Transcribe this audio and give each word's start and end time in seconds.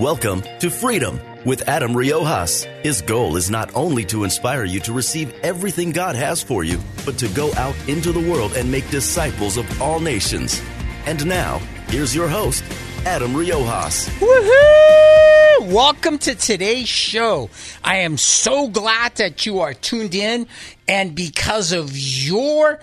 Welcome 0.00 0.40
to 0.60 0.70
Freedom 0.70 1.20
with 1.44 1.68
Adam 1.68 1.92
Riojas. 1.92 2.64
His 2.82 3.02
goal 3.02 3.36
is 3.36 3.50
not 3.50 3.70
only 3.74 4.06
to 4.06 4.24
inspire 4.24 4.64
you 4.64 4.80
to 4.80 4.92
receive 4.92 5.34
everything 5.42 5.90
God 5.90 6.16
has 6.16 6.42
for 6.42 6.64
you, 6.64 6.80
but 7.04 7.18
to 7.18 7.28
go 7.28 7.52
out 7.56 7.76
into 7.86 8.10
the 8.10 8.30
world 8.30 8.54
and 8.54 8.72
make 8.72 8.88
disciples 8.88 9.58
of 9.58 9.82
all 9.82 10.00
nations. 10.00 10.62
And 11.04 11.26
now, 11.26 11.58
here's 11.88 12.14
your 12.14 12.26
host, 12.26 12.64
Adam 13.04 13.34
Riojas. 13.34 14.08
Woohoo! 14.18 15.70
Welcome 15.70 16.16
to 16.20 16.34
today's 16.36 16.88
show. 16.88 17.50
I 17.84 17.98
am 17.98 18.16
so 18.16 18.68
glad 18.68 19.16
that 19.16 19.44
you 19.44 19.60
are 19.60 19.74
tuned 19.74 20.14
in, 20.14 20.46
and 20.88 21.14
because 21.14 21.72
of 21.72 21.94
your 21.94 22.80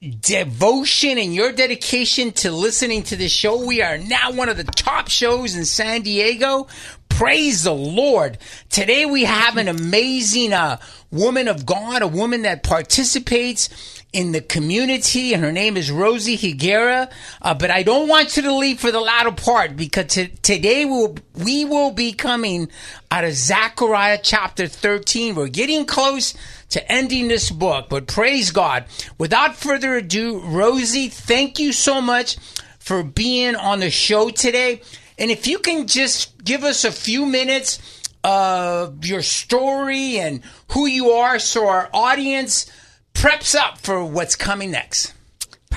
devotion 0.00 1.18
and 1.18 1.34
your 1.34 1.52
dedication 1.52 2.30
to 2.30 2.52
listening 2.52 3.02
to 3.04 3.16
this 3.16 3.32
show, 3.32 3.64
we 3.64 3.82
are 3.82 3.98
now 3.98 4.30
one 4.30 4.48
of 4.48 4.56
the 4.56 4.64
top 4.64 5.08
shows 5.08 5.56
in 5.56 5.64
San 5.64 6.02
Diego. 6.02 6.68
Praise 7.08 7.64
the 7.64 7.74
Lord. 7.74 8.38
Today 8.70 9.06
we 9.06 9.24
have 9.24 9.56
an 9.56 9.66
amazing 9.66 10.52
uh, 10.52 10.78
woman 11.10 11.48
of 11.48 11.66
God, 11.66 12.02
a 12.02 12.06
woman 12.06 12.42
that 12.42 12.62
participates 12.62 13.98
in 14.12 14.30
the 14.30 14.40
community, 14.40 15.34
and 15.34 15.42
her 15.42 15.50
name 15.50 15.76
is 15.76 15.90
Rosie 15.90 16.38
Higuera. 16.38 17.10
Uh, 17.42 17.54
but 17.54 17.72
I 17.72 17.82
don't 17.82 18.08
want 18.08 18.36
you 18.36 18.44
to 18.44 18.54
leave 18.54 18.78
for 18.78 18.92
the 18.92 19.00
latter 19.00 19.32
part 19.32 19.76
because 19.76 20.06
t- 20.06 20.28
today 20.42 20.84
we'll, 20.84 21.16
we 21.34 21.64
will 21.64 21.90
be 21.90 22.12
coming 22.12 22.68
out 23.10 23.24
of 23.24 23.32
Zechariah 23.32 24.20
chapter 24.22 24.68
13. 24.68 25.34
We're 25.34 25.48
getting 25.48 25.86
close 25.86 26.34
to 26.70 26.92
ending 26.92 27.28
this 27.28 27.50
book, 27.50 27.88
but 27.88 28.06
praise 28.06 28.50
God. 28.50 28.84
Without 29.16 29.56
further 29.56 29.96
ado, 29.96 30.40
Rosie, 30.40 31.08
thank 31.08 31.58
you 31.58 31.72
so 31.72 32.00
much 32.00 32.36
for 32.78 33.02
being 33.02 33.54
on 33.56 33.80
the 33.80 33.90
show 33.90 34.30
today. 34.30 34.82
And 35.18 35.30
if 35.30 35.46
you 35.46 35.58
can 35.58 35.86
just 35.86 36.42
give 36.44 36.64
us 36.64 36.84
a 36.84 36.92
few 36.92 37.26
minutes 37.26 37.78
of 38.24 39.04
your 39.04 39.22
story 39.22 40.18
and 40.18 40.42
who 40.72 40.86
you 40.86 41.10
are 41.10 41.38
so 41.38 41.68
our 41.68 41.88
audience 41.92 42.70
preps 43.14 43.54
up 43.54 43.78
for 43.78 44.04
what's 44.04 44.36
coming 44.36 44.70
next. 44.70 45.14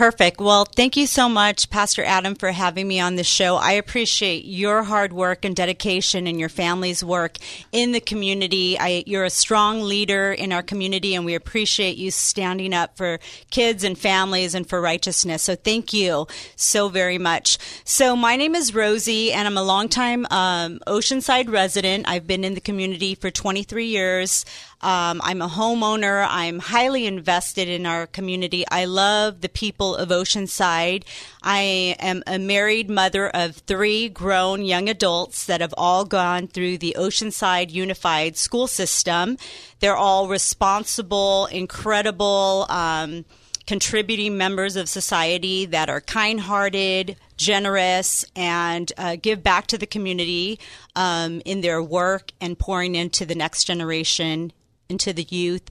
Perfect. 0.02 0.42
Well, 0.42 0.66
thank 0.66 0.98
you 0.98 1.06
so 1.06 1.30
much, 1.30 1.70
Pastor 1.70 2.04
Adam, 2.04 2.34
for 2.34 2.52
having 2.52 2.88
me 2.88 3.00
on 3.00 3.18
the 3.18 3.24
show. 3.24 3.58
I 3.58 3.74
appreciate 3.74 4.46
your 4.46 4.82
hard 4.82 5.14
work 5.14 5.46
and 5.46 5.56
dedication 5.56 6.26
and 6.26 6.40
your 6.40 6.50
family's 6.50 7.04
work 7.04 7.38
in 7.72 7.92
the 7.92 8.00
community. 8.00 8.80
I, 8.80 9.04
you're 9.06 9.26
a 9.26 9.30
strong 9.30 9.84
leader 9.84 10.32
in 10.32 10.52
our 10.54 10.64
community, 10.64 11.14
and 11.14 11.24
we 11.24 11.36
appreciate 11.36 11.98
you 11.98 12.10
standing 12.10 12.74
up 12.74 12.98
for 12.98 13.20
kids 13.52 13.84
and 13.84 13.96
families 13.96 14.56
and 14.56 14.68
for 14.68 14.82
righteousness. 14.82 15.44
So 15.44 15.54
thank 15.54 15.94
you 15.94 16.26
so 16.56 16.90
very 16.90 17.20
much. 17.20 17.60
So 17.84 18.16
my 18.16 18.38
name 18.38 18.56
is 18.56 18.74
Rosie, 18.74 19.32
and 19.32 19.48
I'm 19.48 19.56
a 19.56 19.62
longtime 19.62 20.26
um, 20.32 20.80
Oceanside 20.88 21.48
resident. 21.48 22.10
I've 22.10 22.26
been 22.26 22.44
in 22.44 22.56
the 22.56 22.60
community 22.60 23.14
for 23.14 23.30
23 23.30 23.86
years. 23.86 24.46
Um, 24.82 25.22
I'm 25.24 25.42
a 25.42 25.48
homeowner. 25.48 26.26
I'm 26.28 26.60
highly 26.60 27.06
invested 27.06 27.68
in 27.68 27.86
our 27.86 28.08
community. 28.08 28.66
I 28.72 28.86
love 28.86 29.42
the 29.42 29.50
people 29.50 29.96
of 29.96 30.10
Oceanside. 30.10 31.04
I 31.44 31.96
am 32.00 32.24
a 32.26 32.40
married 32.40 32.90
mother 32.90 33.30
of 33.30 33.58
three 33.58 34.10
grown 34.10 34.64
young 34.64 34.90
adults 34.90 35.46
that 35.46 35.62
have 35.62 35.74
all 35.78 36.04
gone 36.06 36.48
through 36.48 36.80
the 36.80 36.96
Oceanside 36.98 37.72
Unified 37.72 38.38
School 38.38 38.68
System. 38.68 39.38
They're 39.80 39.96
all 39.96 40.28
responsible, 40.28 41.46
incredible, 41.48 42.66
um, 42.70 43.26
contributing 43.68 44.36
members 44.38 44.76
of 44.76 44.90
society 44.90 45.66
that 45.66 45.90
are 45.90 46.02
kind 46.02 46.40
hearted, 46.40 47.16
generous, 47.38 48.26
and 48.36 48.92
uh, 48.98 49.16
give 49.22 49.44
back 49.44 49.68
to 49.68 49.78
the 49.78 49.86
community 49.86 50.60
um, 50.96 51.42
in 51.46 51.62
their 51.62 51.82
work 51.82 52.32
and 52.42 52.58
pouring 52.58 52.96
into 52.96 53.26
the 53.26 53.36
next 53.36 53.66
generation 53.66 54.52
into 54.92 55.14
the 55.14 55.26
youth. 55.30 55.64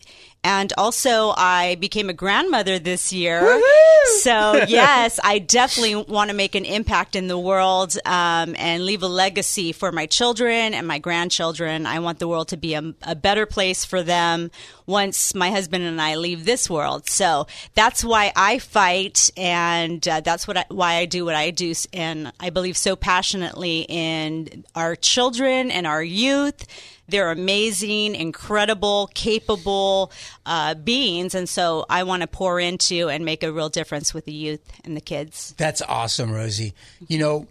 And 0.42 0.72
also, 0.78 1.34
I 1.36 1.74
became 1.74 2.08
a 2.08 2.14
grandmother 2.14 2.78
this 2.78 3.12
year. 3.12 3.42
Woo-hoo! 3.42 4.20
So, 4.20 4.64
yes, 4.68 5.20
I 5.22 5.38
definitely 5.38 5.96
want 5.96 6.30
to 6.30 6.36
make 6.36 6.54
an 6.54 6.64
impact 6.64 7.14
in 7.14 7.28
the 7.28 7.38
world 7.38 7.94
um, 8.06 8.56
and 8.58 8.86
leave 8.86 9.02
a 9.02 9.06
legacy 9.06 9.72
for 9.72 9.92
my 9.92 10.06
children 10.06 10.72
and 10.72 10.86
my 10.88 10.98
grandchildren. 10.98 11.84
I 11.84 11.98
want 11.98 12.20
the 12.20 12.28
world 12.28 12.48
to 12.48 12.56
be 12.56 12.72
a, 12.72 12.94
a 13.02 13.14
better 13.14 13.44
place 13.44 13.84
for 13.84 14.02
them 14.02 14.50
once 14.86 15.34
my 15.34 15.50
husband 15.50 15.84
and 15.84 16.00
I 16.00 16.14
leave 16.14 16.46
this 16.46 16.70
world. 16.70 17.10
So, 17.10 17.46
that's 17.74 18.02
why 18.02 18.32
I 18.34 18.60
fight, 18.60 19.30
and 19.36 20.06
uh, 20.08 20.20
that's 20.20 20.48
what 20.48 20.56
I, 20.56 20.64
why 20.70 20.94
I 20.94 21.04
do 21.04 21.26
what 21.26 21.34
I 21.34 21.50
do. 21.50 21.74
And 21.92 22.32
I 22.40 22.48
believe 22.48 22.78
so 22.78 22.96
passionately 22.96 23.84
in 23.90 24.64
our 24.74 24.96
children 24.96 25.70
and 25.70 25.86
our 25.86 26.02
youth 26.02 26.66
they're 27.10 27.30
amazing, 27.30 28.14
incredible, 28.14 29.10
capable 29.14 30.12
uh, 30.46 30.74
beings. 30.74 31.34
And 31.34 31.48
so 31.48 31.86
I 31.90 32.04
want 32.04 32.22
to 32.22 32.26
pour 32.26 32.60
into 32.60 33.08
and 33.08 33.24
make 33.24 33.42
a 33.42 33.52
real 33.52 33.68
difference 33.68 34.14
with 34.14 34.24
the 34.24 34.32
youth 34.32 34.60
and 34.84 34.96
the 34.96 35.00
kids. 35.00 35.54
That's 35.56 35.82
awesome, 35.82 36.32
Rosie. 36.32 36.74
You 37.08 37.18
know, 37.18 37.46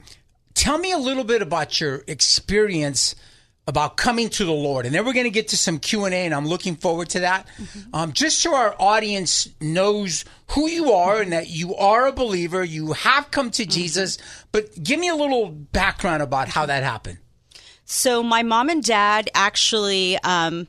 tell 0.54 0.78
me 0.78 0.92
a 0.92 0.98
little 0.98 1.24
bit 1.24 1.42
about 1.42 1.80
your 1.80 2.04
experience 2.08 3.16
about 3.68 3.98
coming 3.98 4.30
to 4.30 4.46
the 4.46 4.52
Lord, 4.52 4.88
and 4.88 4.96
then 4.96 5.06
we're 5.06 5.14
going 5.14 5.26
to 5.26 5.30
get 5.30 5.50
to 5.50 5.58
some 5.58 5.78
Q 5.78 6.06
and 6.06 6.14
A, 6.14 6.26
and 6.26 6.34
I'm 6.34 6.48
looking 6.48 6.76
forward 6.76 7.10
to 7.10 7.20
that. 7.20 7.48
Mm-hmm. 7.48 7.96
Um, 7.96 8.14
just 8.14 8.40
so 8.40 8.56
our 8.56 8.76
audience 8.80 9.48
knows 9.62 10.26
who 10.48 10.68
you 10.68 10.92
are 10.92 11.22
and 11.22 11.32
that 11.34 11.50
you 11.50 11.76
are 11.76 12.08
a 12.08 12.12
believer, 12.12 12.64
you 12.64 12.94
have 12.94 13.30
come 13.30 13.52
to 13.52 13.64
mm-hmm. 13.64 13.72
Jesus. 13.72 14.18
But 14.52 14.82
give 14.82 15.00
me 15.00 15.08
a 15.08 15.16
little 15.16 15.50
background 15.50 16.24
about 16.24 16.50
how 16.50 16.66
that 16.66 16.82
happened. 16.82 17.20
So 17.92 18.22
my 18.22 18.44
mom 18.44 18.70
and 18.70 18.84
dad 18.84 19.32
actually 19.34 20.20
um, 20.20 20.68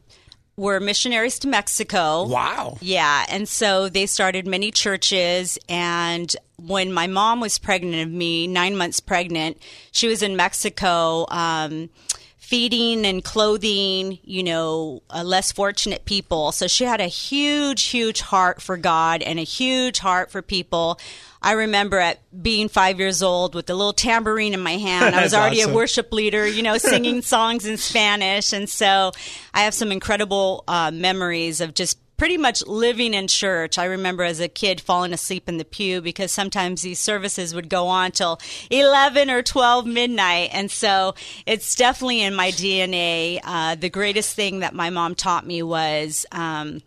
were 0.56 0.81
missionaries 0.81 1.38
to 1.41 1.48
Mexico. 1.48 2.26
Wow. 2.26 2.78
Yeah, 2.81 3.26
and 3.28 3.47
so 3.47 3.91
they 3.91 4.06
started 4.06 4.47
many 4.47 4.70
churches 4.70 5.59
and 5.69 6.34
when 6.56 6.94
my 6.94 7.06
mom 7.06 7.41
was 7.41 7.59
pregnant 7.59 8.06
of 8.06 8.10
me, 8.10 8.47
nine 8.47 8.75
months 8.75 9.00
pregnant, 9.00 9.59
she 9.92 10.09
was 10.09 10.22
in 10.22 10.34
Mexico 10.34 11.26
um, 11.28 11.91
feeding 12.38 13.04
and 13.04 13.22
clothing, 13.22 14.19
you 14.25 14.42
know, 14.42 15.03
uh, 15.10 15.22
less 15.22 15.53
fortunate 15.53 16.06
people. 16.06 16.53
So 16.53 16.66
she 16.69 16.84
had 16.84 17.03
a 17.03 17.06
huge, 17.06 17.82
huge 17.84 18.22
heart 18.22 18.62
for 18.62 18.78
God 18.78 19.20
and 19.20 19.38
a 19.38 19.42
huge 19.44 19.98
heart 19.98 20.30
for 20.30 20.41
people. 20.41 20.98
I 21.43 21.53
remember 21.53 21.99
at 21.99 22.21
being 22.43 22.69
five 22.69 22.99
years 22.99 23.23
old 23.23 23.55
with 23.55 23.71
a 23.71 23.75
little 23.75 23.93
tambourine 23.93 24.55
in 24.55 24.61
my 24.61 24.77
hand. 24.77 25.15
I 25.15 25.23
was 25.25 25.34
already 25.34 25.61
awesome. 25.61 25.73
a 25.73 25.77
worship 25.77 26.12
leader, 26.12 26.47
you 26.47 26.62
know, 26.62 26.78
singing 26.78 27.23
songs 27.23 27.67
in 27.67 27.77
Spanish. 27.77 28.53
And 28.53 28.69
so 28.69 29.12
I 29.55 29.62
have 29.62 29.75
some 29.75 29.91
incredible 29.91 30.65
uh, 30.69 30.91
memories 30.91 31.61
of 31.61 31.75
just 31.75 31.99
pretty 32.21 32.37
much 32.37 32.67
living 32.67 33.15
in 33.15 33.27
church. 33.27 33.78
I 33.78 33.87
remember 33.87 34.25
as 34.25 34.41
a 34.41 34.49
kid 34.49 34.78
falling 34.78 35.15
asleep 35.15 35.49
in 35.49 35.56
the 35.56 35.65
pew 35.65 36.03
because 36.03 36.31
sometimes 36.31 36.83
these 36.83 36.99
services 36.99 37.55
would 37.55 37.71
go 37.71 37.87
on 37.87 38.12
till 38.12 38.39
11 38.71 39.31
or 39.31 39.43
12 39.43 39.87
midnight. 39.87 40.51
And 40.53 40.71
so 40.71 41.15
it's 41.47 41.75
definitely 41.75 42.21
in 42.21 42.34
my 42.34 42.51
DNA. 42.51 43.41
Uh, 43.43 43.75
the 43.75 43.89
greatest 43.89 44.36
thing 44.36 44.59
that 44.59 44.75
my 44.75 44.91
mom 44.91 45.15
taught 45.15 45.47
me 45.47 45.63
was, 45.63 46.27
um, 46.31 46.83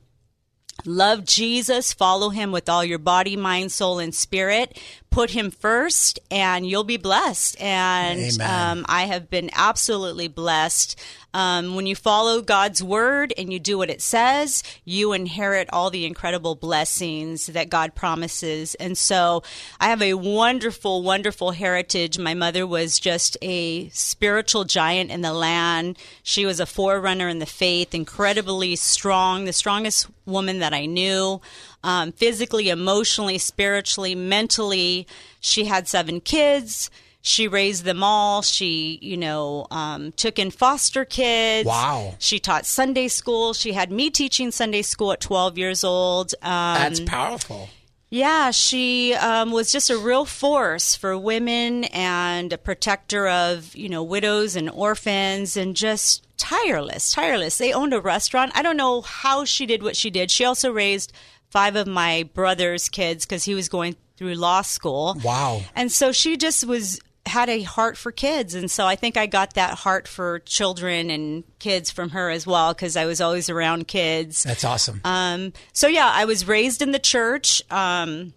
Love 0.86 1.24
Jesus, 1.25 1.94
follow 1.94 2.30
him 2.30 2.52
with 2.52 2.68
all 2.68 2.84
your 2.84 3.00
body, 3.00 3.38
mind, 3.38 3.72
soul, 3.72 4.00
and 4.00 4.14
spirit. 4.14 4.78
Put 5.13 5.30
him 5.30 5.51
first, 5.51 6.19
and 6.31 6.65
you'll 6.68 6.83
be 6.83 6.98
blessed. 6.98 7.62
And 7.62 8.19
um, 8.42 8.86
I 8.89 9.04
have 9.04 9.30
been 9.30 9.51
absolutely 9.54 10.27
blessed. 10.27 11.00
Um, 11.36 11.75
when 11.75 11.88
you 11.88 11.95
follow 11.95 12.42
God's 12.42 12.83
word 12.83 13.33
and 13.38 13.51
you 13.51 13.60
do 13.60 13.77
what 13.77 13.89
it 13.89 14.01
says, 14.01 14.63
you 14.86 15.13
inherit 15.13 15.68
all 15.74 15.89
the 15.89 16.06
incredible 16.06 16.54
blessings 16.54 17.48
that 17.48 17.69
God 17.69 17.95
promises. 17.95 18.75
And 18.75 18.95
so 18.98 19.42
I 19.80 19.89
have 19.89 20.01
a 20.01 20.13
wonderful, 20.13 21.01
wonderful 21.01 21.51
heritage. 21.51 22.19
My 22.19 22.36
mother 22.36 22.68
was 22.68 23.00
just 23.00 23.36
a 23.42 23.89
spiritual 23.89 24.63
giant 24.63 25.10
in 25.10 25.21
the 25.21 25.33
land. 25.33 25.98
She 26.21 26.45
was 26.45 26.60
a 26.60 26.68
forerunner 26.68 27.27
in 27.27 27.39
the 27.39 27.48
faith, 27.48 27.95
incredibly 27.95 28.75
strong, 28.75 29.45
the 29.45 29.54
strongest 29.54 30.07
woman 30.25 30.60
that 30.60 30.74
I 30.74 30.86
knew. 30.86 31.42
Um, 31.84 32.12
physically, 32.14 32.70
emotionally, 32.70 33.38
spiritually, 33.38 34.16
mentally. 34.16 35.06
She 35.42 35.66
had 35.66 35.88
seven 35.88 36.22
kids. 36.22 36.90
she 37.22 37.48
raised 37.48 37.84
them 37.86 38.04
all. 38.04 38.42
She, 38.42 39.00
you 39.02 39.16
know, 39.18 39.66
um, 39.72 40.12
took 40.14 40.38
in 40.40 40.52
foster 40.52 41.06
kids. 41.06 41.66
Wow. 41.68 42.16
She 42.20 42.38
taught 42.40 42.66
Sunday 42.66 43.08
school. 43.08 43.54
She 43.54 43.72
had 43.74 43.92
me 43.92 44.10
teaching 44.10 44.52
Sunday 44.52 44.82
school 44.82 45.12
at 45.14 45.22
12 45.22 45.58
years 45.58 45.84
old. 45.86 46.34
Um, 46.42 46.76
That's 46.76 47.00
powerful. 47.00 47.70
yeah, 48.10 48.52
she 48.52 49.14
um, 49.16 49.52
was 49.52 49.72
just 49.72 49.90
a 49.90 49.98
real 49.98 50.26
force 50.26 50.96
for 50.96 51.18
women 51.18 51.86
and 51.86 52.52
a 52.52 52.58
protector 52.58 53.28
of, 53.28 53.74
you 53.76 53.88
know, 53.90 54.04
widows 54.04 54.56
and 54.58 54.70
orphans 54.70 55.56
and 55.58 55.76
just 55.78 56.26
tireless, 56.38 57.12
tireless. 57.14 57.58
They 57.58 57.72
owned 57.74 57.94
a 57.94 58.02
restaurant. 58.02 58.52
I 58.54 58.62
don't 58.62 58.78
know 58.78 59.02
how 59.02 59.46
she 59.46 59.66
did 59.66 59.82
what 59.82 59.96
she 59.96 60.10
did. 60.10 60.30
She 60.30 60.44
also 60.44 60.72
raised 60.72 61.14
five 61.54 61.76
of 61.76 61.86
my 61.86 62.28
brother's 62.34 62.90
kids 62.90 63.26
because 63.28 63.44
he 63.44 63.54
was 63.54 63.70
going 63.70 63.96
through 64.18 64.34
law 64.34 64.64
school. 64.64 65.16
Wow. 65.24 65.62
And 65.76 65.92
so 65.92 66.12
she 66.12 66.36
just 66.36 66.66
was 66.66 67.00
had 67.28 67.48
a 67.48 67.62
heart 67.62 67.96
for 67.96 68.12
kids 68.12 68.54
and 68.54 68.70
so 68.70 68.86
I 68.86 68.98
think 68.98 69.16
I 69.16 69.28
got 69.28 69.54
that 69.54 69.76
heart 69.76 70.10
for 70.10 70.40
children 70.40 71.10
and 71.10 71.46
kids 71.60 71.90
from 71.90 72.10
her 72.10 72.30
as 72.30 72.46
well 72.46 72.74
because 72.74 72.98
I 72.98 73.06
was 73.06 73.22
always 73.22 73.50
around 73.50 73.88
kids. 73.88 74.44
That's 74.44 74.66
awesome. 74.66 75.00
Um, 75.06 75.54
so 75.72 75.88
yeah, 75.88 76.12
I 76.12 76.26
was 76.26 76.48
raised 76.48 76.82
in 76.82 76.92
the 76.92 77.00
church. 77.00 77.62
Um, 77.72 78.34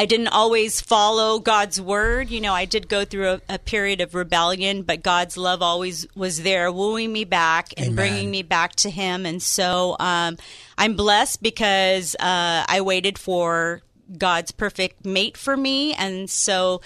I 0.00 0.06
didn't 0.06 0.28
always 0.28 0.80
follow 0.80 1.38
God's 1.40 1.78
word. 1.78 2.30
You 2.30 2.40
know, 2.40 2.54
I 2.54 2.64
did 2.64 2.88
go 2.88 3.04
through 3.04 3.32
a, 3.32 3.40
a 3.50 3.58
period 3.58 4.00
of 4.00 4.14
rebellion, 4.14 4.80
but 4.80 5.02
God's 5.02 5.36
love 5.36 5.60
always 5.60 6.06
was 6.14 6.42
there, 6.42 6.72
wooing 6.72 7.12
me 7.12 7.24
back 7.24 7.74
and 7.76 7.88
Amen. 7.88 7.96
bringing 7.96 8.30
me 8.30 8.42
back 8.42 8.74
to 8.76 8.88
Him. 8.88 9.26
And 9.26 9.42
so 9.42 9.96
um, 10.00 10.38
I'm 10.78 10.96
blessed 10.96 11.42
because 11.42 12.14
uh, 12.14 12.64
I 12.66 12.80
waited 12.80 13.18
for 13.18 13.82
God's 14.18 14.50
perfect 14.50 15.04
mate 15.04 15.36
for 15.36 15.56
me. 15.56 15.94
And 15.94 16.28
so 16.28 16.80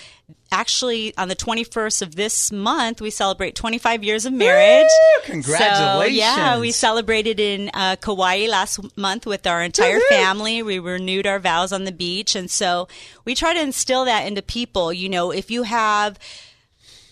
actually 0.53 1.17
on 1.17 1.29
the 1.29 1.37
21st 1.37 2.03
of 2.03 2.15
this 2.15 2.53
month, 2.53 3.00
we 3.00 3.11
celebrate 3.11 3.55
25 3.55 4.05
years 4.05 4.25
of 4.25 4.32
marriage. 4.32 4.88
Woo! 5.26 5.43
So, 5.43 6.03
yeah, 6.05 6.59
we 6.61 6.71
celebrated 6.71 7.41
in 7.41 7.71
uh, 7.75 7.97
Kauai 7.97 8.47
last 8.49 8.97
month 8.97 9.26
with 9.26 9.47
our 9.47 9.62
entire 9.62 10.00
family. 10.09 10.62
We 10.62 10.79
renewed 10.79 11.26
our 11.26 11.38
vows 11.38 11.73
on 11.73 11.85
the 11.85 11.93
beach. 11.93 12.37
And 12.37 12.50
so 12.50 12.88
we 13.25 13.35
try 13.35 13.55
to 13.55 13.61
instill 13.61 14.05
that 14.05 14.26
into 14.26 14.43
people. 14.43 14.93
You 14.93 15.09
know, 15.09 15.31
if 15.31 15.50
you 15.50 15.65
have 15.65 16.19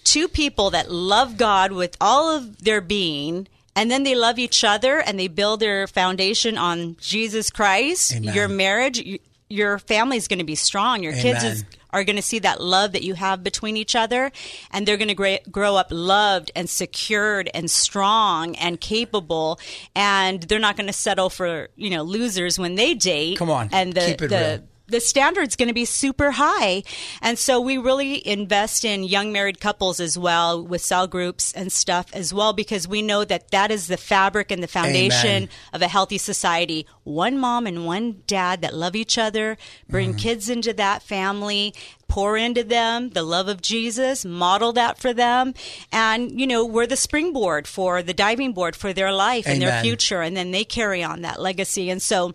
two 0.05 0.29
people 0.29 0.71
that 0.71 0.91
love 0.91 1.37
God 1.37 1.73
with 1.73 1.97
all 2.01 2.31
of 2.31 2.63
their 2.63 2.81
being, 2.81 3.49
and 3.75 3.91
then 3.91 4.03
they 4.03 4.15
love 4.15 4.39
each 4.39 4.65
other 4.65 5.01
and 5.01 5.19
they 5.19 5.29
build 5.29 5.61
their 5.61 5.87
foundation 5.87 6.59
on 6.59 6.97
Jesus 7.01 7.51
Christ, 7.51 8.15
Amen. 8.15 8.35
your 8.35 8.49
marriage, 8.49 9.19
your 9.53 9.79
family 9.79 10.17
is 10.17 10.29
going 10.29 10.39
to 10.39 10.45
be 10.45 10.55
strong. 10.55 11.03
Your 11.03 11.13
kids 11.13 11.45
is, 11.45 11.65
are 11.91 12.05
going 12.05 12.17
to 12.17 12.23
see 12.23 12.39
that 12.39 12.61
love 12.61 12.93
that 12.93 13.03
you 13.03 13.15
have 13.15 13.45
between 13.45 13.77
each 13.77 13.95
other, 13.95 14.33
and 14.71 14.87
they're 14.87 14.97
going 14.97 15.09
to 15.09 15.15
gra- 15.15 15.41
grow 15.51 15.77
up 15.77 15.89
loved 15.91 16.51
and 16.57 16.69
secured 16.69 17.51
and 17.53 17.71
strong 17.71 18.57
and 18.57 18.81
capable, 18.81 19.61
and 19.95 20.43
they're 20.43 20.59
not 20.59 20.77
going 20.77 20.87
to 20.87 20.93
settle 20.93 21.29
for 21.29 21.69
you 21.77 21.91
know 21.91 22.03
losers 22.03 22.59
when 22.59 22.77
they 22.77 22.95
date. 22.95 23.37
Come 23.39 23.51
on, 23.51 23.69
and 23.73 23.93
the 23.93 24.01
keep 24.01 24.23
it 24.23 24.29
the 24.29 24.59
real. 24.61 24.69
The 24.93 25.01
standard's 25.01 25.57
going 25.57 25.69
to 25.69 25.75
be 25.75 25.85
super 25.85 26.31
high. 26.31 26.85
And 27.21 27.39
so 27.39 27.61
we 27.61 27.79
really 27.79 28.27
invest 28.27 28.85
in 28.85 29.03
young 29.03 29.33
married 29.33 29.61
couples 29.61 29.99
as 29.99 30.17
well 30.17 30.65
with 30.65 30.83
cell 30.83 31.07
groups 31.09 31.53
and 31.53 31.73
stuff 31.73 32.07
as 32.13 32.33
well 32.33 32.53
because 32.53 32.87
we 32.87 33.03
know 33.03 33.25
that 33.25 33.51
that 33.51 33.71
is 33.71 33.89
the 33.89 33.97
fabric 33.97 34.51
and 34.53 34.63
the 34.63 34.69
foundation 34.69 35.45
Amen. 35.45 35.49
of 35.73 35.83
a 35.83 35.89
healthy 35.89 36.19
society. 36.19 36.87
One 37.03 37.39
mom 37.39 37.67
and 37.67 37.85
one 37.85 38.23
dad 38.27 38.63
that 38.63 38.75
love 38.75 38.95
each 38.95 39.19
other, 39.19 39.57
bring 39.89 40.11
Mm-hmm. 40.11 40.19
kids 40.19 40.51
into 40.51 40.73
that 40.75 41.03
family, 41.03 41.73
pour 42.07 42.37
into 42.37 42.63
them 42.63 43.09
the 43.11 43.23
love 43.23 43.49
of 43.49 43.63
Jesus, 43.63 44.25
model 44.25 44.73
that 44.75 44.99
for 44.99 45.15
them. 45.15 45.55
And, 45.91 46.39
you 46.39 46.47
know, 46.47 46.67
we're 46.67 46.87
the 46.87 46.97
springboard 46.97 47.67
for 47.67 48.03
the 48.03 48.13
diving 48.13 48.53
board 48.53 48.77
for 48.77 48.93
their 48.93 49.11
life 49.13 49.47
and 49.47 49.63
their 49.63 49.81
future. 49.81 50.21
And 50.21 50.37
then 50.37 50.51
they 50.51 50.65
carry 50.65 51.03
on 51.03 51.23
that 51.23 51.41
legacy. 51.41 51.89
And 51.89 52.03
so, 52.03 52.35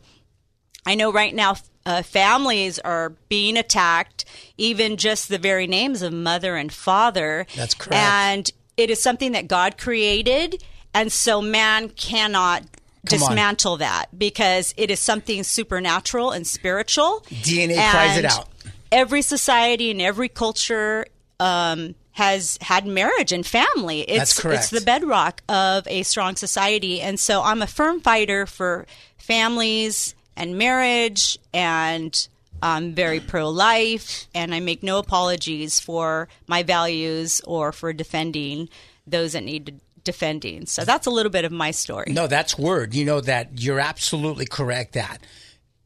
I 0.88 0.96
know 0.96 1.12
right 1.12 1.36
now 1.36 1.58
uh, 1.88 2.04
families 2.04 2.80
are 2.80 3.14
being 3.30 3.56
attacked, 3.56 4.26
even 4.58 4.98
just 4.98 5.30
the 5.30 5.38
very 5.38 5.68
names 5.68 6.02
of 6.02 6.12
mother 6.12 6.58
and 6.58 6.72
father. 6.72 7.48
That's 7.56 7.74
correct. 7.74 7.96
And 7.96 8.52
it 8.76 8.90
is 8.90 9.02
something 9.02 9.32
that 9.32 9.48
God 9.48 9.78
created, 9.78 10.62
and 10.94 11.12
so 11.12 11.42
man 11.42 11.88
cannot 11.90 12.64
Come 13.06 13.24
on. 13.24 13.30
dismantle 13.30 13.78
that 13.78 14.08
because 14.18 14.74
it 14.76 14.92
is 14.92 15.00
something 15.00 15.44
supernatural 15.44 16.32
and 16.32 16.46
spiritual. 16.46 17.24
DNA 17.30 17.76
cries 17.92 18.18
it 18.18 18.26
out. 18.26 18.50
Every 18.92 19.22
society 19.22 19.90
and 19.90 20.02
every 20.02 20.28
culture 20.28 21.06
um, 21.40 21.96
has 22.12 22.58
had 22.60 22.86
marriage 22.86 23.32
and 23.32 23.46
family. 23.46 24.02
It's, 24.02 24.18
That's 24.18 24.42
correct. 24.42 24.64
It's 24.64 24.70
the 24.72 24.82
bedrock 24.82 25.42
of 25.48 25.88
a 25.88 26.04
strong 26.04 26.36
society. 26.36 27.00
And 27.00 27.18
so 27.18 27.44
I'm 27.44 27.62
a 27.62 27.68
firm 27.68 28.02
fighter 28.02 28.46
for 28.46 28.88
families 29.18 30.16
and 30.38 30.58
marriage 30.58 31.38
and 31.54 32.28
I'm 32.62 32.94
very 32.94 33.20
pro 33.20 33.50
life 33.50 34.28
and 34.34 34.54
I 34.54 34.60
make 34.60 34.84
no 34.84 35.00
apologies 35.00 35.80
for 35.80 36.28
my 36.48 36.64
values 36.64 37.42
or 37.46 37.72
for 37.72 37.94
defending 37.94 38.70
those 39.06 39.34
that 39.34 39.44
need 39.44 39.80
defending. 40.04 40.66
So 40.66 40.86
that's 40.86 41.06
a 41.06 41.10
little 41.10 41.32
bit 41.32 41.44
of 41.44 41.52
my 41.52 41.72
story. 41.72 42.12
No, 42.14 42.28
that's 42.28 42.58
word. 42.58 42.96
You 42.96 43.06
know 43.06 43.20
that 43.22 43.62
you're 43.62 43.80
absolutely 43.80 44.46
correct. 44.46 44.94
That 44.94 45.20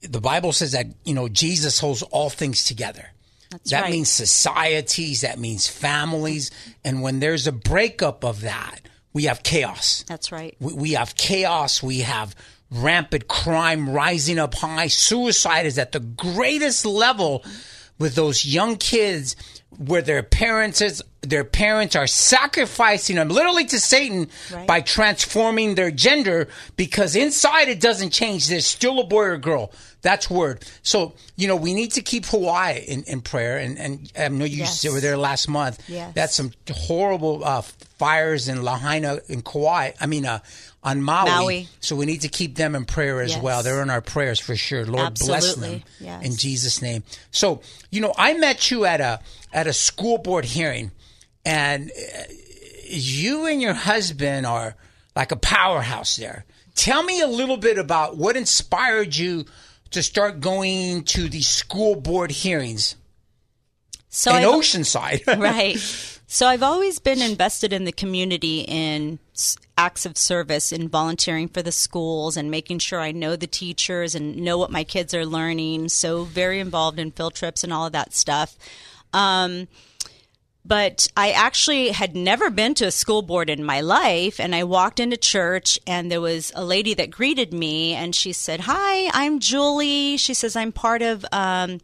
the 0.02 0.22
Bible 0.22 0.54
says 0.54 0.74
that 0.74 0.88
you 1.04 1.14
know 1.14 1.28
Jesus 1.28 1.80
holds 1.80 2.04
all 2.04 2.30
things 2.30 2.64
together. 2.64 3.10
That's 3.50 3.72
that 3.72 3.82
right. 3.84 3.92
means 3.92 4.10
societies. 4.10 5.22
That 5.22 5.40
means 5.40 5.68
families. 5.68 6.52
And 6.86 7.02
when 7.02 7.20
there's 7.20 7.48
a 7.48 7.52
breakup 7.52 8.24
of 8.24 8.42
that, 8.42 8.80
we 9.12 9.26
have 9.26 9.44
chaos. 9.44 10.06
That's 10.08 10.32
right. 10.32 10.56
We, 10.60 10.74
we 10.74 10.92
have 10.92 11.16
chaos. 11.16 11.84
We 11.84 12.00
have 12.00 12.34
rampant 12.72 13.28
crime 13.28 13.90
rising 13.90 14.40
up 14.40 14.56
high. 14.56 14.88
Suicide 14.88 15.66
is 15.66 15.78
at 15.78 15.92
the 15.92 16.00
greatest 16.00 16.86
level 16.86 17.44
with 18.00 18.16
those 18.16 18.46
young 18.46 18.78
kids 18.78 19.36
where 19.78 20.02
their 20.02 20.22
parents 20.24 20.82
is, 20.82 21.02
their 21.22 21.44
parents 21.44 21.96
are 21.96 22.08
sacrificing 22.08 23.16
them 23.16 23.30
literally 23.30 23.66
to 23.66 23.80
Satan 23.80 24.28
Right. 24.52 24.68
by 24.68 24.82
transforming 24.82 25.76
their 25.76 25.92
gender 25.92 26.48
because 26.76 27.16
inside 27.16 27.70
it 27.70 27.80
doesn't 27.80 28.12
change. 28.12 28.48
There's 28.48 28.68
still 28.68 29.00
a 29.00 29.04
boy 29.06 29.24
or 29.24 29.38
girl. 29.38 29.72
That's 30.02 30.30
word. 30.32 30.66
So, 30.82 31.14
you 31.36 31.48
know, 31.48 31.56
we 31.56 31.74
need 31.76 31.92
to 31.92 32.02
keep 32.02 32.26
Hawaii 32.26 32.80
in, 32.80 33.04
in 33.04 33.22
prayer. 33.22 33.58
And, 33.60 33.78
and 33.78 34.12
I 34.18 34.28
know 34.30 34.46
you 34.46 34.58
Yes. 34.58 34.84
were 34.84 35.00
there 35.00 35.16
last 35.16 35.48
month. 35.48 35.80
Yes. 35.88 36.12
That's 36.16 36.34
some 36.36 36.52
horrible 36.72 37.44
uh, 37.46 37.62
fires 37.62 38.48
in 38.48 38.64
Lahaina 38.64 39.20
and 39.30 39.46
Kauai. 39.46 39.92
I 40.02 40.08
mean, 40.08 40.26
uh, 40.26 40.40
on 40.84 41.04
Maui. 41.04 41.30
Maui. 41.30 41.68
So 41.82 41.96
we 41.96 42.08
need 42.08 42.22
to 42.22 42.30
keep 42.30 42.56
them 42.56 42.74
in 42.74 42.86
prayer 42.86 43.22
as 43.22 43.34
Yes. 43.34 43.44
well. 43.44 43.62
They're 43.62 43.84
in 43.84 43.92
our 43.92 44.02
prayers 44.02 44.40
for 44.40 44.56
sure. 44.56 44.84
Lord 44.88 45.20
bless 45.20 45.54
them 45.54 45.84
Yes. 46.00 46.26
in 46.26 46.36
Jesus' 46.36 46.82
name. 46.82 47.04
So 47.30 47.62
you 47.92 48.02
know, 48.02 48.16
I 48.18 48.34
met 48.34 48.72
you 48.72 48.86
at 48.86 49.00
a 49.02 49.20
at 49.54 49.68
a 49.68 49.74
school 49.74 50.18
board 50.18 50.46
hearing, 50.46 50.92
and 51.46 51.92
uh, 51.92 52.24
you 52.86 53.46
and 53.46 53.62
your 53.62 53.74
husband 53.74 54.46
are 54.46 54.76
like 55.16 55.32
a 55.32 55.36
powerhouse 55.36 56.16
there. 56.18 56.46
Tell 56.76 57.04
me 57.04 57.22
a 57.22 57.28
little 57.28 57.58
bit 57.58 57.78
about 57.78 58.18
what 58.18 58.36
inspired 58.38 59.16
you 59.16 59.46
to 59.92 60.02
start 60.02 60.40
going 60.40 61.04
to 61.04 61.28
these 61.28 61.48
school 61.48 61.96
board 61.96 62.32
hearings 62.32 62.96
So 64.10 64.32
in 64.32 64.38
I've- 64.38 64.46
Oceanside. 64.48 65.28
right. 65.40 65.78
So 66.28 66.48
I've 66.48 66.64
always 66.64 66.98
been 67.00 67.22
invested 67.22 67.74
in 67.74 67.84
the 67.84 67.92
community 67.92 68.62
in 68.62 69.20
acts 69.78 70.06
of 70.06 70.18
service 70.18 70.72
in 70.72 70.88
volunteering 70.88 71.50
for 71.50 71.62
the 71.62 71.74
schools 71.74 72.38
and 72.38 72.50
making 72.50 72.80
sure 72.80 73.02
I 73.02 73.12
know 73.12 73.36
the 73.36 73.48
teachers 73.48 74.16
and 74.16 74.38
know 74.38 74.58
what 74.58 74.72
my 74.72 74.86
kids 74.86 75.14
are 75.14 75.26
learning. 75.26 75.90
So 75.90 76.24
very 76.24 76.62
involved 76.62 77.00
in 77.00 77.12
field 77.12 77.36
trips 77.36 77.66
and 77.66 77.74
all 77.74 77.86
of 77.86 77.92
that 77.92 78.14
stuff. 78.14 78.56
Um, 79.14 79.68
but 80.64 81.08
I 81.18 81.32
actually 81.32 81.90
had 81.90 82.16
never 82.16 82.50
been 82.52 82.76
to 82.76 82.86
a 82.86 82.92
school 82.92 83.24
board 83.24 83.50
in 83.50 83.64
my 83.64 83.82
life. 83.82 84.40
And 84.40 84.54
I 84.54 84.64
walked 84.64 85.00
into 85.00 85.18
church, 85.18 85.80
and 85.88 86.12
there 86.12 86.22
was 86.22 86.52
a 86.56 86.64
lady 86.64 86.94
that 86.94 87.10
greeted 87.10 87.52
me, 87.54 87.94
and 87.94 88.14
she 88.16 88.32
said, 88.32 88.62
Hi, 88.62 89.10
I'm 89.12 89.40
Julie. 89.40 90.18
She 90.18 90.34
says, 90.34 90.56
I'm 90.56 90.72
part 90.72 91.02
of. 91.02 91.26
Um, 91.32 91.80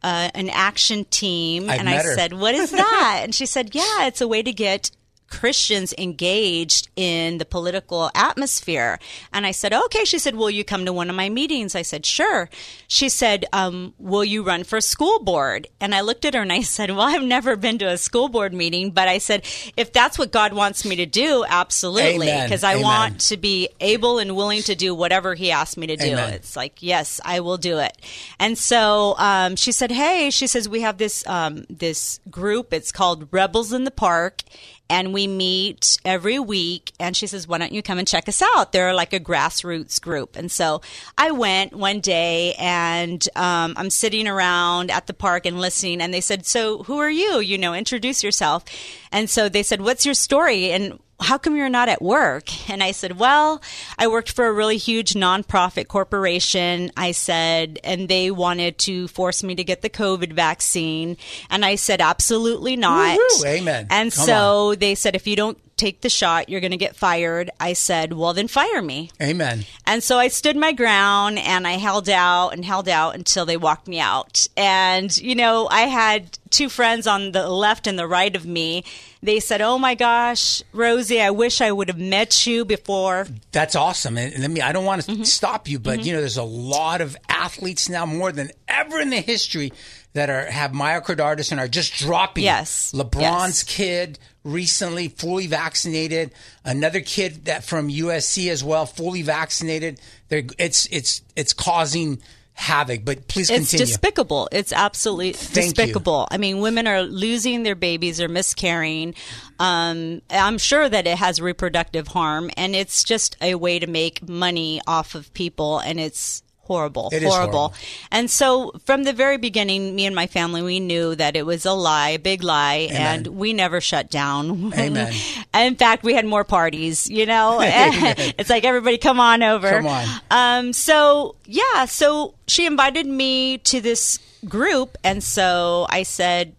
uh, 0.00 0.30
an 0.36 0.48
action 0.50 1.04
team, 1.06 1.68
I've 1.68 1.80
and 1.80 1.88
I 1.88 1.96
her. 2.00 2.14
said, 2.14 2.32
"What 2.32 2.54
is 2.54 2.70
that?" 2.84 3.20
and 3.24 3.34
she 3.34 3.46
said, 3.46 3.74
"Yeah, 3.74 4.06
it's 4.06 4.20
a 4.20 4.28
way 4.28 4.44
to 4.44 4.52
get 4.52 4.92
Christians 5.30 5.94
engaged 5.98 6.88
in 6.96 7.38
the 7.38 7.44
political 7.44 8.10
atmosphere. 8.14 8.98
And 9.32 9.46
I 9.46 9.50
said, 9.50 9.72
okay. 9.72 10.04
She 10.04 10.18
said, 10.18 10.36
will 10.36 10.50
you 10.50 10.64
come 10.64 10.84
to 10.84 10.92
one 10.92 11.10
of 11.10 11.16
my 11.16 11.28
meetings? 11.28 11.74
I 11.74 11.82
said, 11.82 12.06
sure. 12.06 12.48
She 12.86 13.08
said, 13.08 13.44
um, 13.52 13.94
will 13.98 14.24
you 14.24 14.42
run 14.42 14.64
for 14.64 14.80
school 14.80 15.18
board? 15.18 15.66
And 15.80 15.94
I 15.94 16.00
looked 16.00 16.24
at 16.24 16.34
her 16.34 16.42
and 16.42 16.52
I 16.52 16.62
said, 16.62 16.90
well, 16.90 17.02
I've 17.02 17.22
never 17.22 17.56
been 17.56 17.78
to 17.78 17.86
a 17.88 17.98
school 17.98 18.28
board 18.28 18.52
meeting, 18.52 18.90
but 18.90 19.08
I 19.08 19.18
said, 19.18 19.44
if 19.76 19.92
that's 19.92 20.18
what 20.18 20.32
God 20.32 20.52
wants 20.52 20.84
me 20.84 20.96
to 20.96 21.06
do, 21.06 21.44
absolutely. 21.48 22.32
Because 22.42 22.64
I 22.64 22.72
Amen. 22.72 22.82
want 22.82 23.20
to 23.22 23.36
be 23.36 23.68
able 23.80 24.18
and 24.18 24.34
willing 24.34 24.62
to 24.62 24.74
do 24.74 24.94
whatever 24.94 25.34
he 25.34 25.50
asked 25.50 25.76
me 25.76 25.86
to 25.88 25.96
do. 25.96 26.12
Amen. 26.12 26.32
It's 26.34 26.56
like, 26.56 26.82
yes, 26.82 27.20
I 27.24 27.40
will 27.40 27.58
do 27.58 27.78
it. 27.78 27.96
And 28.38 28.56
so 28.56 29.14
um, 29.18 29.56
she 29.56 29.72
said, 29.72 29.90
"Hey," 29.90 30.30
she 30.30 30.46
says, 30.46 30.68
"We 30.68 30.80
have 30.82 30.98
this 30.98 31.26
um, 31.26 31.64
this 31.68 32.20
group. 32.30 32.72
It's 32.72 32.92
called 32.92 33.28
Rebels 33.30 33.72
in 33.72 33.84
the 33.84 33.90
Park." 33.90 34.42
And 34.90 35.12
we 35.12 35.26
meet 35.26 35.98
every 36.04 36.38
week. 36.38 36.92
And 36.98 37.16
she 37.16 37.26
says, 37.26 37.46
Why 37.46 37.58
don't 37.58 37.72
you 37.72 37.82
come 37.82 37.98
and 37.98 38.08
check 38.08 38.28
us 38.28 38.42
out? 38.42 38.72
They're 38.72 38.94
like 38.94 39.12
a 39.12 39.20
grassroots 39.20 40.00
group. 40.00 40.36
And 40.36 40.50
so 40.50 40.80
I 41.16 41.30
went 41.30 41.74
one 41.74 42.00
day 42.00 42.54
and 42.58 43.26
um, 43.36 43.74
I'm 43.76 43.90
sitting 43.90 44.26
around 44.26 44.90
at 44.90 45.06
the 45.06 45.14
park 45.14 45.46
and 45.46 45.60
listening. 45.60 46.00
And 46.00 46.12
they 46.12 46.20
said, 46.20 46.46
So 46.46 46.82
who 46.84 46.98
are 46.98 47.10
you? 47.10 47.40
You 47.40 47.58
know, 47.58 47.74
introduce 47.74 48.24
yourself. 48.24 48.64
And 49.12 49.28
so 49.28 49.48
they 49.48 49.62
said, 49.62 49.80
What's 49.80 50.04
your 50.04 50.14
story? 50.14 50.70
And 50.70 50.98
how 51.20 51.36
come 51.38 51.56
you're 51.56 51.68
not 51.68 51.88
at 51.88 52.00
work? 52.00 52.70
And 52.70 52.82
I 52.82 52.92
said, 52.92 53.18
well, 53.18 53.60
I 53.98 54.06
worked 54.06 54.30
for 54.30 54.46
a 54.46 54.52
really 54.52 54.76
huge 54.76 55.14
nonprofit 55.14 55.88
corporation. 55.88 56.92
I 56.96 57.12
said, 57.12 57.80
and 57.82 58.08
they 58.08 58.30
wanted 58.30 58.78
to 58.78 59.08
force 59.08 59.42
me 59.42 59.54
to 59.56 59.64
get 59.64 59.82
the 59.82 59.90
COVID 59.90 60.32
vaccine. 60.32 61.16
And 61.50 61.64
I 61.64 61.74
said, 61.74 62.00
absolutely 62.00 62.76
not. 62.76 63.16
Woo-hoo. 63.16 63.46
Amen. 63.46 63.88
And 63.90 64.12
Come 64.12 64.26
so 64.26 64.74
they 64.74 64.94
said, 64.94 65.16
if 65.16 65.26
you 65.26 65.34
don't 65.36 65.58
take 65.78 66.00
the 66.02 66.08
shot, 66.10 66.48
you're 66.48 66.60
going 66.60 66.72
to 66.72 66.76
get 66.76 66.96
fired. 66.96 67.50
I 67.60 67.72
said, 67.72 68.12
well, 68.12 68.34
then 68.34 68.48
fire 68.48 68.82
me. 68.82 69.10
Amen. 69.22 69.64
And 69.86 70.02
so 70.02 70.18
I 70.18 70.28
stood 70.28 70.56
my 70.56 70.72
ground 70.72 71.38
and 71.38 71.66
I 71.66 71.72
held 71.72 72.08
out 72.08 72.50
and 72.50 72.64
held 72.64 72.88
out 72.88 73.14
until 73.14 73.46
they 73.46 73.56
walked 73.56 73.88
me 73.88 74.00
out. 74.00 74.46
And, 74.56 75.16
you 75.16 75.34
know, 75.34 75.68
I 75.70 75.82
had 75.82 76.38
two 76.50 76.68
friends 76.68 77.06
on 77.06 77.32
the 77.32 77.48
left 77.48 77.86
and 77.86 77.98
the 77.98 78.06
right 78.06 78.34
of 78.36 78.44
me. 78.44 78.84
They 79.22 79.40
said, 79.40 79.60
Oh 79.60 79.78
my 79.78 79.94
gosh, 79.94 80.62
Rosie, 80.72 81.20
I 81.20 81.30
wish 81.30 81.60
I 81.60 81.72
would 81.72 81.88
have 81.88 81.98
met 81.98 82.46
you 82.46 82.64
before. 82.64 83.26
That's 83.52 83.74
awesome. 83.74 84.16
And, 84.18 84.44
I 84.44 84.48
mean, 84.48 84.62
I 84.62 84.72
don't 84.72 84.84
want 84.84 85.02
to 85.02 85.08
Mm-hmm. 85.12 85.22
stop 85.24 85.68
you, 85.68 85.78
but 85.78 86.04
you 86.04 86.12
know, 86.12 86.20
there's 86.20 86.36
a 86.36 86.42
lot 86.42 87.00
of 87.00 87.16
athletes 87.28 87.88
now 87.88 88.04
more 88.04 88.30
than 88.30 88.50
ever 88.68 89.00
in 89.00 89.10
the 89.10 89.20
history 89.20 89.72
that 90.12 90.28
are 90.30 90.44
have 90.50 90.72
myocarditis 90.72 91.50
and 91.50 91.60
are 91.60 91.68
just 91.68 91.94
dropping. 91.94 92.44
Yes. 92.44 92.92
LeBron's 92.92 93.20
Yes. 93.20 93.62
kid 93.62 94.18
recently 94.48 95.08
fully 95.08 95.46
vaccinated. 95.46 96.32
Another 96.64 97.00
kid 97.00 97.44
that 97.46 97.64
from 97.64 97.88
USC 97.88 98.50
as 98.50 98.64
well, 98.64 98.86
fully 98.86 99.22
vaccinated. 99.22 100.00
They're, 100.28 100.44
it's 100.58 100.86
it's 100.86 101.22
it's 101.36 101.52
causing 101.52 102.20
havoc. 102.58 103.04
But 103.04 103.28
please 103.28 103.48
continue. 103.48 103.62
It's 103.62 103.92
despicable. 103.92 104.48
It's 104.50 104.72
absolutely 104.72 105.32
Thank 105.32 105.68
you. 105.68 105.72
despicable. 105.74 106.26
I 106.30 106.38
mean, 106.38 106.60
women 106.60 106.86
are 106.88 107.02
losing 107.02 107.62
their 107.62 107.76
babies, 107.76 108.18
they're 108.18 108.28
miscarrying. 108.28 109.14
Um, 109.58 110.22
I'm 110.28 110.58
sure 110.58 110.88
that 110.88 111.06
it 111.06 111.18
has 111.18 111.40
reproductive 111.40 112.08
harm, 112.08 112.50
and 112.56 112.74
it's 112.74 113.04
just 113.04 113.36
a 113.40 113.54
way 113.54 113.78
to 113.78 113.86
make 113.86 114.28
money 114.28 114.80
off 114.86 115.14
of 115.14 115.32
people, 115.34 115.78
and 115.78 116.00
it's 116.00 116.42
horrible, 116.68 117.08
is 117.12 117.24
horrible. 117.24 117.74
And 118.12 118.30
so, 118.30 118.72
from 118.84 119.02
the 119.02 119.12
very 119.12 119.38
beginning, 119.38 119.96
me 119.96 120.06
and 120.06 120.14
my 120.14 120.26
family, 120.26 120.62
we 120.62 120.78
knew 120.78 121.14
that 121.16 121.34
it 121.34 121.44
was 121.44 121.66
a 121.66 121.72
lie, 121.72 122.10
a 122.10 122.18
big 122.18 122.44
lie, 122.44 122.88
and 122.92 123.26
we 123.26 123.52
never 123.52 123.80
shut 123.80 124.10
down. 124.10 124.72
Amen. 124.74 125.12
In 125.54 125.74
fact, 125.74 126.04
we 126.04 126.14
had 126.14 126.26
more 126.26 126.44
parties. 126.44 127.08
You 127.08 127.26
know, 127.26 127.58
it's 127.62 128.50
like 128.50 128.64
everybody, 128.64 128.98
come 128.98 129.18
on 129.18 129.42
over. 129.42 129.70
Come 129.70 129.86
on. 129.86 130.06
Um, 130.30 130.72
so 130.72 131.34
yeah, 131.46 131.86
so 131.86 132.34
she 132.46 132.66
invited 132.66 133.06
me 133.06 133.58
to 133.58 133.80
this 133.80 134.20
group, 134.46 134.96
and 135.02 135.24
so 135.24 135.86
I 135.88 136.02
said 136.02 136.54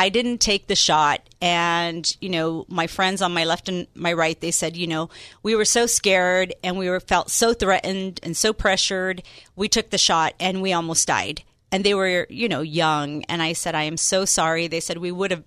I 0.00 0.08
didn't 0.08 0.38
take 0.38 0.66
the 0.66 0.74
shot. 0.74 1.20
And 1.42 2.16
you 2.22 2.30
know, 2.30 2.64
my 2.68 2.86
friends 2.86 3.20
on 3.20 3.34
my 3.34 3.44
left 3.44 3.68
and 3.68 3.86
my 3.94 4.14
right, 4.14 4.40
they 4.40 4.50
said, 4.50 4.74
you 4.74 4.86
know, 4.86 5.10
we 5.42 5.54
were 5.54 5.66
so 5.66 5.84
scared 5.84 6.54
and 6.64 6.78
we 6.78 6.88
were 6.88 7.00
felt 7.00 7.30
so 7.30 7.52
threatened 7.52 8.18
and 8.22 8.34
so 8.34 8.54
pressured. 8.54 9.22
We 9.56 9.68
took 9.68 9.90
the 9.90 9.98
shot 9.98 10.32
and 10.40 10.62
we 10.62 10.72
almost 10.72 11.06
died. 11.06 11.42
And 11.70 11.84
they 11.84 11.92
were, 11.92 12.26
you 12.30 12.48
know, 12.48 12.62
young. 12.62 13.24
And 13.24 13.42
I 13.42 13.52
said, 13.52 13.74
I 13.74 13.82
am 13.82 13.98
so 13.98 14.24
sorry. 14.24 14.68
They 14.68 14.80
said 14.80 14.96
we 14.96 15.12
would 15.12 15.32
have 15.32 15.44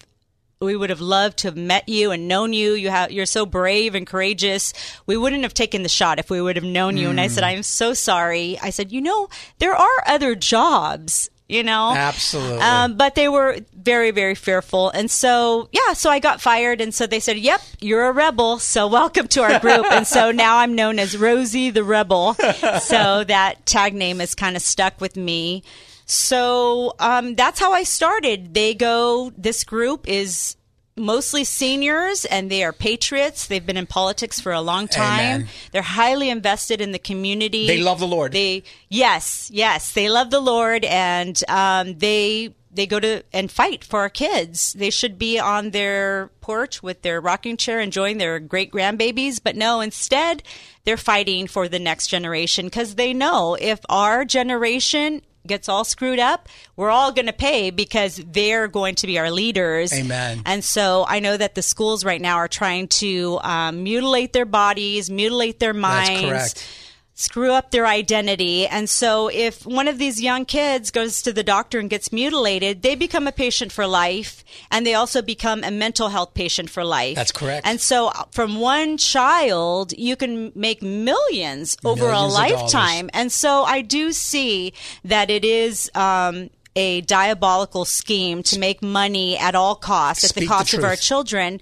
we 0.59 0.75
would 0.75 0.91
have 0.91 1.01
loved 1.01 1.39
to 1.39 1.47
have 1.47 1.57
met 1.57 1.89
you 1.89 2.11
and 2.11 2.27
known 2.27 2.53
you. 2.53 2.73
You 2.73 2.91
have 2.91 3.11
you're 3.11 3.25
so 3.25 3.47
brave 3.47 3.95
and 3.95 4.05
courageous. 4.05 4.71
We 5.07 5.17
wouldn't 5.17 5.41
have 5.41 5.55
taken 5.55 5.81
the 5.81 5.89
shot 5.89 6.19
if 6.19 6.29
we 6.29 6.39
would 6.39 6.57
have 6.57 6.63
known 6.63 6.95
you. 6.95 7.09
And 7.09 7.19
I 7.19 7.27
said, 7.27 7.43
hmm. 7.43 7.49
I 7.49 7.51
am 7.53 7.63
so 7.63 7.95
sorry. 7.95 8.59
I 8.61 8.69
said, 8.69 8.91
you 8.91 9.01
know, 9.01 9.29
there 9.57 9.75
are 9.75 10.03
other 10.05 10.35
jobs. 10.35 11.31
You 11.53 11.61
know, 11.61 11.93
Absolutely. 11.95 12.57
Um, 12.61 12.97
but 12.97 13.13
they 13.13 13.29
were 13.29 13.59
very, 13.75 14.09
very 14.09 14.33
fearful, 14.33 14.89
and 14.89 15.11
so 15.11 15.69
yeah, 15.71 15.93
so 15.93 16.09
I 16.09 16.17
got 16.17 16.41
fired, 16.41 16.81
and 16.81 16.91
so 16.95 17.05
they 17.05 17.19
said, 17.19 17.37
"Yep, 17.37 17.61
you're 17.79 18.07
a 18.07 18.11
rebel, 18.11 18.57
so 18.57 18.87
welcome 18.99 19.27
to 19.27 19.43
our 19.43 19.59
group." 19.59 19.85
and 19.91 20.07
so 20.07 20.31
now 20.31 20.57
I'm 20.57 20.73
known 20.73 20.97
as 20.97 21.15
Rosie 21.15 21.69
the 21.69 21.83
Rebel. 21.83 22.33
so 22.81 23.23
that 23.25 23.67
tag 23.67 23.93
name 23.93 24.17
has 24.17 24.33
kind 24.33 24.55
of 24.55 24.63
stuck 24.63 24.99
with 24.99 25.15
me. 25.15 25.61
So 26.07 26.95
um, 26.97 27.35
that's 27.35 27.59
how 27.59 27.71
I 27.71 27.83
started. 27.83 28.55
They 28.55 28.73
go. 28.73 29.31
This 29.37 29.63
group 29.63 30.09
is 30.09 30.55
mostly 30.95 31.43
seniors 31.43 32.25
and 32.25 32.49
they 32.49 32.63
are 32.63 32.73
patriots. 32.73 33.47
They've 33.47 33.65
been 33.65 33.77
in 33.77 33.87
politics 33.87 34.39
for 34.39 34.51
a 34.51 34.61
long 34.61 34.87
time. 34.87 35.19
Amen. 35.19 35.47
They're 35.71 35.81
highly 35.81 36.29
invested 36.29 36.81
in 36.81 36.91
the 36.91 36.99
community. 36.99 37.67
They 37.67 37.81
love 37.81 37.99
the 37.99 38.07
Lord. 38.07 38.31
They 38.31 38.63
yes, 38.89 39.49
yes, 39.51 39.93
they 39.93 40.09
love 40.09 40.29
the 40.29 40.39
Lord 40.39 40.85
and 40.85 41.41
um, 41.47 41.97
they 41.97 42.53
they 42.71 42.87
go 42.87 42.99
to 42.99 43.23
and 43.31 43.51
fight 43.51 43.83
for 43.83 43.99
our 43.99 44.09
kids. 44.09 44.73
They 44.73 44.89
should 44.89 45.19
be 45.19 45.39
on 45.39 45.71
their 45.71 46.31
porch 46.41 46.81
with 46.81 47.01
their 47.01 47.21
rocking 47.21 47.57
chair 47.57 47.79
enjoying 47.79 48.17
their 48.17 48.39
great 48.39 48.71
grandbabies, 48.71 49.39
but 49.43 49.55
no, 49.55 49.81
instead 49.81 50.43
they're 50.83 50.97
fighting 50.97 51.47
for 51.47 51.67
the 51.67 51.79
next 51.79 52.07
generation 52.07 52.65
because 52.65 52.95
they 52.95 53.13
know 53.13 53.55
if 53.59 53.79
our 53.89 54.25
generation 54.25 55.21
gets 55.45 55.67
all 55.69 55.83
screwed 55.83 56.19
up, 56.19 56.47
we're 56.75 56.89
all 56.89 57.11
going 57.11 57.25
to 57.25 57.33
pay 57.33 57.69
because 57.69 58.17
they're 58.27 58.67
going 58.67 58.95
to 58.95 59.07
be 59.07 59.19
our 59.19 59.31
leaders. 59.31 59.93
Amen. 59.93 60.41
And 60.45 60.63
so 60.63 61.05
I 61.07 61.19
know 61.19 61.35
that 61.37 61.55
the 61.55 61.61
schools 61.61 62.03
right 62.05 62.21
now 62.21 62.37
are 62.37 62.47
trying 62.47 62.87
to 62.89 63.39
um, 63.43 63.83
mutilate 63.83 64.33
their 64.33 64.45
bodies, 64.45 65.09
mutilate 65.09 65.59
their 65.59 65.73
That's 65.73 65.81
minds. 65.81 66.21
correct. 66.29 66.67
Screw 67.15 67.51
up 67.51 67.69
their 67.69 67.85
identity. 67.85 68.65
And 68.65 68.89
so, 68.89 69.27
if 69.27 69.67
one 69.67 69.87
of 69.87 69.99
these 69.99 70.19
young 70.19 70.45
kids 70.45 70.89
goes 70.89 71.21
to 71.21 71.31
the 71.31 71.43
doctor 71.43 71.77
and 71.77 71.87
gets 71.87 72.11
mutilated, 72.11 72.81
they 72.81 72.95
become 72.95 73.27
a 73.27 73.31
patient 73.31 73.71
for 73.71 73.85
life. 73.85 74.43
And 74.71 74.85
they 74.85 74.95
also 74.95 75.21
become 75.21 75.63
a 75.63 75.69
mental 75.69 76.09
health 76.09 76.33
patient 76.33 76.71
for 76.71 76.83
life. 76.83 77.15
That's 77.15 77.31
correct. 77.31 77.67
And 77.67 77.79
so, 77.79 78.07
uh, 78.07 78.23
from 78.31 78.59
one 78.59 78.97
child, 78.97 79.93
you 79.93 80.15
can 80.15 80.51
make 80.55 80.81
millions 80.81 81.77
over 81.85 82.07
Millions 82.07 82.33
a 82.33 82.35
lifetime. 82.35 83.11
And 83.13 83.31
so 83.31 83.61
I 83.63 83.81
do 83.81 84.11
see 84.11 84.73
that 85.05 85.29
it 85.29 85.45
is 85.45 85.91
um, 85.93 86.49
a 86.75 87.01
diabolical 87.01 87.85
scheme 87.85 88.41
to 88.43 88.57
make 88.57 88.81
money 88.81 89.37
at 89.37 89.53
all 89.53 89.75
costs, 89.75 90.23
at 90.23 90.29
Speak 90.31 90.41
the 90.41 90.45
the 90.47 90.51
cost 90.51 90.73
of 90.73 90.83
our 90.83 90.95
children. 90.95 91.61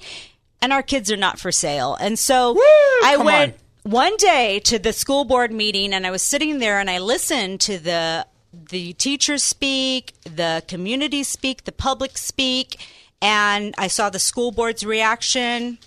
And 0.61 0.71
our 0.71 0.83
kids 0.83 1.11
are 1.11 1.17
not 1.17 1.39
for 1.39 1.51
sale. 1.51 1.95
And 1.95 2.17
so 2.17 2.53
Woo! 2.53 2.61
I 3.03 3.17
went 3.17 3.53
on. 3.53 3.60
One 3.83 4.15
day 4.17 4.59
to 4.59 4.77
the 4.77 4.93
school 4.93 5.25
board 5.25 5.51
meeting 5.51 5.93
and 5.93 6.05
I 6.05 6.11
was 6.11 6.21
sitting 6.21 6.59
there 6.59 6.79
and 6.79 6.89
I 6.89 6.99
listened 6.99 7.61
to 7.61 7.77
the 7.77 8.27
the 8.53 8.93
teachers 8.93 9.43
speak, 9.43 10.13
the 10.23 10.61
community 10.67 11.23
speak, 11.23 11.63
the 11.63 11.71
public 11.71 12.17
speak, 12.17 12.85
and 13.21 13.73
I 13.77 13.87
saw 13.87 14.09
the 14.09 14.19
school 14.19 14.51
board's 14.51 14.85
reaction. 14.85 15.77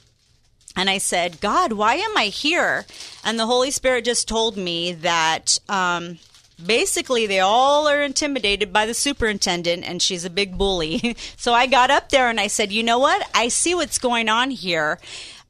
And 0.77 0.91
I 0.91 0.99
said, 0.99 1.41
God, 1.41 1.73
why 1.73 1.95
am 1.97 2.17
I 2.17 2.25
here? 2.25 2.85
And 3.23 3.39
the 3.39 3.47
Holy 3.47 3.71
Spirit 3.71 4.07
just 4.07 4.27
told 4.27 4.57
me 4.57 4.93
that 4.93 5.59
um, 5.69 6.19
basically 6.65 7.27
they 7.27 7.39
all 7.39 7.87
are 7.87 8.03
intimidated 8.03 8.73
by 8.73 8.87
the 8.87 8.95
superintendent 8.95 9.85
and 9.85 10.03
she's 10.03 10.25
a 10.25 10.31
big 10.31 10.59
bully. 10.59 11.17
so 11.37 11.53
I 11.53 11.67
got 11.67 11.91
up 11.91 12.09
there 12.09 12.29
and 12.29 12.41
I 12.41 12.49
said, 12.49 12.73
you 12.73 12.83
know 12.83 12.99
what? 12.99 13.29
I 13.35 13.49
see 13.49 13.75
what's 13.75 13.99
going 13.99 14.29
on 14.29 14.51
here. 14.51 14.99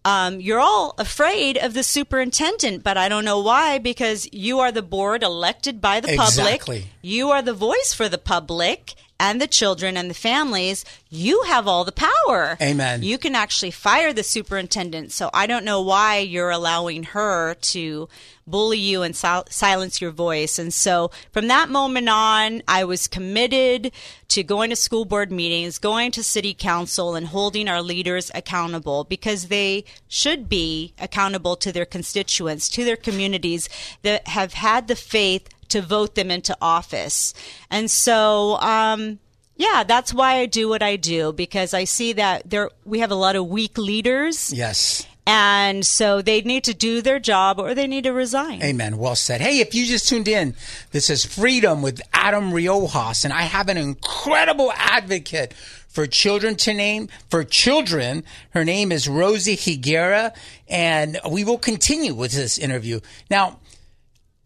Um, 0.07 0.39
you're 0.41 0.61
all 0.61 0.95
afraid 0.99 1.57
of 1.57 1.73
the 1.73 1.83
superintendent, 1.83 2.83
but 2.85 2.99
I 2.99 3.09
don't 3.09 3.25
know 3.25 3.41
why 3.41 3.79
because 3.79 4.29
you 4.33 4.61
are 4.61 4.71
the 4.71 4.83
board 4.83 5.23
elected 5.23 5.81
by 5.81 6.01
the 6.01 6.13
Exactly. 6.13 6.59
public. 6.59 6.87
You 7.01 7.31
are 7.31 7.41
the 7.41 7.55
voice 7.55 7.95
for 7.95 8.09
the 8.09 8.19
public. 8.19 8.95
And 9.21 9.41
the 9.41 9.47
children 9.47 9.97
and 9.97 10.11
the 10.11 10.15
families, 10.15 10.85
you 11.09 11.43
have 11.45 11.69
all 11.69 11.85
the 11.85 11.93
power. 11.93 12.57
Amen. 12.61 13.03
You 13.03 13.19
can 13.19 13.35
actually 13.35 13.71
fire 13.71 14.13
the 14.13 14.25
superintendent. 14.25 15.13
So 15.13 15.31
I 15.33 15.47
don't 15.47 15.65
know 15.65 15.81
why 15.81 16.19
you're 16.19 16.51
allowing 16.51 17.05
her 17.05 17.55
to 17.55 18.09
bully 18.47 18.79
you 18.79 19.03
and 19.03 19.15
sil- 19.17 19.49
silence 19.49 20.01
your 20.01 20.11
voice. 20.11 20.59
And 20.59 20.75
so 20.75 21.11
from 21.33 21.49
that 21.49 21.71
moment 21.71 22.09
on, 22.09 22.63
I 22.67 22.85
was 22.85 23.09
committed 23.09 23.93
to 24.29 24.43
going 24.43 24.71
to 24.71 24.77
school 24.77 25.05
board 25.05 25.31
meetings, 25.31 25.79
going 25.79 26.11
to 26.13 26.23
city 26.23 26.53
council, 26.53 27.15
and 27.15 27.29
holding 27.29 27.69
our 27.69 27.81
leaders 27.81 28.31
accountable 28.35 29.05
because 29.05 29.47
they 29.47 29.85
should 30.09 30.49
be 30.49 30.93
accountable 30.99 31.57
to 31.57 31.73
their 31.73 31.87
constituents, 31.87 32.69
to 32.71 32.85
their 32.85 32.97
communities 32.97 33.69
that 34.03 34.27
have 34.29 34.55
had 34.55 34.89
the 34.89 34.97
faith 34.97 35.49
to 35.75 35.83
vote 35.83 36.15
them 36.15 36.31
into 36.31 36.57
office. 36.63 37.35
And 37.69 37.91
so, 37.91 38.57
um, 38.61 39.19
yeah, 39.57 39.83
that's 39.83 40.15
why 40.15 40.37
I 40.37 40.47
do 40.47 40.69
what 40.69 40.83
I 40.85 40.95
do 40.95 41.33
because 41.33 41.75
I 41.75 41.83
see 41.83 42.13
that 42.13 42.49
there 42.49 42.71
we 42.85 43.01
have 43.01 43.11
a 43.11 43.17
lot 43.17 43.35
of 43.35 43.49
weak 43.49 43.77
leaders. 43.77 44.53
Yes. 44.53 45.05
And 45.27 45.85
so 45.85 46.23
they 46.23 46.43
need 46.43 46.65
to 46.65 46.75
do 46.75 47.03
their 47.03 47.19
job 47.19 47.59
or 47.59 47.75
they 47.75 47.89
need 47.89 48.05
to 48.05 48.13
resign. 48.13 48.63
Amen. 48.63 48.99
Well 48.99 49.17
said. 49.17 49.41
Hey, 49.41 49.59
if 49.59 49.75
you 49.75 49.85
just 49.85 50.09
tuned 50.09 50.29
in, 50.29 50.55
this 50.93 51.11
is 51.11 51.25
Freedom 51.25 51.83
with 51.83 52.01
Adam 52.13 52.53
Riojas, 52.53 53.25
and 53.25 53.33
I 53.33 53.43
have 53.43 53.69
an 53.69 53.79
incredible 53.79 54.71
advocate 54.77 55.55
for 55.89 56.07
children 56.07 56.57
to 56.57 56.75
name 56.75 57.09
for 57.31 57.43
children. 57.43 58.23
Her 58.51 58.65
name 58.65 58.93
is 58.93 59.09
Rosie 59.09 59.57
Higuera, 59.57 60.35
and 60.69 61.19
we 61.29 61.43
will 61.43 61.59
continue 61.59 62.15
with 62.15 62.33
this 62.33 62.59
interview. 62.59 63.01
Now, 63.31 63.61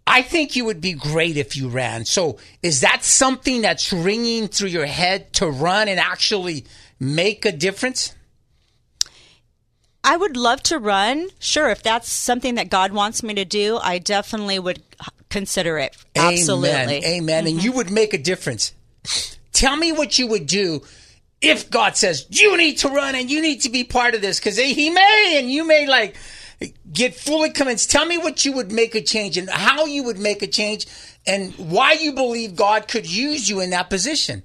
I 0.08 0.22
think 0.22 0.56
you 0.56 0.64
would 0.64 0.80
be 0.80 0.94
great 0.94 1.36
if 1.36 1.56
you 1.56 1.68
ran. 1.68 2.04
So, 2.04 2.38
is 2.62 2.80
that 2.80 3.04
something 3.04 3.62
that's 3.62 3.92
ringing 3.92 4.48
through 4.48 4.70
your 4.70 4.86
head 4.86 5.32
to 5.34 5.48
run 5.48 5.88
and 5.88 6.00
actually 6.00 6.64
make 6.98 7.44
a 7.44 7.52
difference? 7.52 8.14
I 10.02 10.16
would 10.16 10.36
love 10.36 10.62
to 10.64 10.78
run. 10.78 11.28
Sure, 11.38 11.68
if 11.68 11.82
that's 11.82 12.10
something 12.10 12.54
that 12.54 12.70
God 12.70 12.92
wants 12.92 13.22
me 13.22 13.34
to 13.34 13.44
do, 13.44 13.76
I 13.76 13.98
definitely 13.98 14.58
would 14.58 14.82
consider 15.28 15.78
it. 15.78 15.96
Absolutely. 16.16 16.70
Amen. 16.70 17.04
Amen. 17.04 17.46
And 17.46 17.62
you 17.62 17.70
mm-hmm. 17.70 17.76
would 17.76 17.90
make 17.90 18.14
a 18.14 18.18
difference. 18.18 18.72
Tell 19.52 19.76
me 19.76 19.92
what 19.92 20.18
you 20.18 20.26
would 20.28 20.46
do 20.46 20.82
if 21.40 21.70
God 21.70 21.96
says 21.96 22.26
you 22.30 22.56
need 22.56 22.78
to 22.78 22.88
run 22.88 23.14
and 23.14 23.30
you 23.30 23.40
need 23.40 23.62
to 23.62 23.68
be 23.68 23.84
part 23.84 24.14
of 24.14 24.22
this 24.22 24.38
because 24.38 24.56
he 24.56 24.90
may 24.90 25.36
and 25.38 25.50
you 25.50 25.66
may 25.66 25.86
like 25.86 26.16
get 26.92 27.14
fully 27.14 27.50
convinced. 27.50 27.90
Tell 27.90 28.06
me 28.06 28.18
what 28.18 28.44
you 28.44 28.52
would 28.52 28.72
make 28.72 28.94
a 28.94 29.00
change 29.00 29.36
and 29.36 29.48
how 29.48 29.86
you 29.86 30.02
would 30.04 30.18
make 30.18 30.42
a 30.42 30.46
change 30.46 30.86
and 31.26 31.52
why 31.54 31.92
you 31.92 32.12
believe 32.12 32.56
God 32.56 32.88
could 32.88 33.10
use 33.10 33.48
you 33.48 33.60
in 33.60 33.70
that 33.70 33.90
position. 33.90 34.42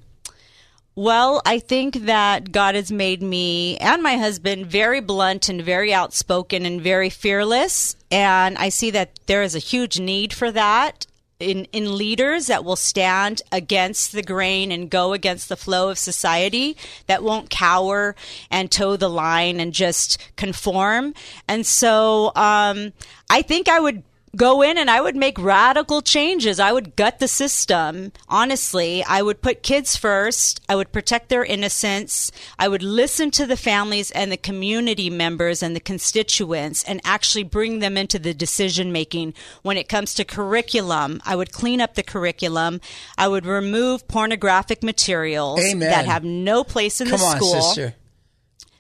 Well, 0.96 1.42
I 1.44 1.58
think 1.58 2.06
that 2.06 2.52
God 2.52 2.76
has 2.76 2.92
made 2.92 3.24
me 3.24 3.78
and 3.78 4.04
my 4.04 4.18
husband 4.18 4.68
very 4.68 5.02
blunt 5.02 5.50
and 5.50 5.60
very 5.60 5.92
outspoken 5.92 6.68
and 6.68 6.80
very 6.80 7.10
fearless. 7.10 7.96
And 8.12 8.60
I 8.60 8.70
see 8.70 8.92
that 8.92 9.20
there 9.26 9.42
is 9.42 9.56
a 9.56 9.60
huge 9.60 10.00
need 10.00 10.34
for 10.34 10.52
that 10.52 11.08
in, 11.44 11.66
in 11.66 11.98
leaders 11.98 12.48
that 12.48 12.64
will 12.66 12.76
stand 12.76 13.42
against 13.52 14.12
the 14.12 14.24
grain 14.24 14.72
and 14.72 14.90
go 14.90 15.14
against 15.14 15.50
the 15.50 15.58
flow 15.58 15.90
of 15.90 15.98
society, 15.98 16.76
that 17.08 17.24
won't 17.24 17.50
cower 17.50 18.16
and 18.50 18.72
toe 18.72 18.96
the 18.96 19.10
line 19.10 19.60
and 19.60 19.74
just 19.74 20.18
conform. 20.36 21.14
And 21.48 21.66
so 21.66 22.32
um, 22.36 22.94
I 23.30 23.42
think 23.42 23.68
I 23.70 23.80
would 23.80 24.04
go 24.36 24.62
in 24.62 24.78
and 24.78 24.90
I 24.90 25.02
would 25.02 25.16
make 25.16 25.38
radical 25.38 26.02
changes. 26.02 26.60
I 26.60 26.72
would 26.72 26.96
gut 26.96 27.20
the 27.20 27.28
system. 27.28 28.12
Honestly, 28.28 29.04
I 29.04 29.22
would 29.22 29.42
put 29.42 29.64
kids 29.64 29.96
first. 29.96 30.62
I 30.68 30.76
would 30.76 30.92
protect 30.92 31.30
their 31.30 31.44
innocence. 31.44 32.32
I 32.58 32.68
would 32.68 32.84
listen 32.84 33.32
to 33.32 33.46
the 33.46 33.58
families 33.58 34.12
and 34.12 34.32
the 34.32 34.38
community 34.38 35.10
members 35.10 35.62
and 35.62 35.76
the 35.76 35.80
constituents 35.80 36.84
and 36.84 37.00
actually 37.04 37.44
bring 37.44 37.80
them 37.80 37.98
into 37.98 38.18
the 38.18 38.34
decision 38.34 38.92
making 38.92 39.34
when 39.62 39.78
it 39.78 39.90
comes 39.90 40.14
to 40.16 40.26
curriculum. 40.26 41.22
I 41.26 41.36
would 41.36 41.52
clean 41.52 41.82
up 41.82 41.94
the 41.96 42.04
curriculum. 42.04 42.82
I 43.18 43.28
would 43.28 43.46
remove 43.46 44.08
pornographic 44.08 44.84
materials 44.84 45.60
Amen. 45.60 45.90
that 45.90 46.06
have 46.06 46.24
no 46.24 46.64
place 46.64 47.00
in 47.02 47.10
Come 47.10 47.20
the 47.20 47.26
on, 47.26 47.38
school. 47.38 47.62
sister. 47.62 47.96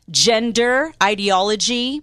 Gender 0.09 0.91
ideology 1.01 2.01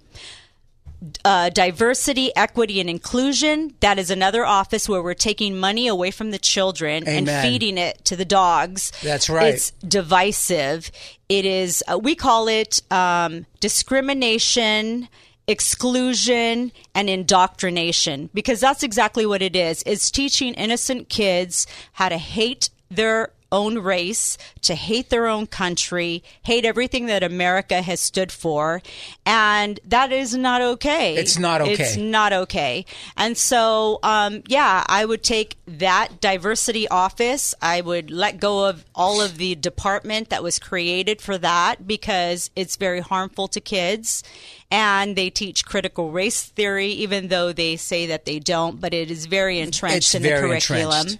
uh, 1.24 1.50
diversity, 1.50 2.34
equity, 2.36 2.80
and 2.80 2.90
inclusion. 2.90 3.74
That 3.80 3.98
is 3.98 4.10
another 4.10 4.44
office 4.44 4.88
where 4.88 5.02
we're 5.02 5.14
taking 5.14 5.58
money 5.58 5.86
away 5.86 6.10
from 6.10 6.30
the 6.30 6.38
children 6.38 7.06
and 7.06 7.28
feeding 7.28 7.78
it 7.78 8.04
to 8.06 8.16
the 8.16 8.24
dogs. 8.24 8.92
That's 9.02 9.28
right. 9.30 9.54
It's 9.54 9.70
divisive. 9.86 10.90
It 11.28 11.44
is. 11.44 11.82
Uh, 11.86 11.98
we 11.98 12.14
call 12.14 12.48
it 12.48 12.82
um, 12.90 13.46
discrimination. 13.60 15.08
Exclusion 15.46 16.70
and 16.94 17.10
indoctrination, 17.10 18.30
because 18.32 18.60
that's 18.60 18.84
exactly 18.84 19.26
what 19.26 19.42
it 19.42 19.56
is. 19.56 19.82
It's 19.84 20.08
teaching 20.08 20.54
innocent 20.54 21.08
kids 21.08 21.66
how 21.94 22.08
to 22.08 22.18
hate 22.18 22.70
their 22.88 23.30
own 23.52 23.78
race, 23.78 24.38
to 24.62 24.74
hate 24.74 25.10
their 25.10 25.26
own 25.26 25.46
country, 25.46 26.22
hate 26.42 26.64
everything 26.64 27.06
that 27.06 27.22
America 27.22 27.82
has 27.82 28.00
stood 28.00 28.30
for. 28.30 28.82
And 29.26 29.80
that 29.86 30.12
is 30.12 30.36
not 30.36 30.60
okay. 30.60 31.16
It's 31.16 31.38
not 31.38 31.60
okay. 31.60 31.72
It's 31.72 31.96
not 31.96 32.32
okay. 32.32 32.84
And 33.16 33.36
so, 33.36 33.98
um, 34.02 34.42
yeah, 34.46 34.84
I 34.86 35.04
would 35.04 35.22
take 35.22 35.56
that 35.66 36.20
diversity 36.20 36.88
office. 36.88 37.54
I 37.60 37.80
would 37.80 38.10
let 38.10 38.38
go 38.40 38.66
of 38.66 38.84
all 38.94 39.20
of 39.20 39.38
the 39.38 39.54
department 39.54 40.30
that 40.30 40.42
was 40.42 40.58
created 40.58 41.20
for 41.20 41.38
that 41.38 41.86
because 41.86 42.50
it's 42.56 42.76
very 42.76 43.00
harmful 43.00 43.48
to 43.48 43.60
kids. 43.60 44.22
And 44.70 45.16
they 45.16 45.30
teach 45.30 45.64
critical 45.64 46.12
race 46.12 46.42
theory, 46.44 46.88
even 46.92 47.26
though 47.28 47.52
they 47.52 47.76
say 47.76 48.06
that 48.06 48.24
they 48.24 48.38
don't, 48.38 48.80
but 48.80 48.94
it 48.94 49.10
is 49.10 49.26
very 49.26 49.58
entrenched 49.58 49.96
It's 49.96 50.14
in 50.14 50.22
very 50.22 50.40
the 50.42 50.60
curriculum. 50.60 51.00
entrenched. 51.00 51.18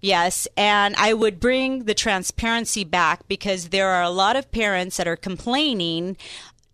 Yes, 0.00 0.46
and 0.56 0.94
I 0.96 1.12
would 1.12 1.40
bring 1.40 1.84
the 1.84 1.94
transparency 1.94 2.84
back 2.84 3.26
because 3.28 3.68
there 3.68 3.88
are 3.88 4.02
a 4.02 4.10
lot 4.10 4.36
of 4.36 4.50
parents 4.50 4.96
that 4.96 5.08
are 5.08 5.16
complaining 5.16 6.16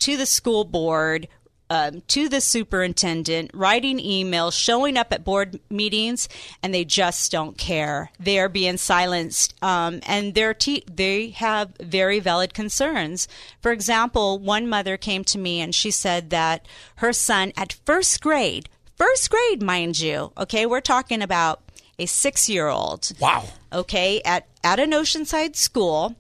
to 0.01 0.17
the 0.17 0.27
school 0.27 0.65
board, 0.65 1.29
um, 1.71 2.03
to 2.09 2.29
the 2.29 2.43
superintendent, 2.43 3.51
writing 3.55 3.99
emails, 3.99 4.53
showing 4.53 4.99
up 4.99 5.13
at 5.13 5.25
board 5.25 5.59
meetings, 5.71 6.29
and 6.63 6.75
they 6.75 6.85
just 6.85 7.33
don't 7.33 7.57
care. 7.57 8.11
They 8.21 8.39
are 8.39 8.51
being 8.51 8.77
silenced, 8.77 9.55
um, 9.63 10.01
and 10.07 10.35
they're 10.35 10.53
te- 10.53 10.85
they 10.93 11.31
have 11.31 11.75
very 11.81 12.21
valid 12.21 12.53
concerns. 12.53 13.27
For 13.63 13.73
example, 13.73 14.39
one 14.39 14.69
mother 14.69 14.99
came 14.99 15.25
to 15.25 15.39
me 15.39 15.61
and 15.61 15.75
she 15.75 15.91
said 15.91 16.29
that 16.31 16.67
her 16.97 17.15
son 17.15 17.53
at 17.57 17.73
first 17.87 18.21
grade, 18.21 18.69
first 18.97 19.31
grade, 19.31 19.63
mind 19.63 19.99
you, 19.99 20.33
okay, 20.37 20.67
we're 20.67 20.83
talking 20.83 21.23
about 21.23 21.64
a 21.99 22.07
six 22.07 22.49
year 22.49 22.69
old. 22.69 23.13
Wow. 23.21 23.45
Okay, 23.73 24.21
at, 24.25 24.47
at 24.63 24.79
an 24.79 24.93
Oceanside 24.93 25.57
school, 25.57 26.17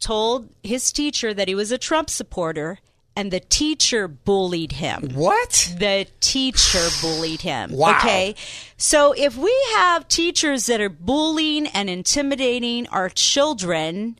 told 0.00 0.48
his 0.62 0.92
teacher 0.92 1.32
that 1.32 1.48
he 1.48 1.54
was 1.54 1.72
a 1.72 1.78
Trump 1.78 2.10
supporter, 2.10 2.78
and 3.14 3.30
the 3.30 3.40
teacher 3.40 4.08
bullied 4.08 4.72
him. 4.72 5.10
What? 5.14 5.74
The 5.78 6.06
teacher 6.20 6.88
bullied 7.00 7.42
him. 7.42 7.72
Wow. 7.72 7.98
Okay. 7.98 8.34
So 8.76 9.12
if 9.12 9.36
we 9.36 9.54
have 9.76 10.08
teachers 10.08 10.66
that 10.66 10.80
are 10.80 10.88
bullying 10.88 11.66
and 11.68 11.88
intimidating 11.88 12.88
our 12.88 13.08
children, 13.08 14.16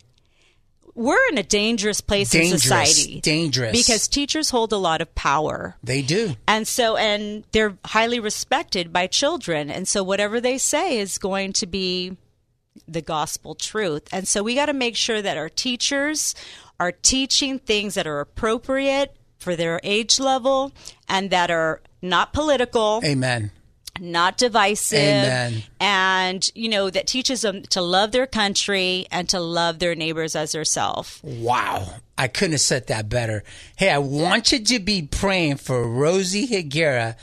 we're 0.95 1.29
in 1.31 1.39
a 1.39 1.43
dangerous 1.43 2.01
place 2.01 2.31
Dangerous. 2.31 2.53
in 2.53 2.59
society. 2.61 3.21
Dangerous. 3.21 3.73
Because 3.73 4.09
teachers 4.09 4.51
hold 4.51 4.73
a 4.73 4.77
lot 4.77 5.01
of 5.01 5.15
power. 5.15 5.77
They 5.83 6.03
do. 6.03 6.37
And 6.47 6.69
so, 6.69 6.97
and 6.97 7.45
they're 7.53 7.77
highly 7.85 8.21
respected 8.21 8.93
by 8.93 9.07
children. 9.07 9.71
And 9.71 9.89
so, 9.89 10.03
whatever 10.03 10.41
they 10.41 10.59
say 10.59 10.99
is 10.99 11.19
going 11.19 11.55
to 11.55 11.67
be 11.67 12.17
the 12.87 13.03
gospel 13.03 13.55
truth. 13.55 14.09
And 14.13 14.29
so, 14.29 14.43
we 14.43 14.55
got 14.55 14.67
to 14.67 14.75
make 14.75 14.97
sure 14.97 15.23
that 15.23 15.37
our 15.37 15.49
teachers 15.49 16.35
are 16.79 16.93
teaching 16.93 17.59
things 17.59 17.95
that 17.95 18.07
are 18.07 18.21
appropriate 18.21 19.17
for 19.39 19.57
their 19.57 19.81
age 19.83 20.21
level 20.21 20.73
and 21.09 21.31
that 21.31 21.51
are 21.51 21.81
not 22.01 22.33
political, 22.33 23.01
Amen. 23.05 23.51
Not 24.03 24.37
divisive, 24.37 24.99
Amen. 24.99 25.63
and, 25.81 26.51
you 26.55 26.69
know, 26.69 26.91
that 26.91 27.07
teaches 27.07 27.43
them 27.43 27.63
to 27.63 27.81
love 27.81 28.13
their 28.13 28.27
country 28.27 29.07
and 29.11 29.29
to 29.29 29.41
love 29.41 29.79
their 29.79 29.95
neighbors 29.95 30.35
as 30.35 30.53
herself. 30.53 31.23
Wow. 31.23 31.87
I 32.19 32.29
couldn't 32.29 32.53
have 32.53 32.61
said 32.61 32.89
that 32.89 33.09
better. 33.09 33.45
Hey, 33.77 33.91
I 33.91 33.99
want 33.99 34.53
you 34.53 34.59
to 34.63 34.79
be 34.81 35.03
praying 35.03 35.57
for 35.57 35.89
Rosie 35.89 36.47
Higuera 36.47 37.17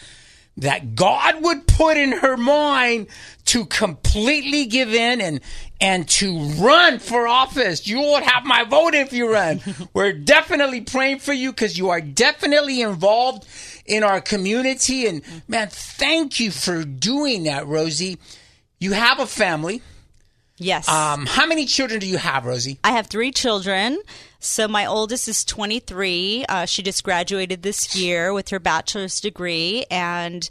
that 0.59 0.95
God 0.95 1.41
would 1.41 1.67
put 1.67 1.97
in 1.97 2.11
her 2.11 2.35
mind 2.35 3.07
to 3.45 3.65
completely 3.65 4.65
give 4.65 4.93
in 4.93 5.21
and 5.21 5.39
and 5.81 6.07
to 6.09 6.37
run 6.61 6.99
for 6.99 7.27
office. 7.27 7.87
You 7.87 8.01
would 8.01 8.23
have 8.23 8.43
my 8.43 8.65
vote 8.65 8.93
if 8.93 9.13
you 9.13 9.31
run. 9.31 9.61
We're 9.93 10.11
definitely 10.11 10.81
praying 10.81 11.19
for 11.19 11.31
you 11.31 11.51
because 11.51 11.77
you 11.77 11.89
are 11.89 12.01
definitely 12.01 12.81
involved 12.81 13.45
in 13.89 14.04
our 14.04 14.21
community. 14.21 15.08
And 15.08 15.21
man, 15.47 15.67
thank 15.69 16.39
you 16.39 16.52
for 16.52 16.84
doing 16.84 17.43
that, 17.43 17.67
Rosie. 17.67 18.17
You 18.80 18.93
have 18.93 19.19
a 19.19 19.28
family. 19.28 19.82
Yes. 20.58 20.88
Um, 20.89 21.25
how 21.25 21.45
many 21.45 21.65
children 21.65 21.99
do 21.99 22.08
you 22.08 22.17
have, 22.17 22.45
Rosie? 22.45 22.80
I 22.84 22.91
have 22.91 23.08
three 23.08 23.32
children. 23.32 24.02
So 24.39 24.67
my 24.67 24.86
oldest 24.86 25.28
is 25.28 25.43
23. 25.45 26.45
Uh, 26.47 26.65
she 26.65 26.84
just 26.84 27.04
graduated 27.04 27.63
this 27.63 27.95
year 27.95 28.34
with 28.34 28.49
her 28.49 28.60
bachelor's 28.60 29.19
degree, 29.19 29.86
and 29.89 30.49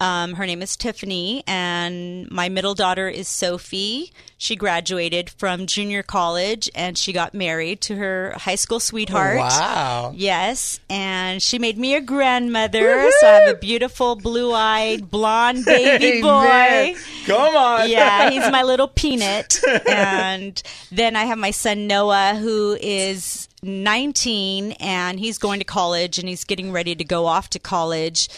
um, 0.00 0.34
her 0.34 0.46
name 0.46 0.62
is 0.62 0.76
Tiffany. 0.76 1.42
And 1.46 2.30
my 2.30 2.48
middle 2.48 2.74
daughter 2.74 3.08
is 3.08 3.28
Sophie. 3.28 4.12
She 4.38 4.54
graduated 4.54 5.30
from 5.30 5.66
junior 5.66 6.02
college, 6.02 6.68
and 6.74 6.98
she 6.98 7.14
got 7.14 7.32
married 7.32 7.80
to 7.82 7.96
her 7.96 8.34
high 8.36 8.56
school 8.56 8.80
sweetheart. 8.80 9.38
Wow. 9.38 10.12
Yes, 10.14 10.78
and 10.90 11.42
she 11.42 11.58
made 11.58 11.78
me 11.78 11.94
a 11.94 12.02
grandmother, 12.02 13.10
so 13.20 13.26
I 13.26 13.30
have 13.30 13.56
a 13.56 13.58
beautiful 13.58 14.14
blue-eyed 14.14 15.10
blonde 15.10 15.64
baby 15.66 16.20
boy. 16.20 16.28
Amen. 16.28 16.96
Come 17.24 17.56
on. 17.56 17.88
Yeah, 17.88 18.28
he's 18.28 18.50
my 18.50 18.62
little 18.62 18.88
peanut. 18.94 19.58
And 19.88 20.62
then 20.92 21.16
I 21.16 21.24
have 21.24 21.38
my 21.38 21.50
son 21.50 21.86
Noah, 21.86 22.34
who 22.38 22.76
is 22.78 23.48
19, 23.62 24.72
and 24.72 25.18
he's 25.18 25.38
going 25.38 25.60
to 25.60 25.64
college, 25.64 26.18
and 26.18 26.28
he's 26.28 26.44
getting 26.44 26.72
ready 26.72 26.94
to 26.94 27.04
go 27.04 27.24
off 27.24 27.48
to 27.50 27.58
college. 27.58 28.28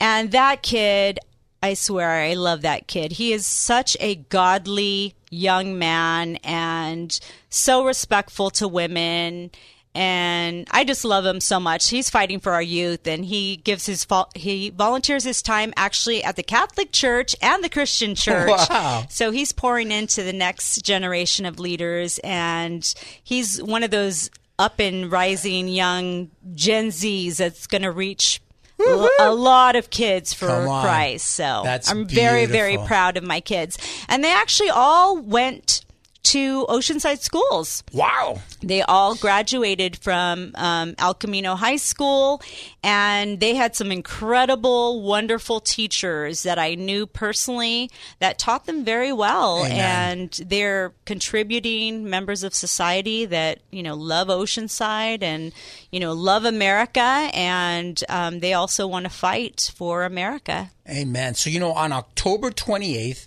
And 0.00 0.32
that 0.32 0.62
kid, 0.62 1.18
I 1.62 1.74
swear, 1.74 2.10
I 2.10 2.34
love 2.34 2.62
that 2.62 2.86
kid. 2.86 3.12
He 3.12 3.32
is 3.32 3.46
such 3.46 3.96
a 4.00 4.16
godly 4.16 5.14
young 5.30 5.78
man 5.78 6.36
and 6.36 7.18
so 7.48 7.84
respectful 7.84 8.50
to 8.50 8.68
women 8.68 9.50
and 9.96 10.68
I 10.70 10.84
just 10.84 11.06
love 11.06 11.24
him 11.24 11.40
so 11.40 11.58
much. 11.58 11.88
He's 11.88 12.10
fighting 12.10 12.38
for 12.38 12.52
our 12.52 12.62
youth, 12.62 13.06
and 13.06 13.24
he 13.24 13.56
gives 13.56 13.86
his 13.86 14.06
he 14.34 14.68
volunteers 14.68 15.24
his 15.24 15.40
time 15.40 15.72
actually 15.74 16.22
at 16.22 16.36
the 16.36 16.42
Catholic 16.42 16.92
Church 16.92 17.34
and 17.40 17.64
the 17.64 17.70
Christian 17.70 18.14
Church. 18.14 18.50
Wow. 18.68 19.06
So 19.08 19.30
he's 19.30 19.52
pouring 19.52 19.90
into 19.90 20.22
the 20.22 20.34
next 20.34 20.84
generation 20.84 21.46
of 21.46 21.58
leaders, 21.58 22.20
and 22.22 22.94
he's 23.24 23.62
one 23.62 23.82
of 23.82 23.90
those 23.90 24.30
up 24.58 24.80
and 24.80 25.10
rising 25.10 25.66
young 25.66 26.30
Gen 26.54 26.88
Zs 26.88 27.36
that's 27.36 27.66
going 27.66 27.82
to 27.82 27.90
reach 27.90 28.42
a 28.78 29.32
lot 29.32 29.76
of 29.76 29.90
kids 29.90 30.32
for 30.32 30.50
on. 30.50 30.82
Christ. 30.82 31.28
So 31.28 31.62
That's 31.64 31.90
I'm 31.90 32.06
very, 32.06 32.46
very 32.46 32.78
proud 32.78 33.16
of 33.16 33.24
my 33.24 33.40
kids, 33.40 33.78
and 34.08 34.22
they 34.22 34.32
actually 34.32 34.70
all 34.70 35.18
went 35.18 35.85
to 36.26 36.66
Oceanside 36.66 37.20
schools. 37.20 37.84
Wow. 37.92 38.40
They 38.60 38.82
all 38.82 39.14
graduated 39.14 39.96
from 39.96 40.50
um, 40.56 40.96
El 40.98 41.14
Camino 41.14 41.54
High 41.54 41.76
School, 41.76 42.42
and 42.82 43.38
they 43.38 43.54
had 43.54 43.76
some 43.76 43.92
incredible, 43.92 45.02
wonderful 45.02 45.60
teachers 45.60 46.42
that 46.42 46.58
I 46.58 46.74
knew 46.74 47.06
personally 47.06 47.90
that 48.18 48.38
taught 48.38 48.66
them 48.66 48.84
very 48.84 49.12
well. 49.12 49.64
Amen. 49.64 49.78
And 49.78 50.30
they're 50.44 50.92
contributing 51.04 52.10
members 52.10 52.42
of 52.42 52.54
society 52.54 53.24
that 53.26 53.60
you 53.70 53.84
know 53.84 53.94
love 53.94 54.26
Oceanside 54.26 55.22
and 55.22 55.52
you 55.92 56.00
know 56.00 56.12
love 56.12 56.44
America, 56.44 57.30
and 57.32 58.02
um, 58.08 58.40
they 58.40 58.52
also 58.52 58.88
want 58.88 59.04
to 59.04 59.10
fight 59.10 59.70
for 59.76 60.04
America. 60.04 60.70
Amen. 60.88 61.34
So, 61.34 61.50
you 61.50 61.60
know, 61.60 61.72
on 61.72 61.92
October 61.92 62.50
28th, 62.50 63.26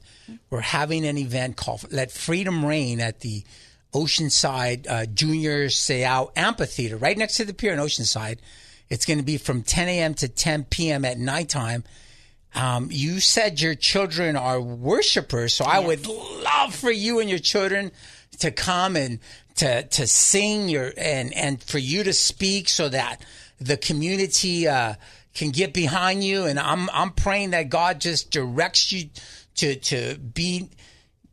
we're 0.50 0.62
having 0.62 1.06
an 1.06 1.18
event 1.18 1.56
called 1.56 1.92
Let 1.92 2.12
Freedom 2.12 2.66
Reign 2.66 3.00
at 3.00 3.22
the 3.22 3.44
Oceanside 3.94 4.90
uh, 4.90 5.06
Junior 5.08 5.68
Seau 5.68 6.32
Amphitheater, 6.36 6.98
right 6.98 7.18
next 7.18 7.36
to 7.36 7.46
the 7.46 7.54
pier 7.54 7.74
in 7.74 7.80
Oceanside. 7.80 8.40
It's 8.90 9.06
going 9.06 9.20
to 9.20 9.26
be 9.26 9.38
from 9.38 9.64
10 9.64 9.88
a.m. 9.88 10.14
to 10.16 10.28
10 10.28 10.66
p.m. 10.66 11.06
at 11.06 11.18
nighttime. 11.18 11.84
Um, 12.56 12.90
you 12.92 13.20
said 13.20 13.62
your 13.62 13.76
children 13.76 14.36
are 14.36 14.60
worshipers, 14.60 15.54
so 15.54 15.66
I 15.66 15.80
would 15.80 16.08
love 16.08 16.74
for 16.74 16.92
you 16.92 17.20
and 17.20 17.30
your 17.30 17.40
children 17.40 17.92
to 18.40 18.52
come 18.52 18.96
and 18.96 19.20
to 19.56 19.84
to 19.84 20.08
sing 20.08 20.70
your 20.70 20.92
and 20.98 21.34
and 21.36 21.62
for 21.62 21.78
you 21.78 22.04
to 22.04 22.14
speak 22.14 22.70
so 22.70 22.90
that 22.90 23.22
the 23.60 23.78
community 23.78 24.68
uh, 24.68 24.96
can 25.36 25.52
get 25.52 25.74
behind 25.74 26.24
you. 26.24 26.46
And 26.46 26.60
I'm 26.60 26.90
I'm 26.92 27.12
praying 27.12 27.52
that 27.52 27.70
God 27.70 28.02
just 28.02 28.32
directs 28.32 28.92
you 28.92 29.10
to 29.60 29.76
to 29.76 30.18
be 30.18 30.70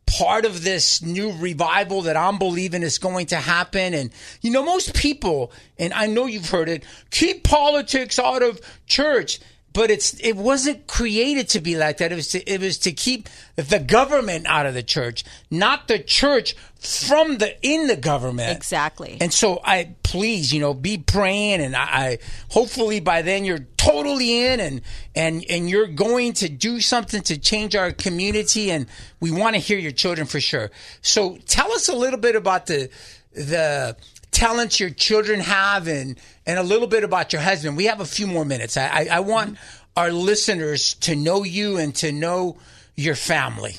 part 0.07 0.45
of 0.45 0.63
this 0.63 1.01
new 1.01 1.33
revival 1.33 2.03
that 2.03 2.15
I'm 2.15 2.39
believing 2.39 2.81
is 2.81 2.97
going 2.97 3.27
to 3.27 3.35
happen. 3.35 3.93
And, 3.93 4.09
you 4.41 4.51
know, 4.51 4.63
most 4.63 4.95
people, 4.95 5.51
and 5.77 5.93
I 5.93 6.07
know 6.07 6.25
you've 6.25 6.49
heard 6.49 6.69
it, 6.69 6.83
keep 7.11 7.43
politics 7.43 8.17
out 8.17 8.41
of 8.41 8.61
church. 8.87 9.39
But 9.77 9.91
it's 9.91 10.19
it 10.21 10.35
wasn't 10.35 10.87
created 10.87 11.49
to 11.49 11.61
be 11.61 11.77
like 11.77 11.97
that. 11.97 12.11
It 12.11 12.15
was 12.15 12.29
to, 12.29 12.43
it 12.51 12.61
was 12.61 12.79
to 12.79 12.91
keep 12.91 13.29
the 13.55 13.77
government 13.77 14.47
out 14.47 14.65
of 14.65 14.73
the 14.73 14.81
church, 14.81 15.23
not 15.51 15.87
the 15.87 15.99
church 15.99 16.55
from 16.79 17.37
the 17.37 17.55
in 17.61 17.85
the 17.85 17.95
government. 17.95 18.57
Exactly. 18.57 19.19
And 19.21 19.31
so 19.31 19.61
I 19.63 19.93
please, 20.01 20.51
you 20.51 20.59
know, 20.59 20.73
be 20.73 20.97
praying 20.97 21.61
and 21.61 21.75
I, 21.75 21.83
I 21.83 22.17
hopefully 22.49 23.01
by 23.01 23.21
then 23.21 23.45
you're 23.45 23.67
totally 23.77 24.47
in 24.47 24.59
and 24.59 24.81
and 25.13 25.45
and 25.47 25.69
you're 25.69 25.85
going 25.85 26.33
to 26.33 26.49
do 26.49 26.81
something 26.81 27.21
to 27.21 27.37
change 27.37 27.75
our 27.75 27.91
community 27.91 28.71
and 28.71 28.87
we 29.19 29.29
want 29.29 29.53
to 29.57 29.59
hear 29.59 29.77
your 29.77 29.91
children 29.91 30.25
for 30.25 30.39
sure. 30.39 30.71
So 31.03 31.37
tell 31.45 31.71
us 31.73 31.87
a 31.87 31.95
little 31.95 32.19
bit 32.19 32.35
about 32.35 32.65
the 32.65 32.89
the 33.31 33.95
talents 34.31 34.79
your 34.79 34.89
children 34.89 35.39
have 35.39 35.87
and 35.87 36.19
and 36.47 36.57
a 36.57 36.63
little 36.63 36.87
bit 36.87 37.03
about 37.03 37.33
your 37.33 37.41
husband. 37.43 37.77
We 37.77 37.85
have 37.85 37.99
a 37.99 38.05
few 38.05 38.25
more 38.25 38.45
minutes. 38.45 38.77
I 38.77 38.87
I, 38.87 39.07
I 39.11 39.19
want 39.19 39.57
our 39.95 40.11
listeners 40.11 40.95
to 41.01 41.15
know 41.15 41.43
you 41.43 41.77
and 41.77 41.93
to 41.95 42.11
know 42.11 42.57
your 42.95 43.15
family. 43.15 43.75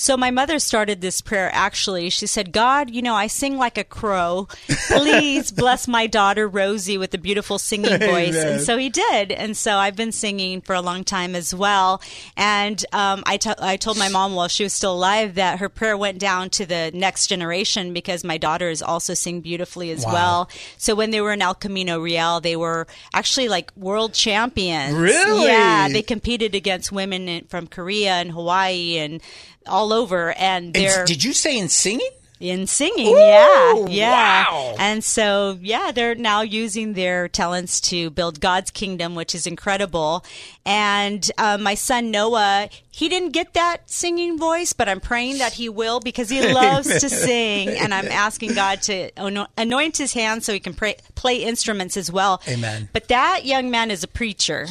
So 0.00 0.16
my 0.16 0.30
mother 0.30 0.60
started 0.60 1.00
this 1.00 1.20
prayer 1.20 1.50
actually. 1.52 2.08
She 2.10 2.28
said, 2.28 2.52
God, 2.52 2.88
you 2.88 3.02
know, 3.02 3.16
I 3.16 3.26
sing 3.26 3.56
like 3.58 3.76
a 3.76 3.82
crow. 3.82 4.46
Please 4.86 5.50
bless 5.64 5.88
my 5.88 6.06
daughter 6.06 6.46
Rosie 6.46 6.96
with 6.96 7.12
a 7.14 7.18
beautiful 7.18 7.58
singing 7.58 7.98
voice. 7.98 8.36
Amen. 8.36 8.52
And 8.52 8.60
so 8.62 8.78
he 8.78 8.90
did. 8.90 9.32
And 9.32 9.56
so 9.56 9.74
I've 9.76 9.96
been 9.96 10.12
singing 10.12 10.60
for 10.60 10.76
a 10.76 10.80
long 10.80 11.02
time 11.02 11.34
as 11.34 11.52
well. 11.52 12.00
And 12.36 12.82
um, 12.92 13.24
I, 13.26 13.38
t- 13.38 13.50
I 13.58 13.76
told 13.76 13.98
my 13.98 14.08
mom 14.08 14.36
while 14.36 14.46
she 14.46 14.62
was 14.62 14.72
still 14.72 14.92
alive 14.94 15.34
that 15.34 15.58
her 15.58 15.68
prayer 15.68 15.96
went 15.96 16.20
down 16.20 16.50
to 16.50 16.64
the 16.64 16.92
next 16.94 17.26
generation 17.26 17.92
because 17.92 18.22
my 18.22 18.38
daughters 18.38 18.82
also 18.82 19.14
sing 19.14 19.40
beautifully 19.40 19.90
as 19.90 20.06
Wow. 20.06 20.12
well. 20.12 20.50
So 20.76 20.94
when 20.94 21.10
they 21.10 21.20
were 21.20 21.32
in 21.32 21.42
El 21.42 21.54
Camino 21.56 21.98
Real, 21.98 22.38
they 22.40 22.54
were 22.54 22.86
actually 23.12 23.48
like 23.48 23.76
world 23.76 24.14
champions. 24.14 24.94
Really? 24.94 25.46
Yeah. 25.46 25.88
They 25.88 26.02
competed 26.02 26.54
against 26.54 26.92
women 26.92 27.28
in, 27.28 27.46
from 27.46 27.66
Korea 27.66 28.12
and 28.12 28.30
Hawaii 28.30 28.96
and 28.98 29.20
all 29.68 29.92
over. 29.92 30.32
And 30.32 30.66
And 30.66 30.74
they're 30.74 31.04
did 31.04 31.22
you 31.24 31.32
say 31.32 31.56
in 31.58 31.68
singing? 31.68 32.10
in 32.40 32.68
singing. 32.68 33.16
yeah. 33.18 33.74
Ooh, 33.74 33.88
Yeah. 33.90 34.12
wow. 34.44 34.76
And 34.78 35.02
so, 35.02 35.58
yeah, 35.60 35.90
they're 35.90 36.14
now 36.14 36.42
using 36.42 36.92
their 36.92 37.26
talents 37.26 37.80
to 37.90 38.10
build 38.10 38.38
God's 38.38 38.70
kingdom, 38.70 39.16
which 39.16 39.34
is 39.34 39.44
incredible. 39.44 40.24
And 40.64 41.28
uh, 41.36 41.58
my 41.58 41.74
son 41.74 42.12
Noah, 42.12 42.68
he 42.92 43.08
didn't 43.08 43.30
get 43.30 43.54
that 43.54 43.90
singing 43.90 44.38
voice, 44.38 44.72
but 44.72 44.88
I'm 44.88 45.00
praying 45.00 45.38
that 45.38 45.54
he 45.54 45.68
will 45.68 45.98
because 45.98 46.28
he 46.28 46.52
loves 46.54 47.00
to 47.00 47.08
sing. 47.10 47.70
And 47.70 47.92
I'm 47.92 48.06
asking 48.06 48.54
God 48.54 48.82
to 48.82 49.10
anoint 49.56 49.96
his 49.96 50.12
hands 50.12 50.44
so 50.46 50.52
he 50.52 50.60
can 50.60 50.74
pray, 50.74 50.94
play 51.16 51.42
instruments 51.42 51.96
as 51.96 52.12
well. 52.12 52.40
Amen. 52.46 52.88
But 52.92 53.08
that 53.08 53.46
young 53.46 53.68
man 53.68 53.90
is 53.90 54.04
a 54.04 54.08
preacher. 54.08 54.68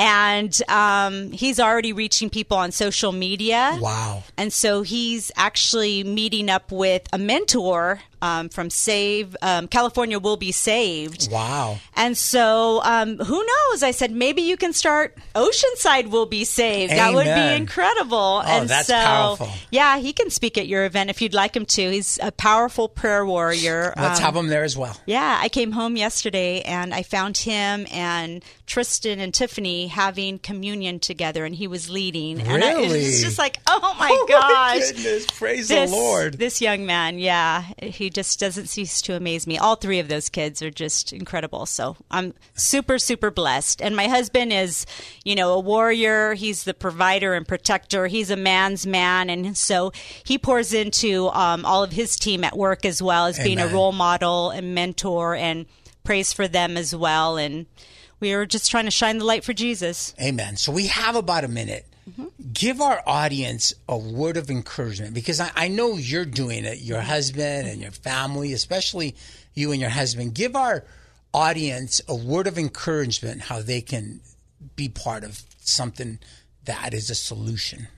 And 0.00 0.62
um, 0.68 1.30
he's 1.30 1.60
already 1.60 1.92
reaching 1.92 2.30
people 2.30 2.56
on 2.56 2.72
social 2.72 3.12
media. 3.12 3.78
Wow. 3.80 4.24
And 4.38 4.50
so 4.50 4.80
he's 4.80 5.30
actually 5.36 6.04
meeting 6.04 6.48
up 6.48 6.72
with 6.72 7.06
a 7.12 7.18
mentor 7.18 8.00
um, 8.22 8.48
from 8.48 8.70
Save 8.70 9.36
um, 9.42 9.68
California 9.68 10.18
Will 10.18 10.36
Be 10.36 10.52
Saved. 10.52 11.30
Wow. 11.30 11.78
And 11.96 12.16
so 12.16 12.80
um, 12.84 13.18
who 13.18 13.44
knows? 13.44 13.82
I 13.82 13.90
said 13.90 14.10
maybe 14.12 14.42
you 14.42 14.56
can 14.56 14.72
start 14.72 15.16
Oceanside 15.34 16.10
Will 16.10 16.26
Be 16.26 16.44
Saved. 16.44 16.92
That 16.92 17.14
would 17.14 17.24
be 17.24 17.54
incredible. 17.56 18.42
Oh, 18.44 18.46
and 18.46 18.68
that's 18.68 18.88
so, 18.88 18.94
powerful. 18.94 19.48
Yeah, 19.70 19.98
he 19.98 20.12
can 20.12 20.30
speak 20.30 20.58
at 20.58 20.66
your 20.66 20.84
event 20.84 21.10
if 21.10 21.20
you'd 21.22 21.34
like 21.34 21.56
him 21.56 21.66
to. 21.66 21.90
He's 21.90 22.18
a 22.22 22.32
powerful 22.32 22.88
prayer 22.88 23.24
warrior. 23.24 23.92
Let's 23.96 24.18
Um, 24.20 24.24
have 24.24 24.36
him 24.36 24.48
there 24.48 24.64
as 24.64 24.76
well. 24.76 24.96
yeah, 25.06 25.38
I 25.40 25.48
came 25.48 25.72
home 25.72 25.96
yesterday 25.96 26.60
and 26.62 26.92
I 26.94 27.02
found 27.02 27.36
him 27.38 27.86
and 27.92 28.42
Tristan 28.66 29.18
and 29.18 29.34
Tiffany 29.34 29.88
having 29.88 30.38
communion 30.38 31.00
together, 31.00 31.44
and 31.44 31.54
he 31.54 31.66
was 31.66 31.90
leading. 31.90 32.40
And 32.40 32.62
I, 32.62 32.70
it 32.72 32.76
Really? 32.76 32.98
was 33.06 33.20
just 33.20 33.38
like, 33.38 33.58
oh 33.66 33.96
my 33.98 34.08
Oh 34.12 34.26
gosh. 34.28 34.40
my 34.40 34.80
goodness. 34.92 35.26
Praise 35.32 35.68
This, 35.68 35.90
the 35.90 35.96
Lord. 35.96 36.34
this 36.34 36.60
young 36.60 36.86
man, 36.86 37.18
yeah, 37.18 37.64
he 37.82 38.09
just 38.12 38.38
doesn't 38.38 38.66
cease 38.66 39.00
to 39.02 39.14
amaze 39.14 39.46
me. 39.46 39.58
All 39.58 39.76
three 39.76 39.98
of 39.98 40.08
those 40.08 40.28
kids 40.28 40.62
are 40.62 40.70
just 40.70 41.12
incredible. 41.12 41.66
So 41.66 41.96
I'm 42.10 42.34
super, 42.54 42.98
super 42.98 43.30
blessed. 43.30 43.80
And 43.80 43.96
my 43.96 44.08
husband 44.08 44.52
is, 44.52 44.86
you 45.24 45.34
know, 45.34 45.52
a 45.52 45.60
warrior. 45.60 46.34
He's 46.34 46.64
the 46.64 46.74
provider 46.74 47.34
and 47.34 47.46
protector. 47.46 48.06
He's 48.06 48.30
a 48.30 48.36
man's 48.36 48.86
man. 48.86 49.30
And 49.30 49.56
so 49.56 49.92
he 50.24 50.38
pours 50.38 50.72
into 50.72 51.28
um, 51.28 51.64
all 51.64 51.82
of 51.82 51.92
his 51.92 52.16
team 52.16 52.44
at 52.44 52.56
work 52.56 52.84
as 52.84 53.02
well 53.02 53.26
as 53.26 53.38
being 53.38 53.58
a 53.58 53.68
role 53.68 53.92
model 53.92 54.50
and 54.50 54.74
mentor 54.74 55.34
and 55.34 55.66
prays 56.04 56.32
for 56.32 56.48
them 56.48 56.76
as 56.76 56.94
well. 56.94 57.36
And 57.36 57.66
we 58.20 58.32
are 58.32 58.46
just 58.46 58.70
trying 58.70 58.84
to 58.84 58.90
shine 58.90 59.18
the 59.18 59.24
light 59.24 59.44
for 59.44 59.52
Jesus. 59.52 60.14
Amen. 60.20 60.56
So 60.56 60.72
we 60.72 60.88
have 60.88 61.16
about 61.16 61.44
a 61.44 61.48
minute. 61.48 61.86
Give 62.52 62.80
our 62.80 63.02
audience 63.06 63.72
a 63.88 63.96
word 63.96 64.36
of 64.36 64.50
encouragement 64.50 65.14
because 65.14 65.40
I, 65.40 65.50
I 65.54 65.68
know 65.68 65.96
you're 65.96 66.24
doing 66.24 66.64
it, 66.64 66.80
your 66.80 67.00
husband 67.00 67.68
and 67.68 67.80
your 67.80 67.90
family, 67.90 68.52
especially 68.52 69.14
you 69.54 69.72
and 69.72 69.80
your 69.80 69.90
husband. 69.90 70.34
Give 70.34 70.56
our 70.56 70.84
audience 71.32 72.00
a 72.08 72.14
word 72.14 72.46
of 72.46 72.58
encouragement 72.58 73.42
how 73.42 73.62
they 73.62 73.80
can 73.80 74.20
be 74.76 74.88
part 74.88 75.24
of 75.24 75.42
something 75.60 76.18
that 76.64 76.92
is 76.94 77.10
a 77.10 77.14
solution. 77.14 77.88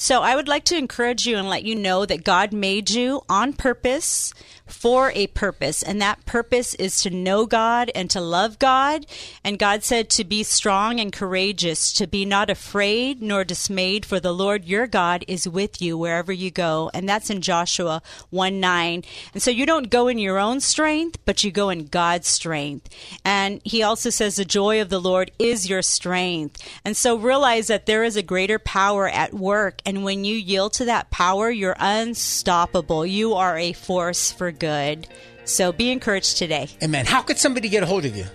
So 0.00 0.22
I 0.22 0.36
would 0.36 0.46
like 0.46 0.64
to 0.66 0.76
encourage 0.76 1.26
you 1.26 1.36
and 1.36 1.48
let 1.48 1.64
you 1.64 1.74
know 1.74 2.06
that 2.06 2.22
God 2.22 2.52
made 2.52 2.88
you 2.90 3.22
on 3.28 3.52
purpose 3.52 4.32
for 4.70 5.10
a 5.14 5.26
purpose, 5.28 5.82
and 5.82 6.00
that 6.00 6.24
purpose 6.26 6.74
is 6.74 7.02
to 7.02 7.10
know 7.10 7.46
God 7.46 7.90
and 7.94 8.10
to 8.10 8.20
love 8.20 8.58
God. 8.58 9.06
And 9.44 9.58
God 9.58 9.82
said 9.82 10.10
to 10.10 10.24
be 10.24 10.42
strong 10.42 11.00
and 11.00 11.12
courageous, 11.12 11.92
to 11.94 12.06
be 12.06 12.24
not 12.24 12.50
afraid 12.50 13.22
nor 13.22 13.44
dismayed, 13.44 14.04
for 14.04 14.20
the 14.20 14.34
Lord 14.34 14.64
your 14.64 14.86
God 14.86 15.24
is 15.28 15.48
with 15.48 15.80
you 15.80 15.96
wherever 15.96 16.32
you 16.32 16.50
go. 16.50 16.90
And 16.94 17.08
that's 17.08 17.30
in 17.30 17.40
Joshua 17.40 18.02
1 18.30 18.60
9. 18.60 19.04
And 19.34 19.42
so 19.42 19.50
you 19.50 19.66
don't 19.66 19.90
go 19.90 20.08
in 20.08 20.18
your 20.18 20.38
own 20.38 20.60
strength, 20.60 21.18
but 21.24 21.44
you 21.44 21.50
go 21.50 21.70
in 21.70 21.86
God's 21.86 22.28
strength. 22.28 22.88
And 23.24 23.60
he 23.64 23.82
also 23.82 24.10
says 24.10 24.36
the 24.36 24.44
joy 24.44 24.80
of 24.80 24.88
the 24.88 25.00
Lord 25.00 25.30
is 25.38 25.68
your 25.68 25.82
strength. 25.82 26.62
And 26.84 26.96
so 26.96 27.16
realize 27.16 27.68
that 27.68 27.86
there 27.86 28.04
is 28.04 28.16
a 28.16 28.22
greater 28.22 28.58
power 28.58 29.08
at 29.08 29.34
work. 29.34 29.80
And 29.84 30.04
when 30.04 30.24
you 30.24 30.34
yield 30.36 30.72
to 30.74 30.84
that 30.86 31.10
power, 31.10 31.50
you're 31.50 31.76
unstoppable. 31.78 33.06
You 33.06 33.34
are 33.34 33.56
a 33.58 33.72
force 33.72 34.30
for 34.32 34.50
good. 34.58 35.06
So 35.44 35.72
be 35.72 35.90
encouraged 35.90 36.36
today. 36.36 36.68
Amen. 36.82 37.06
How 37.06 37.22
could 37.22 37.38
somebody 37.38 37.68
get 37.68 37.82
a 37.82 37.86
hold 37.86 38.04
of 38.04 38.16
you 38.16 38.26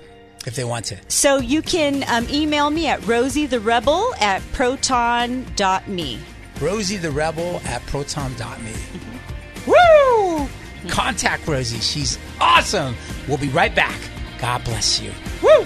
if 0.46 0.56
they 0.56 0.64
want 0.64 0.86
to? 0.86 0.98
So 1.08 1.38
you 1.38 1.62
can 1.62 2.04
um, 2.08 2.28
email 2.30 2.70
me 2.70 2.88
at 2.88 3.00
rosietherebel 3.02 4.20
at 4.22 4.42
proton.me. 4.54 6.20
Rosie 6.62 6.98
the 6.98 7.12
Rebel 7.12 7.62
at 7.66 7.86
proton.me. 7.88 8.74
Woo! 9.68 10.48
Contact 10.88 11.48
Rosie. 11.48 11.80
She's 11.80 12.18
awesome. 12.40 12.96
We'll 13.28 13.38
be 13.38 13.50
right 13.50 13.74
back. 13.74 14.00
God 14.40 14.64
bless 14.64 15.02
you. 15.02 15.12
Woo! 15.42 15.66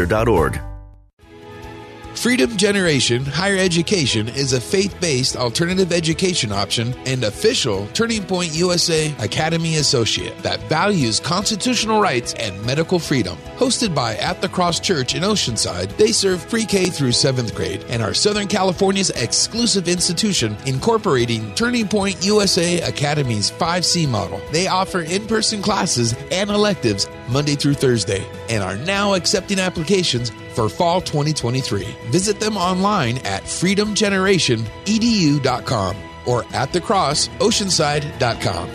Freedom 2.21 2.55
Generation 2.55 3.25
Higher 3.25 3.57
Education 3.57 4.27
is 4.27 4.53
a 4.53 4.61
faith 4.61 4.95
based 5.01 5.35
alternative 5.35 5.91
education 5.91 6.51
option 6.51 6.93
and 7.07 7.23
official 7.23 7.87
Turning 7.93 8.23
Point 8.23 8.53
USA 8.53 9.11
Academy 9.17 9.77
Associate 9.77 10.37
that 10.43 10.59
values 10.69 11.19
constitutional 11.19 11.99
rights 11.99 12.35
and 12.35 12.63
medical 12.63 12.99
freedom. 12.99 13.37
Hosted 13.57 13.95
by 13.95 14.17
At 14.17 14.39
the 14.39 14.49
Cross 14.49 14.81
Church 14.81 15.15
in 15.15 15.23
Oceanside, 15.23 15.97
they 15.97 16.11
serve 16.11 16.47
pre 16.47 16.65
K 16.65 16.85
through 16.85 17.09
7th 17.09 17.55
grade 17.55 17.83
and 17.89 18.03
are 18.03 18.13
Southern 18.13 18.47
California's 18.47 19.09
exclusive 19.11 19.87
institution 19.87 20.55
incorporating 20.67 21.55
Turning 21.55 21.87
Point 21.87 22.23
USA 22.23 22.81
Academy's 22.81 23.49
5C 23.49 24.07
model. 24.07 24.39
They 24.51 24.67
offer 24.67 25.01
in 25.01 25.25
person 25.25 25.63
classes 25.63 26.13
and 26.31 26.51
electives 26.51 27.07
Monday 27.31 27.55
through 27.55 27.75
Thursday 27.75 28.27
and 28.49 28.61
are 28.61 28.75
now 28.75 29.13
accepting 29.13 29.59
applications 29.59 30.31
for 30.53 30.67
fall 30.67 30.99
2023. 31.01 31.83
Visit 32.09 32.39
them 32.39 32.57
online 32.57 33.19
at 33.19 33.43
freedomgenerationedu.com 33.43 35.95
or 36.27 36.43
at 36.53 36.71
thecrossoceanside.com. 36.71 38.69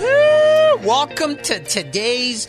Woo! 0.00 0.86
Welcome 0.86 1.36
to 1.36 1.62
today's, 1.62 2.48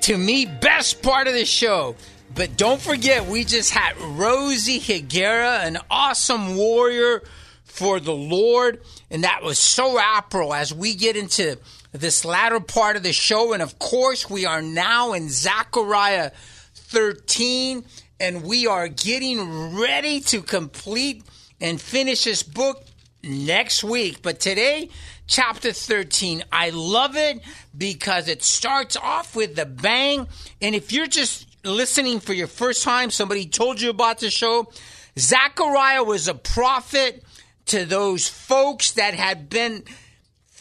to 0.00 0.16
me, 0.16 0.46
best 0.46 1.02
part 1.02 1.28
of 1.28 1.34
the 1.34 1.44
show. 1.44 1.94
But 2.34 2.56
don't 2.56 2.80
forget, 2.80 3.26
we 3.26 3.44
just 3.44 3.70
had 3.70 3.96
Rosie 4.00 4.80
Higuera, 4.80 5.64
an 5.64 5.76
awesome 5.90 6.56
warrior 6.56 7.22
for 7.64 8.00
the 8.00 8.14
Lord. 8.14 8.80
And 9.10 9.24
that 9.24 9.42
was 9.42 9.58
so 9.58 9.98
apropos 9.98 10.52
as 10.52 10.72
we 10.74 10.94
get 10.94 11.16
into 11.16 11.58
this 11.94 12.24
latter 12.24 12.60
part 12.60 12.96
of 12.96 13.02
the 13.02 13.12
show. 13.12 13.52
And 13.52 13.62
of 13.62 13.78
course, 13.78 14.28
we 14.28 14.44
are 14.44 14.60
now 14.60 15.12
in 15.12 15.28
Zechariah 15.28 16.32
13, 16.74 17.84
and 18.20 18.42
we 18.42 18.66
are 18.66 18.88
getting 18.88 19.76
ready 19.78 20.20
to 20.20 20.42
complete 20.42 21.24
and 21.60 21.80
finish 21.80 22.24
this 22.24 22.42
book 22.42 22.84
next 23.22 23.84
week. 23.84 24.22
But 24.22 24.40
today, 24.40 24.90
chapter 25.26 25.72
13, 25.72 26.44
I 26.50 26.70
love 26.70 27.16
it 27.16 27.40
because 27.76 28.28
it 28.28 28.42
starts 28.42 28.96
off 28.96 29.36
with 29.36 29.54
the 29.54 29.66
bang. 29.66 30.26
And 30.60 30.74
if 30.74 30.92
you're 30.92 31.06
just 31.06 31.46
listening 31.64 32.20
for 32.20 32.32
your 32.32 32.48
first 32.48 32.82
time, 32.82 33.10
somebody 33.10 33.46
told 33.46 33.80
you 33.80 33.90
about 33.90 34.18
the 34.18 34.30
show, 34.30 34.70
Zechariah 35.16 36.02
was 36.02 36.26
a 36.26 36.34
prophet 36.34 37.22
to 37.66 37.84
those 37.84 38.28
folks 38.28 38.92
that 38.92 39.14
had 39.14 39.48
been 39.48 39.84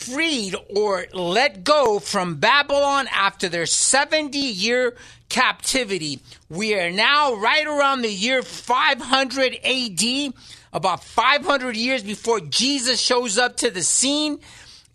freed 0.03 0.55
or 0.75 1.05
let 1.13 1.63
go 1.63 1.99
from 1.99 2.35
Babylon 2.35 3.07
after 3.11 3.47
their 3.47 3.65
70 3.65 4.37
year 4.37 4.95
captivity. 5.29 6.19
We 6.49 6.75
are 6.75 6.91
now 6.91 7.35
right 7.35 7.65
around 7.65 8.01
the 8.01 8.11
year 8.11 8.43
500 8.43 9.59
AD, 9.63 10.33
about 10.73 11.03
500 11.03 11.75
years 11.75 12.03
before 12.03 12.39
Jesus 12.41 12.99
shows 12.99 13.37
up 13.37 13.57
to 13.57 13.71
the 13.71 13.81
scene. 13.81 14.39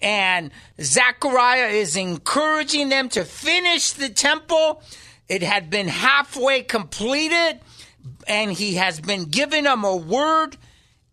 And 0.00 0.50
Zechariah 0.80 1.68
is 1.68 1.96
encouraging 1.96 2.88
them 2.88 3.08
to 3.10 3.24
finish 3.24 3.92
the 3.92 4.10
temple. 4.10 4.82
It 5.28 5.42
had 5.42 5.70
been 5.70 5.88
halfway 5.88 6.62
completed, 6.62 7.60
and 8.26 8.52
he 8.52 8.74
has 8.74 9.00
been 9.00 9.24
giving 9.24 9.64
them 9.64 9.84
a 9.84 9.96
word 9.96 10.56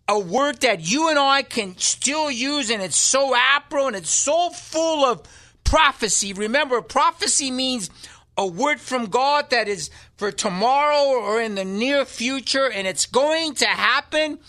a 0.07 0.19
word 0.19 0.61
that 0.61 0.89
you 0.89 1.09
and 1.09 1.17
I 1.17 1.41
can 1.41 1.77
still 1.77 2.29
use, 2.29 2.69
and 2.69 2.81
it's 2.81 2.97
so 2.97 3.33
apro 3.33 3.87
and 3.87 3.95
it's 3.95 4.09
so 4.09 4.49
full 4.51 5.03
of 5.03 5.23
prophecy. 5.63 6.33
Remember, 6.33 6.81
prophecy 6.81 7.49
means 7.49 7.89
a 8.37 8.45
word 8.45 8.79
from 8.79 9.05
God 9.07 9.49
that 9.49 9.67
is 9.67 9.89
for 10.17 10.31
tomorrow 10.31 11.19
or 11.19 11.41
in 11.41 11.55
the 11.55 11.65
near 11.65 12.05
future, 12.05 12.69
and 12.69 12.85
it's 12.87 13.05
going 13.05 13.55
to 13.55 13.65
happen 13.65 14.39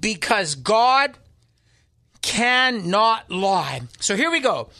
because 0.00 0.54
God 0.54 1.16
cannot 2.22 3.30
lie. 3.30 3.82
So 4.00 4.16
here 4.16 4.30
we 4.30 4.40
go. 4.40 4.70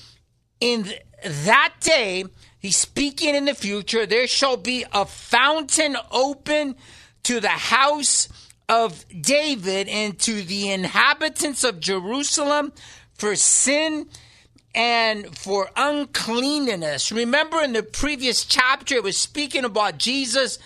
In 0.61 0.85
th- 0.85 1.03
that 1.23 1.75
day, 1.81 2.25
he's 2.59 2.77
speaking 2.77 3.35
in 3.35 3.45
the 3.45 3.55
future, 3.55 4.07
there 4.07 4.27
shall 4.27 4.57
be 4.57 4.85
a 4.93 5.05
fountain 5.05 5.97
open 6.11 6.77
to 7.25 7.41
the 7.41 7.49
house 7.49 8.29
of 8.69 9.05
David 9.09 9.89
and 9.89 10.19
to 10.21 10.43
the 10.43 10.71
inhabitants 10.71 11.65
of 11.65 11.81
Jerusalem 11.81 12.73
for 13.15 13.37
sin 13.37 14.09
and 14.75 15.37
for 15.39 15.71
uncleanness. 15.77 17.13
Remember 17.13 17.63
in 17.63 17.73
the 17.73 17.83
previous 17.83 18.45
chapter, 18.45 18.97
it 18.97 19.03
was 19.03 19.19
speaking 19.19 19.65
about 19.65 19.99
Jesus 19.99 20.59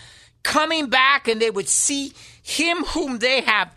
coming 0.43 0.89
back 0.89 1.29
and 1.29 1.41
they 1.41 1.51
would 1.51 1.69
see 1.69 2.13
him 2.43 2.79
whom 2.85 3.19
they 3.19 3.43
have 3.43 3.73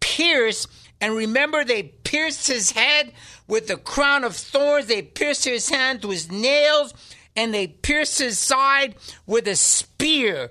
pierced. 0.00 0.68
And 1.00 1.14
remember, 1.14 1.64
they 1.64 1.82
pierced 1.82 2.46
his 2.46 2.70
head 2.70 3.12
with 3.46 3.68
a 3.68 3.76
crown 3.76 4.24
of 4.24 4.34
thorns, 4.34 4.86
they 4.86 5.02
pierced 5.02 5.44
his 5.44 5.68
hand 5.68 6.02
with 6.04 6.32
nails, 6.32 6.94
and 7.36 7.52
they 7.52 7.66
pierced 7.66 8.18
his 8.18 8.38
side 8.38 8.94
with 9.26 9.46
a 9.46 9.56
spear. 9.56 10.50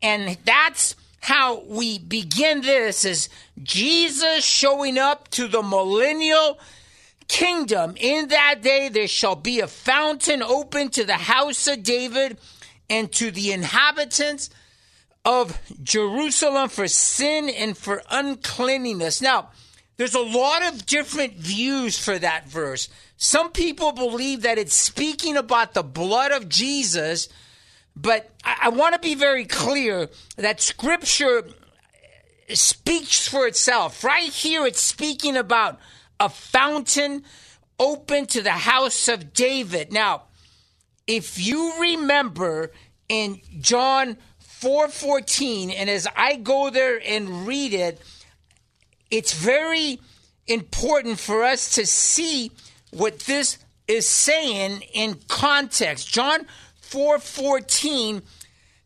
And 0.00 0.36
that's 0.44 0.96
how 1.22 1.60
we 1.68 2.00
begin 2.00 2.62
this 2.62 3.04
is 3.04 3.28
Jesus 3.62 4.44
showing 4.44 4.98
up 4.98 5.28
to 5.28 5.46
the 5.46 5.62
millennial 5.62 6.58
kingdom. 7.28 7.94
In 7.96 8.26
that 8.28 8.60
day, 8.60 8.88
there 8.88 9.06
shall 9.06 9.36
be 9.36 9.60
a 9.60 9.68
fountain 9.68 10.42
open 10.42 10.88
to 10.90 11.04
the 11.04 11.14
house 11.14 11.68
of 11.68 11.84
David 11.84 12.38
and 12.90 13.10
to 13.12 13.30
the 13.30 13.52
inhabitants 13.52 14.50
of 15.24 15.60
Jerusalem 15.84 16.68
for 16.68 16.88
sin 16.88 17.48
and 17.48 17.78
for 17.78 18.02
uncleanliness. 18.10 19.22
Now, 19.22 19.50
there's 19.98 20.16
a 20.16 20.20
lot 20.20 20.64
of 20.64 20.86
different 20.86 21.34
views 21.34 21.96
for 21.96 22.18
that 22.18 22.48
verse. 22.48 22.88
Some 23.16 23.52
people 23.52 23.92
believe 23.92 24.42
that 24.42 24.58
it's 24.58 24.74
speaking 24.74 25.36
about 25.36 25.74
the 25.74 25.84
blood 25.84 26.32
of 26.32 26.48
Jesus 26.48 27.28
but 27.96 28.30
I, 28.44 28.56
I 28.62 28.68
want 28.70 28.94
to 28.94 29.00
be 29.00 29.14
very 29.14 29.44
clear 29.44 30.08
that 30.36 30.60
scripture 30.60 31.44
speaks 32.48 33.28
for 33.28 33.46
itself. 33.46 34.04
Right 34.04 34.32
here, 34.32 34.66
it's 34.66 34.80
speaking 34.80 35.36
about 35.36 35.78
a 36.18 36.28
fountain 36.28 37.24
open 37.78 38.26
to 38.26 38.42
the 38.42 38.50
house 38.50 39.08
of 39.08 39.32
David. 39.32 39.92
Now, 39.92 40.24
if 41.06 41.38
you 41.38 41.80
remember 41.80 42.72
in 43.08 43.40
John 43.60 44.16
4:14 44.60 45.72
and 45.72 45.90
as 45.90 46.06
I 46.14 46.36
go 46.36 46.70
there 46.70 47.00
and 47.04 47.46
read 47.46 47.74
it, 47.74 48.00
it's 49.10 49.32
very 49.32 50.00
important 50.46 51.18
for 51.18 51.42
us 51.42 51.74
to 51.74 51.86
see 51.86 52.52
what 52.90 53.20
this 53.20 53.58
is 53.88 54.08
saying 54.08 54.82
in 54.92 55.18
context. 55.28 56.08
John 56.08 56.46
4:14 56.92 58.22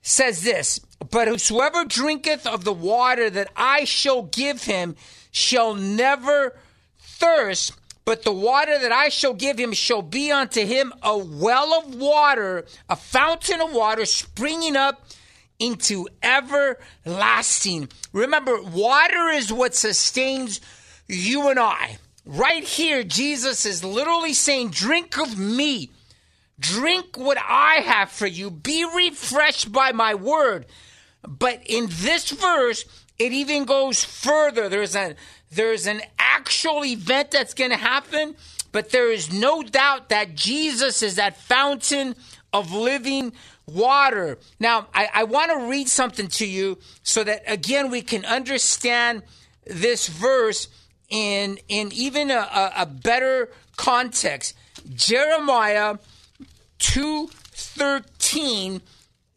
says 0.01 0.43
this, 0.43 0.79
"But 1.11 1.27
whosoever 1.27 1.85
drinketh 1.85 2.47
of 2.47 2.63
the 2.63 2.73
water 2.73 3.29
that 3.31 3.51
I 3.57 3.85
shall 3.85 4.23
give 4.23 4.63
him 4.63 4.97
shall 5.33 5.75
never 5.75 6.57
thirst, 7.01 7.73
but 8.05 8.23
the 8.23 8.33
water 8.33 8.79
that 8.79 8.93
I 8.93 9.09
shall 9.09 9.35
give 9.35 9.59
him 9.59 9.73
shall 9.73 10.03
be 10.03 10.31
unto 10.31 10.65
him 10.65 10.95
a 11.03 11.19
well 11.19 11.75
of 11.75 11.97
water, 11.97 12.65
a 12.89 12.95
fountain 12.95 13.61
of 13.61 13.73
water 13.73 14.07
springing 14.07 14.77
up 14.77 15.05
into 15.59 16.07
everlasting. 16.23 17.89
Remember, 18.13 18.63
water 18.63 19.29
is 19.31 19.53
what 19.53 19.75
sustains 19.75 20.61
you 21.09 21.49
and 21.49 21.59
I. 21.59 21.99
Right 22.25 22.65
here, 22.65 23.03
Jesus 23.03 23.67
is 23.67 23.83
literally 23.83 24.35
saying, 24.35 24.71
Drink 24.71 25.19
of 25.19 25.39
me. 25.39 25.91
Drink 26.59 27.17
what 27.17 27.39
I 27.39 27.77
have 27.85 28.11
for 28.11 28.27
you. 28.27 28.51
Be 28.51 28.85
refreshed 28.85 29.73
by 29.73 29.93
my 29.93 30.15
word. 30.15 30.67
But 31.27 31.63
in 31.67 31.89
this 31.91 32.31
verse, 32.31 32.85
it 33.19 33.33
even 33.33 33.65
goes 33.65 34.05
further. 34.05 34.69
There's 34.69 34.95
a 34.97 35.17
there's 35.51 35.87
an 35.87 36.03
actual 36.19 36.85
event 36.85 37.31
that's 37.31 37.55
going 37.55 37.71
to 37.71 37.77
happen, 37.77 38.37
but 38.73 38.91
there 38.91 39.11
is 39.11 39.33
no 39.33 39.63
doubt 39.63 40.09
that 40.09 40.35
Jesus 40.35 41.03
is 41.03 41.17
that 41.17 41.37
fountain 41.37 42.15
of 42.53 42.73
living 42.73 43.33
water. 43.67 44.39
Now, 44.59 44.89
I, 44.95 45.09
I 45.13 45.25
want 45.25 45.51
to 45.53 45.69
read 45.69 45.89
something 45.89 46.29
to 46.29 46.47
you 46.47 46.79
so 47.03 47.25
that 47.25 47.43
again 47.47 47.91
we 47.91 48.03
can 48.03 48.25
understand 48.25 49.23
this 49.67 50.09
verse 50.09 50.69
in 51.09 51.59
in 51.69 51.93
even 51.93 52.31
a, 52.31 52.73
a 52.77 52.87
better 52.87 53.51
context. 53.77 54.57
Jeremiah 54.95 55.97
two 56.79 57.29
thirteen 57.33 58.83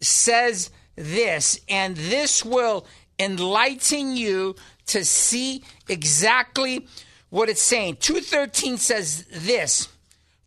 says 0.01 0.71
this, 0.95 1.59
and 1.67 1.95
this 1.95 2.43
will 2.43 2.85
enlighten 3.17 4.15
you 4.15 4.55
to 4.87 5.05
see 5.05 5.63
exactly 5.87 6.87
what 7.29 7.49
it's 7.49 7.61
saying. 7.61 7.97
213 7.97 8.77
says 8.77 9.25
this 9.31 9.87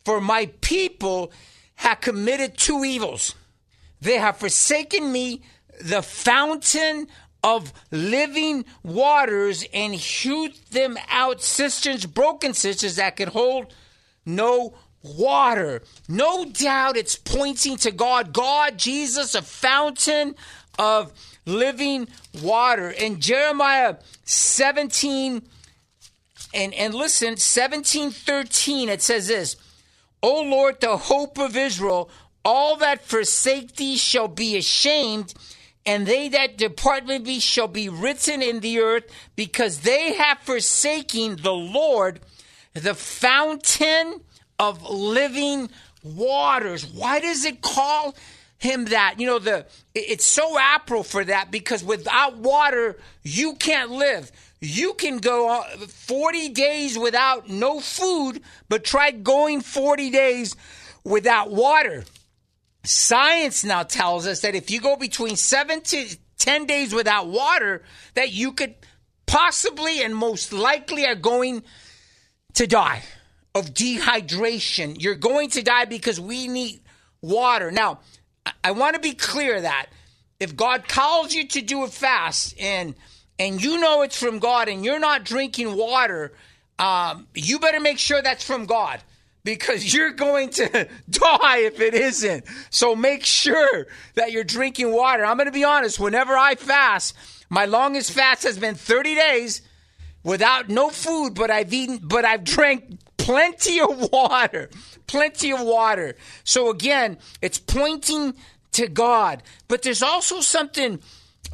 For 0.04 0.20
my 0.20 0.46
people 0.60 1.32
have 1.76 2.00
committed 2.00 2.56
two 2.56 2.84
evils. 2.84 3.34
They 4.00 4.18
have 4.18 4.38
forsaken 4.38 5.12
me, 5.12 5.42
the 5.80 6.02
fountain 6.02 7.06
of 7.44 7.72
living 7.90 8.64
waters, 8.82 9.64
and 9.72 9.94
hewed 9.94 10.54
them 10.70 10.98
out 11.08 11.42
cisterns, 11.42 12.06
broken 12.06 12.54
cisterns 12.54 12.96
that 12.96 13.16
could 13.16 13.28
hold 13.28 13.72
no 14.26 14.74
water. 15.02 15.82
No 16.08 16.44
doubt 16.44 16.96
it's 16.96 17.16
pointing 17.16 17.76
to 17.78 17.90
God. 17.90 18.32
God, 18.32 18.78
Jesus, 18.78 19.34
a 19.34 19.42
fountain 19.42 20.34
of 20.78 21.12
living 21.44 22.08
water. 22.42 22.90
In 22.90 23.20
Jeremiah 23.20 23.96
17, 24.24 25.42
and, 26.54 26.74
and 26.74 26.94
listen, 26.94 27.30
1713, 27.30 28.88
it 28.88 29.02
says 29.02 29.28
this 29.28 29.56
O 30.22 30.42
Lord, 30.42 30.80
the 30.80 30.96
hope 30.96 31.38
of 31.38 31.56
Israel, 31.56 32.10
all 32.44 32.76
that 32.76 33.04
forsake 33.04 33.76
thee 33.76 33.96
shall 33.96 34.28
be 34.28 34.56
ashamed, 34.56 35.34
and 35.84 36.06
they 36.06 36.28
that 36.28 36.58
depart 36.58 37.06
from 37.06 37.24
thee 37.24 37.40
shall 37.40 37.68
be 37.68 37.88
written 37.88 38.42
in 38.42 38.60
the 38.60 38.80
earth, 38.80 39.04
because 39.36 39.80
they 39.80 40.14
have 40.14 40.38
forsaken 40.38 41.36
the 41.42 41.52
Lord, 41.52 42.20
the 42.74 42.94
fountain 42.94 44.20
of 44.62 44.88
living 44.88 45.70
waters. 46.04 46.86
Why 46.86 47.18
does 47.18 47.44
it 47.44 47.60
call 47.60 48.14
him 48.58 48.86
that? 48.86 49.16
You 49.18 49.26
know, 49.26 49.38
the 49.40 49.66
it's 49.94 50.24
so 50.24 50.56
apropos 50.58 51.02
for 51.02 51.24
that 51.24 51.50
because 51.50 51.82
without 51.82 52.36
water, 52.36 52.96
you 53.22 53.54
can't 53.56 53.90
live. 53.90 54.30
You 54.60 54.94
can 54.94 55.18
go 55.18 55.48
uh, 55.48 55.62
40 55.88 56.50
days 56.50 56.96
without 56.96 57.48
no 57.48 57.80
food, 57.80 58.40
but 58.68 58.84
try 58.84 59.10
going 59.10 59.60
40 59.60 60.10
days 60.10 60.54
without 61.02 61.50
water. 61.50 62.04
Science 62.84 63.64
now 63.64 63.82
tells 63.82 64.26
us 64.28 64.40
that 64.42 64.54
if 64.54 64.70
you 64.70 64.80
go 64.80 64.96
between 64.96 65.34
seven 65.34 65.80
to 65.80 66.16
10 66.38 66.66
days 66.66 66.94
without 66.94 67.26
water, 67.26 67.82
that 68.14 68.32
you 68.32 68.52
could 68.52 68.74
possibly 69.26 70.02
and 70.02 70.14
most 70.14 70.52
likely 70.52 71.04
are 71.06 71.16
going 71.16 71.64
to 72.54 72.66
die 72.68 73.02
of 73.54 73.74
dehydration. 73.74 75.00
You're 75.02 75.14
going 75.14 75.50
to 75.50 75.62
die 75.62 75.84
because 75.84 76.20
we 76.20 76.48
need 76.48 76.80
water. 77.20 77.70
Now, 77.70 78.00
I 78.64 78.72
want 78.72 78.94
to 78.94 79.00
be 79.00 79.12
clear 79.12 79.60
that 79.60 79.86
if 80.40 80.56
God 80.56 80.88
calls 80.88 81.32
you 81.32 81.46
to 81.48 81.60
do 81.62 81.84
a 81.84 81.88
fast 81.88 82.58
and 82.60 82.94
and 83.38 83.62
you 83.62 83.80
know 83.80 84.02
it's 84.02 84.18
from 84.18 84.38
God 84.38 84.68
and 84.68 84.84
you're 84.84 84.98
not 84.98 85.24
drinking 85.24 85.76
water, 85.76 86.32
um, 86.78 87.26
you 87.34 87.58
better 87.58 87.80
make 87.80 87.98
sure 87.98 88.20
that's 88.20 88.44
from 88.44 88.66
God 88.66 89.00
because 89.44 89.92
you're 89.94 90.12
going 90.12 90.50
to 90.50 90.88
die 91.10 91.58
if 91.58 91.80
it 91.80 91.94
isn't. 91.94 92.44
So 92.70 92.94
make 92.94 93.24
sure 93.24 93.86
that 94.14 94.32
you're 94.32 94.44
drinking 94.44 94.92
water. 94.92 95.24
I'm 95.24 95.36
going 95.36 95.46
to 95.46 95.52
be 95.52 95.64
honest, 95.64 95.98
whenever 95.98 96.36
I 96.36 96.54
fast, 96.54 97.14
my 97.48 97.64
longest 97.64 98.12
fast 98.12 98.42
has 98.44 98.58
been 98.58 98.74
30 98.74 99.14
days 99.14 99.62
without 100.24 100.68
no 100.68 100.88
food, 100.88 101.34
but 101.34 101.50
I've 101.50 101.72
eaten, 101.72 101.98
but 102.02 102.24
I've 102.24 102.44
drank 102.44 102.98
plenty 103.16 103.80
of 103.80 104.10
water. 104.12 104.70
Plenty 105.06 105.52
of 105.52 105.60
water. 105.60 106.16
So 106.44 106.70
again, 106.70 107.18
it's 107.40 107.58
pointing 107.58 108.34
to 108.72 108.88
God. 108.88 109.42
But 109.68 109.82
there's 109.82 110.02
also 110.02 110.40
something 110.40 111.00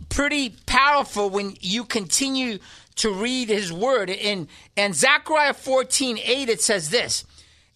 pretty 0.08 0.50
powerful 0.66 1.30
when 1.30 1.54
you 1.60 1.84
continue 1.84 2.58
to 2.96 3.12
read 3.12 3.48
his 3.48 3.72
word. 3.72 4.10
In 4.10 4.48
and 4.76 4.94
Zechariah 4.94 5.54
14, 5.54 6.18
8, 6.18 6.48
it 6.48 6.60
says 6.60 6.90
this, 6.90 7.24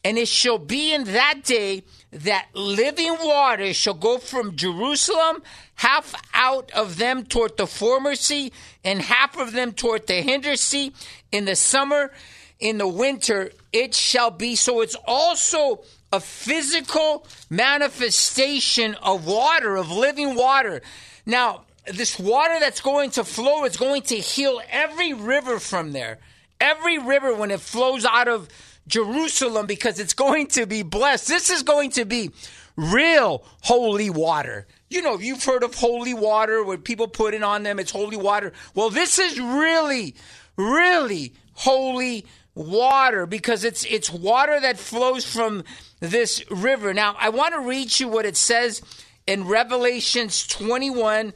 and 0.04 0.18
it 0.18 0.28
shall 0.28 0.58
be 0.58 0.92
in 0.92 1.04
that 1.04 1.40
day 1.44 1.84
that 2.10 2.48
living 2.54 3.16
water 3.22 3.72
shall 3.72 3.94
go 3.94 4.18
from 4.18 4.56
Jerusalem, 4.56 5.42
half 5.76 6.14
out 6.34 6.70
of 6.72 6.98
them 6.98 7.24
toward 7.24 7.56
the 7.56 7.66
former 7.66 8.14
sea, 8.14 8.52
and 8.84 9.00
half 9.00 9.38
of 9.38 9.52
them 9.52 9.72
toward 9.72 10.06
the 10.06 10.20
hinder 10.20 10.56
sea 10.56 10.92
in 11.30 11.44
the 11.44 11.56
summer, 11.56 12.12
in 12.58 12.78
the 12.78 12.88
winter, 12.88 13.52
it 13.72 13.94
shall 13.94 14.30
be. 14.30 14.54
So 14.56 14.80
it's 14.80 14.96
also 15.06 15.82
a 16.12 16.20
physical 16.20 17.26
manifestation 17.48 18.94
of 18.96 19.26
water, 19.26 19.76
of 19.76 19.90
living 19.90 20.34
water. 20.34 20.82
Now, 21.24 21.64
this 21.86 22.18
water 22.18 22.60
that's 22.60 22.80
going 22.80 23.10
to 23.12 23.24
flow 23.24 23.64
is 23.64 23.76
going 23.76 24.02
to 24.02 24.16
heal 24.16 24.60
every 24.70 25.12
river 25.14 25.58
from 25.58 25.92
there. 25.92 26.18
Every 26.60 26.98
river 26.98 27.34
when 27.34 27.50
it 27.50 27.60
flows 27.60 28.04
out 28.04 28.28
of 28.28 28.48
Jerusalem 28.86 29.66
because 29.66 29.98
it's 29.98 30.14
going 30.14 30.48
to 30.48 30.66
be 30.66 30.82
blessed. 30.82 31.28
This 31.28 31.50
is 31.50 31.62
going 31.62 31.90
to 31.92 32.04
be 32.04 32.30
real 32.76 33.44
holy 33.62 34.10
water. 34.10 34.66
You 34.90 35.02
know, 35.02 35.18
you've 35.18 35.42
heard 35.42 35.62
of 35.62 35.74
holy 35.74 36.14
water 36.14 36.62
where 36.62 36.78
people 36.78 37.08
put 37.08 37.34
it 37.34 37.42
on 37.42 37.62
them, 37.62 37.78
it's 37.78 37.90
holy 37.90 38.16
water. 38.16 38.52
Well, 38.74 38.90
this 38.90 39.18
is 39.18 39.40
really, 39.40 40.14
really 40.56 41.32
holy 41.54 42.26
water 42.54 43.26
because 43.26 43.64
it's 43.64 43.84
it's 43.84 44.10
water 44.10 44.60
that 44.60 44.78
flows 44.78 45.24
from 45.24 45.64
this 46.00 46.44
river. 46.50 46.92
Now, 46.92 47.16
I 47.18 47.30
want 47.30 47.54
to 47.54 47.60
read 47.60 47.98
you 47.98 48.08
what 48.08 48.26
it 48.26 48.36
says 48.36 48.82
in 49.26 49.46
Revelations 49.46 50.46
21 50.46 51.32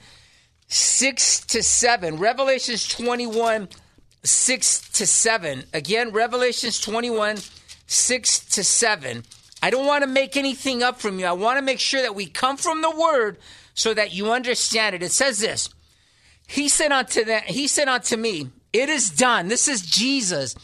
6 0.68 1.40
to 1.46 1.62
7. 1.62 2.16
Revelations 2.16 2.88
21 2.88 3.68
6 4.24 4.88
to 4.90 5.06
7. 5.06 5.64
Again, 5.72 6.10
Revelations 6.10 6.80
21 6.80 7.38
6 7.86 8.38
to 8.46 8.64
7. 8.64 9.22
I 9.62 9.70
don't 9.70 9.86
want 9.86 10.02
to 10.02 10.08
make 10.08 10.36
anything 10.36 10.82
up 10.82 11.00
from 11.00 11.18
you. 11.18 11.26
I 11.26 11.32
want 11.32 11.58
to 11.58 11.62
make 11.62 11.80
sure 11.80 12.02
that 12.02 12.14
we 12.14 12.26
come 12.26 12.56
from 12.56 12.82
the 12.82 12.90
word 12.90 13.38
so 13.74 13.94
that 13.94 14.12
you 14.12 14.32
understand 14.32 14.94
it. 14.94 15.02
It 15.02 15.12
says 15.12 15.38
this. 15.38 15.68
He 16.46 16.68
said 16.68 16.92
unto 16.92 17.24
them, 17.24 17.42
he 17.46 17.66
said 17.66 17.88
unto 17.88 18.16
me, 18.16 18.50
It 18.72 18.88
is 18.88 19.10
done. 19.10 19.48
This 19.48 19.68
is 19.68 19.82
Jesus. 19.82 20.54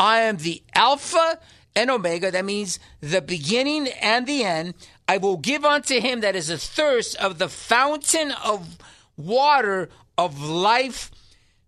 I 0.00 0.20
am 0.20 0.38
the 0.38 0.62
Alpha 0.74 1.38
and 1.76 1.90
Omega. 1.90 2.30
That 2.30 2.46
means 2.46 2.80
the 3.00 3.20
beginning 3.20 3.88
and 4.00 4.26
the 4.26 4.42
end. 4.44 4.74
I 5.06 5.18
will 5.18 5.36
give 5.36 5.62
unto 5.62 6.00
him 6.00 6.22
that 6.22 6.34
is 6.34 6.48
a 6.48 6.56
thirst 6.56 7.16
of 7.16 7.38
the 7.38 7.50
fountain 7.50 8.32
of 8.42 8.78
water 9.18 9.90
of 10.16 10.40
life 10.40 11.10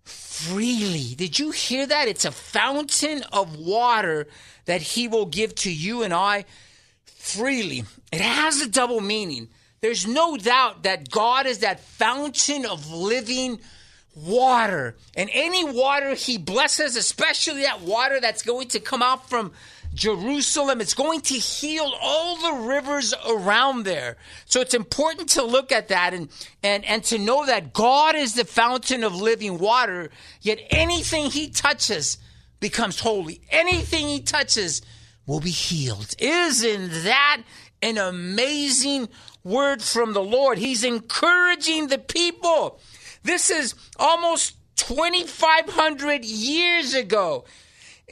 freely. 0.04 1.14
Did 1.14 1.38
you 1.38 1.50
hear 1.50 1.86
that? 1.86 2.08
It's 2.08 2.24
a 2.24 2.32
fountain 2.32 3.22
of 3.34 3.58
water 3.58 4.28
that 4.64 4.80
he 4.80 5.08
will 5.08 5.26
give 5.26 5.54
to 5.56 5.72
you 5.72 6.02
and 6.02 6.14
I 6.14 6.46
freely. 7.04 7.84
It 8.10 8.22
has 8.22 8.62
a 8.62 8.68
double 8.68 9.02
meaning. 9.02 9.50
There's 9.82 10.06
no 10.06 10.38
doubt 10.38 10.84
that 10.84 11.10
God 11.10 11.44
is 11.44 11.58
that 11.58 11.80
fountain 11.80 12.64
of 12.64 12.90
living 12.90 13.60
water. 14.14 14.96
And 15.16 15.30
any 15.32 15.64
water 15.64 16.14
he 16.14 16.38
blesses, 16.38 16.96
especially 16.96 17.62
that 17.62 17.80
water 17.80 18.20
that's 18.20 18.42
going 18.42 18.68
to 18.68 18.80
come 18.80 19.02
out 19.02 19.28
from 19.28 19.52
Jerusalem, 19.94 20.80
it's 20.80 20.94
going 20.94 21.20
to 21.22 21.34
heal 21.34 21.92
all 22.00 22.36
the 22.36 22.66
rivers 22.66 23.12
around 23.28 23.84
there. 23.84 24.16
So 24.46 24.60
it's 24.60 24.74
important 24.74 25.30
to 25.30 25.42
look 25.42 25.70
at 25.70 25.88
that 25.88 26.14
and, 26.14 26.28
and, 26.62 26.84
and 26.84 27.04
to 27.04 27.18
know 27.18 27.44
that 27.46 27.72
God 27.72 28.14
is 28.14 28.34
the 28.34 28.44
fountain 28.44 29.04
of 29.04 29.14
living 29.14 29.58
water, 29.58 30.10
yet 30.40 30.60
anything 30.70 31.30
he 31.30 31.48
touches 31.50 32.18
becomes 32.60 33.00
holy. 33.00 33.42
Anything 33.50 34.08
he 34.08 34.20
touches 34.20 34.80
will 35.26 35.40
be 35.40 35.50
healed. 35.50 36.14
Isn't 36.18 36.90
that 37.04 37.42
an 37.82 37.98
amazing 37.98 39.08
word 39.44 39.82
from 39.82 40.14
the 40.14 40.22
Lord? 40.22 40.56
He's 40.56 40.84
encouraging 40.84 41.88
the 41.88 41.98
people. 41.98 42.80
This 43.22 43.50
is 43.50 43.74
almost 43.98 44.56
2,500 44.76 46.24
years 46.24 46.94
ago. 46.94 47.44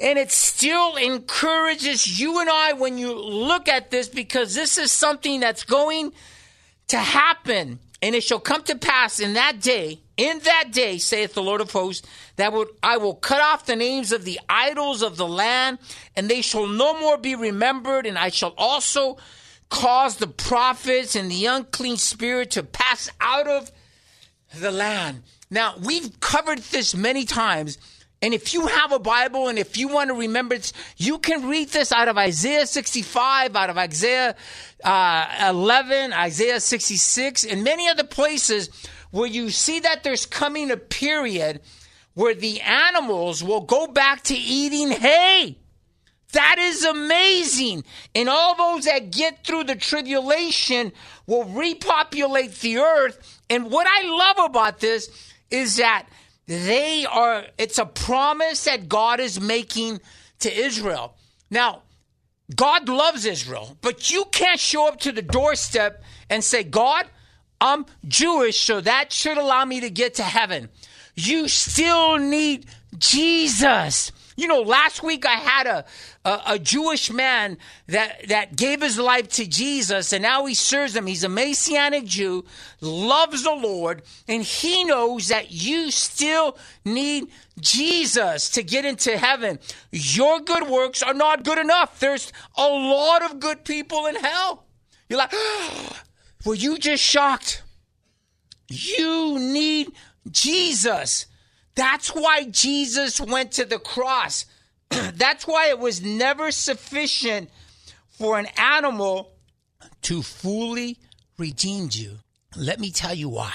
And 0.01 0.19
it 0.19 0.31
still 0.31 0.97
encourages 0.97 2.19
you 2.19 2.41
and 2.41 2.49
I 2.49 2.73
when 2.73 2.97
you 2.97 3.13
look 3.13 3.69
at 3.69 3.91
this 3.91 4.09
because 4.09 4.55
this 4.55 4.79
is 4.79 4.91
something 4.91 5.41
that's 5.41 5.65
going 5.65 6.13
to 6.89 6.99
happen. 6.99 7.81
And 8.03 8.15
it 8.15 8.23
shall 8.23 8.41
come 8.41 8.63
to 8.63 8.77
pass 8.77 9.21
in 9.21 9.35
that 9.35 9.61
day, 9.61 10.01
in 10.17 10.39
that 10.41 10.71
day, 10.73 10.97
saith 10.97 11.35
the 11.35 11.43
Lord 11.43 11.61
of 11.61 11.71
hosts, 11.71 12.07
that 12.37 12.53
I 12.83 12.97
will 12.97 13.15
cut 13.15 13.43
off 13.43 13.67
the 13.67 13.77
names 13.77 14.11
of 14.11 14.25
the 14.25 14.41
idols 14.49 15.03
of 15.03 15.19
the 15.19 15.29
land, 15.29 15.79
and 16.17 16.29
they 16.29 16.41
shall 16.41 16.67
no 16.67 16.99
more 16.99 17.19
be 17.19 17.35
remembered. 17.35 18.07
And 18.07 18.17
I 18.17 18.31
shall 18.31 18.55
also 18.57 19.19
cause 19.69 20.17
the 20.17 20.27
prophets 20.27 21.15
and 21.15 21.31
the 21.31 21.45
unclean 21.45 21.99
spirit 21.99 22.53
to 22.53 22.63
pass 22.63 23.11
out 23.21 23.47
of 23.47 23.71
the 24.55 24.71
land. 24.71 25.23
Now, 25.51 25.75
we've 25.83 26.21
covered 26.21 26.59
this 26.59 26.95
many 26.95 27.25
times 27.25 27.79
and 28.23 28.35
if 28.35 28.53
you 28.53 28.67
have 28.67 28.93
a 28.93 28.99
Bible 28.99 29.49
and 29.49 29.59
if 29.59 29.79
you 29.79 29.89
want 29.89 30.09
to 30.09 30.15
remember 30.15 30.55
it, 30.55 30.73
you 30.99 31.19
can 31.19 31.49
read 31.49 31.71
this 31.71 31.91
out 31.91 32.09
of 32.09 32.19
Isaiah 32.19 32.67
65, 32.67 33.57
out 33.57 33.71
of 33.71 33.79
Isaiah 33.79 34.37
uh, 34.85 35.47
11, 35.49 36.13
Isaiah 36.13 36.61
66, 36.61 37.45
and 37.45 37.65
many 37.65 37.89
other 37.89 38.05
places 38.05 38.69
where 39.11 39.27
you 39.27 39.49
see 39.49 39.81
that 39.81 40.03
there's 40.03 40.27
coming 40.27 40.71
a 40.71 40.77
period 40.77 41.63
where 42.13 42.35
the 42.35 42.61
animals 42.61 43.43
will 43.43 43.63
go 43.63 43.87
back 43.87 44.23
to 44.25 44.35
eating 44.35 44.91
hay. 44.91 45.57
That 46.33 46.57
is 46.59 46.85
amazing. 46.85 47.85
And 48.15 48.29
all 48.29 48.55
those 48.55 48.85
that 48.85 49.11
get 49.11 49.47
through 49.47 49.65
the 49.65 49.75
tribulation 49.75 50.93
will 51.27 51.45
repopulate 51.45 52.53
the 52.57 52.79
earth. 52.79 53.40
And 53.51 53.71
what 53.71 53.87
I 53.87 54.09
love 54.09 54.51
about 54.51 54.79
this 54.79 55.11
is 55.51 55.77
that 55.77 56.07
they 56.47 57.05
are, 57.05 57.45
it's 57.59 57.79
a 57.79 57.85
promise 57.85 58.65
that 58.65 58.89
God 58.89 59.21
is 59.21 59.41
making 59.41 60.01
to 60.39 60.53
Israel. 60.53 61.17
Now, 61.51 61.83
God 62.55 62.89
loves 62.89 63.25
Israel, 63.25 63.77
but 63.83 64.11
you 64.11 64.25
can't 64.33 64.59
show 64.59 64.89
up 64.89 65.01
to 65.01 65.13
the 65.13 65.23
doorstep 65.23 66.03
and 66.29 66.43
say, 66.43 66.63
God, 66.65 67.07
I'm 67.61 67.87
Jewish, 68.07 68.59
so 68.59 68.81
that 68.81 69.13
should 69.13 69.37
allow 69.37 69.65
me 69.65 69.81
to 69.81 69.91
get 69.91 70.15
to 70.15 70.23
heaven. 70.23 70.69
You 71.15 71.49
still 71.49 72.17
need 72.19 72.67
Jesus. 72.99 74.13
You 74.41 74.47
know, 74.47 74.63
last 74.63 75.03
week 75.03 75.27
I 75.27 75.35
had 75.35 75.67
a, 75.67 75.85
a, 76.25 76.41
a, 76.47 76.59
Jewish 76.59 77.13
man 77.13 77.59
that, 77.89 78.27
that 78.29 78.57
gave 78.57 78.81
his 78.81 78.99
life 78.99 79.29
to 79.33 79.47
Jesus 79.47 80.15
and 80.15 80.23
now 80.23 80.47
he 80.47 80.55
serves 80.55 80.97
him. 80.97 81.07
He's 81.07 81.25
a 81.25 81.29
Messianic 81.29 82.07
Jew, 82.07 82.47
loves 82.81 83.43
the 83.43 83.53
Lord, 83.53 84.01
and 84.27 84.43
he 84.43 84.85
knows 84.85 85.29
that 85.29 85.53
you 85.53 85.91
still 85.91 86.57
need 86.87 87.31
Jesus 87.61 88.49
to 88.51 88.63
get 88.63 88.87
into 88.87 89.19
heaven. 89.19 89.59
Your 89.93 90.41
good 90.41 90.71
works 90.71 91.03
are 91.03 91.13
not 91.13 91.45
good 91.45 91.59
enough. 91.59 92.01
There's 92.01 92.33
a 92.57 92.67
lot 92.67 93.23
of 93.23 93.41
good 93.41 93.63
people 93.67 94.07
in 94.07 94.15
hell. 94.15 94.65
You're 95.11 95.19
like, 95.19 95.35
were 96.47 96.55
you 96.55 96.79
just 96.79 97.05
shocked? 97.05 97.63
You 98.69 99.39
need 99.39 99.93
Jesus. 100.31 101.27
That's 101.81 102.15
why 102.15 102.45
Jesus 102.45 103.19
went 103.23 103.53
to 103.53 103.65
the 103.65 103.79
cross. 103.79 104.45
That's 104.91 105.47
why 105.47 105.71
it 105.71 105.79
was 105.79 106.03
never 106.03 106.51
sufficient 106.51 107.49
for 108.11 108.39
an 108.39 108.49
animal 108.59 109.33
to 110.03 110.21
fully 110.21 110.99
redeem 111.39 111.89
you. 111.91 112.19
Let 112.55 112.81
me 112.81 112.91
tell 112.91 113.15
you 113.15 113.31
why. 113.31 113.55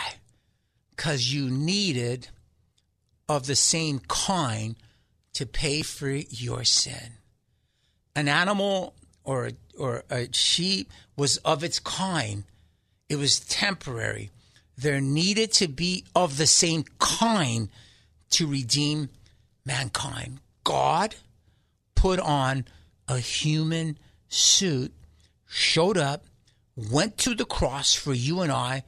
Because 0.89 1.31
you 1.31 1.51
needed 1.51 2.29
of 3.29 3.45
the 3.45 3.55
same 3.55 3.99
kind 4.07 4.75
to 5.33 5.45
pay 5.45 5.83
for 5.83 6.09
your 6.09 6.63
sin. 6.63 7.19
An 8.15 8.27
animal 8.27 8.95
or, 9.23 9.51
or 9.77 10.03
a 10.09 10.33
sheep 10.33 10.91
was 11.15 11.37
of 11.37 11.63
its 11.63 11.79
kind, 11.79 12.43
it 13.07 13.17
was 13.17 13.39
temporary. 13.39 14.31
There 14.75 14.99
needed 14.99 15.53
to 15.53 15.67
be 15.67 16.05
of 16.15 16.37
the 16.37 16.47
same 16.47 16.85
kind 16.97 17.69
to 18.31 18.47
redeem 18.47 19.09
mankind. 19.65 20.39
God 20.63 21.15
put 21.95 22.19
on 22.19 22.65
a 23.07 23.19
human 23.19 23.97
suit, 24.29 24.93
showed 25.47 25.97
up, 25.97 26.25
went 26.75 27.17
to 27.19 27.35
the 27.35 27.45
cross 27.45 27.93
for 27.93 28.13
you 28.13 28.41
and 28.41 28.51
I 28.51 28.83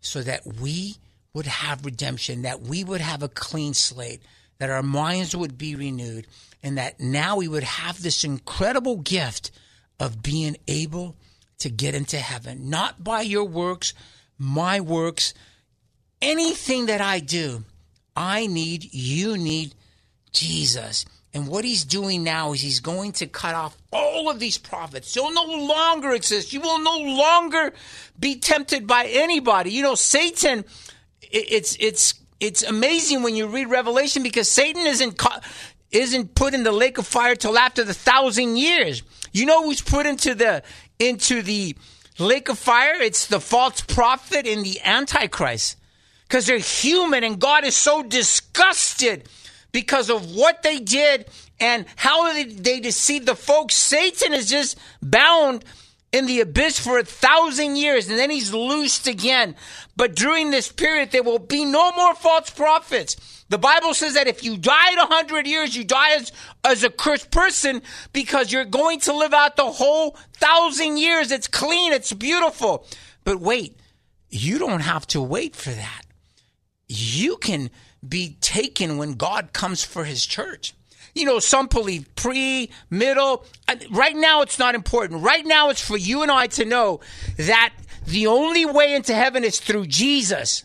so 0.00 0.22
that 0.22 0.46
we 0.46 0.96
would 1.34 1.46
have 1.46 1.84
redemption, 1.84 2.42
that 2.42 2.62
we 2.62 2.84
would 2.84 3.00
have 3.00 3.22
a 3.22 3.28
clean 3.28 3.74
slate, 3.74 4.22
that 4.58 4.70
our 4.70 4.82
minds 4.82 5.36
would 5.36 5.58
be 5.58 5.74
renewed, 5.74 6.26
and 6.62 6.78
that 6.78 7.00
now 7.00 7.36
we 7.36 7.48
would 7.48 7.64
have 7.64 8.02
this 8.02 8.24
incredible 8.24 8.96
gift 8.96 9.50
of 10.00 10.22
being 10.22 10.56
able 10.66 11.16
to 11.58 11.68
get 11.68 11.94
into 11.94 12.18
heaven, 12.18 12.70
not 12.70 13.02
by 13.02 13.20
your 13.20 13.44
works, 13.44 13.94
my 14.38 14.80
works, 14.80 15.34
anything 16.22 16.86
that 16.86 17.00
I 17.00 17.18
do. 17.18 17.64
I 18.18 18.48
need, 18.48 18.92
you 18.92 19.38
need 19.38 19.76
Jesus. 20.32 21.06
And 21.32 21.46
what 21.46 21.64
he's 21.64 21.84
doing 21.84 22.24
now 22.24 22.52
is 22.52 22.60
he's 22.60 22.80
going 22.80 23.12
to 23.12 23.28
cut 23.28 23.54
off 23.54 23.76
all 23.92 24.28
of 24.28 24.40
these 24.40 24.58
prophets. 24.58 25.14
They'll 25.14 25.32
no 25.32 25.44
longer 25.44 26.10
exist. 26.10 26.52
You 26.52 26.60
will 26.60 26.80
no 26.80 26.98
longer 26.98 27.72
be 28.18 28.34
tempted 28.34 28.88
by 28.88 29.06
anybody. 29.08 29.70
You 29.70 29.84
know, 29.84 29.94
Satan, 29.94 30.64
it's, 31.22 31.76
it's, 31.78 32.14
it's 32.40 32.64
amazing 32.64 33.22
when 33.22 33.36
you 33.36 33.46
read 33.46 33.70
Revelation 33.70 34.24
because 34.24 34.50
Satan 34.50 34.84
isn't, 34.84 35.22
isn't 35.92 36.34
put 36.34 36.54
in 36.54 36.64
the 36.64 36.72
lake 36.72 36.98
of 36.98 37.06
fire 37.06 37.36
till 37.36 37.56
after 37.56 37.84
the 37.84 37.94
thousand 37.94 38.56
years. 38.56 39.04
You 39.32 39.46
know 39.46 39.62
who's 39.62 39.80
put 39.80 40.06
into 40.06 40.34
the, 40.34 40.64
into 40.98 41.40
the 41.42 41.76
lake 42.18 42.48
of 42.48 42.58
fire? 42.58 43.00
It's 43.00 43.28
the 43.28 43.38
false 43.38 43.80
prophet 43.80 44.44
and 44.44 44.64
the 44.64 44.80
antichrist 44.80 45.76
because 46.28 46.46
they're 46.46 46.58
human 46.58 47.24
and 47.24 47.40
God 47.40 47.64
is 47.64 47.74
so 47.74 48.02
disgusted 48.02 49.28
because 49.72 50.10
of 50.10 50.34
what 50.34 50.62
they 50.62 50.78
did 50.78 51.26
and 51.58 51.86
how 51.96 52.32
they, 52.32 52.44
they 52.44 52.80
deceived 52.80 53.26
the 53.26 53.34
folks. 53.34 53.74
Satan 53.74 54.34
is 54.34 54.48
just 54.48 54.78
bound 55.00 55.64
in 56.12 56.26
the 56.26 56.40
abyss 56.40 56.78
for 56.78 56.98
a 56.98 57.04
thousand 57.04 57.76
years 57.76 58.08
and 58.08 58.18
then 58.18 58.30
he's 58.30 58.52
loosed 58.52 59.06
again. 59.06 59.56
But 59.96 60.14
during 60.14 60.50
this 60.50 60.70
period, 60.70 61.10
there 61.12 61.22
will 61.22 61.38
be 61.38 61.64
no 61.64 61.92
more 61.92 62.14
false 62.14 62.50
prophets. 62.50 63.44
The 63.48 63.58
Bible 63.58 63.94
says 63.94 64.14
that 64.14 64.26
if 64.26 64.44
you 64.44 64.58
die 64.58 64.92
at 64.92 65.08
100 65.08 65.46
years, 65.46 65.74
you 65.74 65.84
die 65.84 66.16
as, 66.16 66.32
as 66.64 66.84
a 66.84 66.90
cursed 66.90 67.30
person 67.30 67.80
because 68.12 68.52
you're 68.52 68.66
going 68.66 69.00
to 69.00 69.14
live 69.14 69.32
out 69.32 69.56
the 69.56 69.64
whole 69.64 70.16
thousand 70.34 70.98
years. 70.98 71.30
It's 71.30 71.48
clean, 71.48 71.92
it's 71.92 72.12
beautiful. 72.12 72.86
But 73.24 73.40
wait, 73.40 73.78
you 74.28 74.58
don't 74.58 74.80
have 74.80 75.06
to 75.08 75.22
wait 75.22 75.56
for 75.56 75.70
that. 75.70 76.02
You 76.88 77.36
can 77.36 77.70
be 78.06 78.36
taken 78.40 78.96
when 78.96 79.14
God 79.14 79.52
comes 79.52 79.84
for 79.84 80.04
his 80.04 80.24
church. 80.24 80.74
You 81.14 81.24
know, 81.24 81.38
some 81.38 81.66
believe 81.66 82.14
pre, 82.14 82.70
middle. 82.90 83.44
Right 83.90 84.16
now, 84.16 84.42
it's 84.42 84.58
not 84.58 84.74
important. 84.74 85.22
Right 85.22 85.44
now, 85.44 85.70
it's 85.70 85.84
for 85.84 85.96
you 85.96 86.22
and 86.22 86.30
I 86.30 86.46
to 86.48 86.64
know 86.64 87.00
that 87.36 87.74
the 88.06 88.26
only 88.26 88.64
way 88.64 88.94
into 88.94 89.14
heaven 89.14 89.44
is 89.44 89.58
through 89.60 89.86
Jesus. 89.86 90.64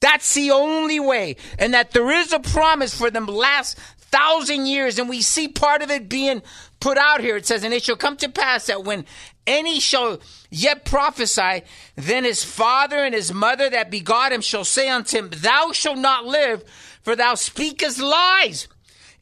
That's 0.00 0.34
the 0.34 0.50
only 0.50 1.00
way. 1.00 1.36
And 1.58 1.74
that 1.74 1.92
there 1.92 2.10
is 2.10 2.32
a 2.32 2.40
promise 2.40 2.94
for 2.94 3.10
the 3.10 3.20
last 3.20 3.78
thousand 3.96 4.66
years, 4.66 4.98
and 4.98 5.08
we 5.08 5.22
see 5.22 5.48
part 5.48 5.82
of 5.82 5.90
it 5.90 6.08
being 6.08 6.42
put 6.80 6.98
out 6.98 7.20
here. 7.20 7.36
It 7.36 7.46
says, 7.46 7.64
And 7.64 7.72
it 7.72 7.84
shall 7.84 7.96
come 7.96 8.16
to 8.18 8.28
pass 8.28 8.66
that 8.66 8.84
when 8.84 9.06
any 9.46 9.80
shall 9.80 10.20
yet 10.50 10.84
prophesy, 10.84 11.62
then 11.96 12.24
his 12.24 12.44
father 12.44 12.98
and 12.98 13.14
his 13.14 13.32
mother 13.32 13.68
that 13.70 13.90
begot 13.90 14.32
him 14.32 14.40
shall 14.40 14.64
say 14.64 14.88
unto 14.88 15.18
him, 15.18 15.30
Thou 15.30 15.72
shalt 15.72 15.98
not 15.98 16.24
live, 16.24 16.64
for 17.02 17.16
thou 17.16 17.34
speakest 17.34 17.98
lies. 17.98 18.68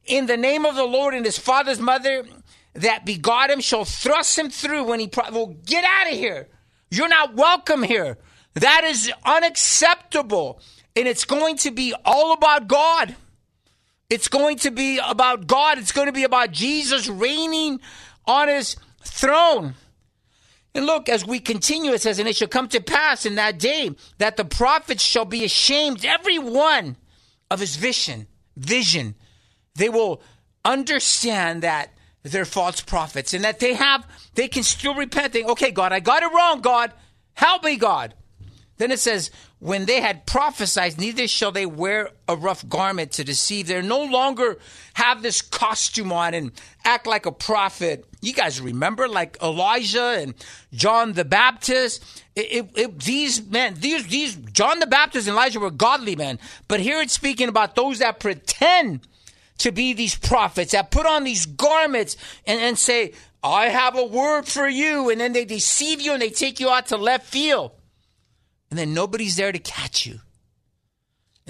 In 0.04 0.26
the 0.26 0.36
name 0.36 0.66
of 0.66 0.74
the 0.74 0.84
Lord 0.84 1.14
and 1.14 1.24
his 1.24 1.38
father's 1.38 1.80
mother 1.80 2.24
that 2.74 3.04
begot 3.04 3.50
him 3.50 3.60
shall 3.60 3.84
thrust 3.84 4.38
him 4.38 4.50
through 4.50 4.84
when 4.84 5.00
he 5.00 5.08
pro- 5.08 5.30
well 5.30 5.56
get 5.64 5.84
out 5.84 6.12
of 6.12 6.18
here. 6.18 6.48
You're 6.90 7.08
not 7.08 7.34
welcome 7.34 7.82
here. 7.82 8.18
That 8.54 8.84
is 8.84 9.12
unacceptable. 9.24 10.60
And 10.96 11.06
it's 11.06 11.24
going 11.24 11.56
to 11.58 11.70
be 11.70 11.94
all 12.04 12.32
about 12.32 12.66
God. 12.66 13.14
It's 14.08 14.26
going 14.26 14.58
to 14.58 14.72
be 14.72 14.98
about 14.98 15.46
God. 15.46 15.78
It's 15.78 15.92
going 15.92 16.08
to 16.08 16.12
be 16.12 16.24
about 16.24 16.50
Jesus 16.50 17.08
reigning 17.08 17.80
on 18.26 18.48
his 18.48 18.76
throne. 19.04 19.74
And 20.74 20.86
look, 20.86 21.08
as 21.08 21.26
we 21.26 21.40
continue, 21.40 21.92
it 21.92 22.00
says, 22.00 22.18
And 22.18 22.28
it 22.28 22.36
shall 22.36 22.48
come 22.48 22.68
to 22.68 22.80
pass 22.80 23.26
in 23.26 23.34
that 23.36 23.58
day 23.58 23.90
that 24.18 24.36
the 24.36 24.44
prophets 24.44 25.02
shall 25.02 25.24
be 25.24 25.44
ashamed, 25.44 26.04
every 26.04 26.38
one 26.38 26.96
of 27.50 27.60
his 27.60 27.76
vision. 27.76 28.26
Vision. 28.56 29.14
They 29.74 29.88
will 29.88 30.22
understand 30.64 31.62
that 31.62 31.90
they're 32.22 32.44
false 32.44 32.80
prophets 32.80 33.34
and 33.34 33.44
that 33.44 33.60
they 33.60 33.74
have, 33.74 34.06
they 34.34 34.46
can 34.48 34.62
still 34.62 34.94
repent. 34.94 35.32
They, 35.32 35.44
okay, 35.44 35.70
God, 35.70 35.92
I 35.92 36.00
got 36.00 36.22
it 36.22 36.32
wrong, 36.32 36.60
God. 36.60 36.92
Help 37.34 37.64
me, 37.64 37.76
God. 37.76 38.14
Then 38.76 38.90
it 38.90 38.98
says, 38.98 39.30
when 39.58 39.84
they 39.84 40.00
had 40.00 40.26
prophesied, 40.26 40.98
neither 40.98 41.28
shall 41.28 41.52
they 41.52 41.66
wear 41.66 42.10
a 42.26 42.34
rough 42.34 42.66
garment 42.66 43.12
to 43.12 43.24
deceive. 43.24 43.66
They're 43.66 43.82
no 43.82 44.04
longer 44.04 44.58
have 44.94 45.22
this 45.22 45.42
costume 45.42 46.12
on 46.12 46.32
and 46.32 46.52
act 46.84 47.06
like 47.06 47.26
a 47.26 47.32
prophet. 47.32 48.06
You 48.20 48.34
guys 48.34 48.60
remember, 48.60 49.08
like 49.08 49.38
Elijah 49.42 50.18
and 50.18 50.34
John 50.72 51.14
the 51.14 51.24
Baptist. 51.24 52.22
It, 52.36 52.52
it, 52.52 52.70
it, 52.74 52.98
these 53.00 53.44
men, 53.46 53.74
these 53.78 54.06
these 54.06 54.36
John 54.36 54.78
the 54.78 54.86
Baptist 54.86 55.26
and 55.26 55.34
Elijah 55.34 55.60
were 55.60 55.70
godly 55.70 56.16
men, 56.16 56.38
but 56.68 56.80
here 56.80 57.00
it's 57.00 57.14
speaking 57.14 57.48
about 57.48 57.74
those 57.74 58.00
that 58.00 58.20
pretend 58.20 59.00
to 59.58 59.72
be 59.72 59.92
these 59.92 60.16
prophets 60.16 60.72
that 60.72 60.90
put 60.90 61.06
on 61.06 61.24
these 61.24 61.46
garments 61.46 62.16
and, 62.46 62.60
and 62.60 62.78
say, 62.78 63.12
"I 63.42 63.66
have 63.66 63.96
a 63.96 64.04
word 64.04 64.46
for 64.46 64.68
you," 64.68 65.10
and 65.10 65.20
then 65.20 65.32
they 65.32 65.44
deceive 65.44 66.00
you 66.00 66.12
and 66.12 66.20
they 66.20 66.30
take 66.30 66.60
you 66.60 66.68
out 66.68 66.86
to 66.88 66.96
left 66.96 67.26
field 67.26 67.72
and 68.70 68.78
then 68.78 68.94
nobody's 68.94 69.36
there 69.36 69.52
to 69.52 69.58
catch 69.58 70.06
you. 70.06 70.20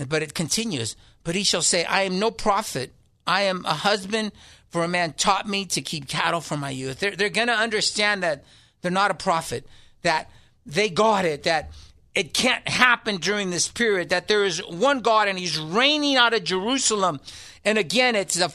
But 0.09 0.23
it 0.23 0.35
continues. 0.35 0.97
But 1.23 1.35
he 1.35 1.45
shall 1.45 1.63
say, 1.63 1.85
I 1.85 2.03
am 2.03 2.19
no 2.19 2.31
prophet. 2.31 2.93
I 3.27 3.43
am 3.43 3.65
a 3.67 3.75
husband, 3.75 4.33
for 4.71 4.85
a 4.85 4.89
man 4.89 5.13
taught 5.13 5.49
me 5.49 5.65
to 5.67 5.81
keep 5.81 6.09
cattle 6.09 6.41
from 6.41 6.61
my 6.61 6.71
youth. 6.71 7.01
They're, 7.01 7.17
they're 7.17 7.29
going 7.29 7.49
to 7.49 7.55
understand 7.55 8.23
that 8.23 8.45
they're 8.83 8.91
not 8.91 9.11
a 9.11 9.15
prophet, 9.15 9.67
that 10.03 10.31
they 10.65 10.89
got 10.89 11.25
it, 11.25 11.43
that 11.45 11.71
it 12.15 12.35
can't 12.35 12.67
happen 12.69 13.17
during 13.17 13.51
this 13.51 13.69
period, 13.69 14.09
that 14.11 14.29
there 14.29 14.45
is 14.45 14.59
one 14.67 15.01
God 15.01 15.29
and 15.29 15.39
he's 15.39 15.59
reigning 15.59 16.17
out 16.17 16.35
of 16.35 16.45
Jerusalem. 16.45 17.21
And 17.65 17.79
again, 17.79 18.15
it's 18.15 18.41
a, 18.41 18.51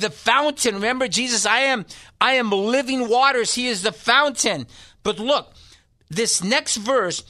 the 0.00 0.10
fountain. 0.10 0.76
Remember, 0.76 1.08
Jesus, 1.08 1.46
I 1.46 1.60
am, 1.60 1.84
I 2.20 2.34
am 2.34 2.50
living 2.50 3.08
waters. 3.08 3.54
He 3.54 3.68
is 3.68 3.82
the 3.82 3.92
fountain. 3.92 4.66
But 5.02 5.18
look, 5.18 5.52
this 6.08 6.42
next 6.42 6.76
verse, 6.76 7.22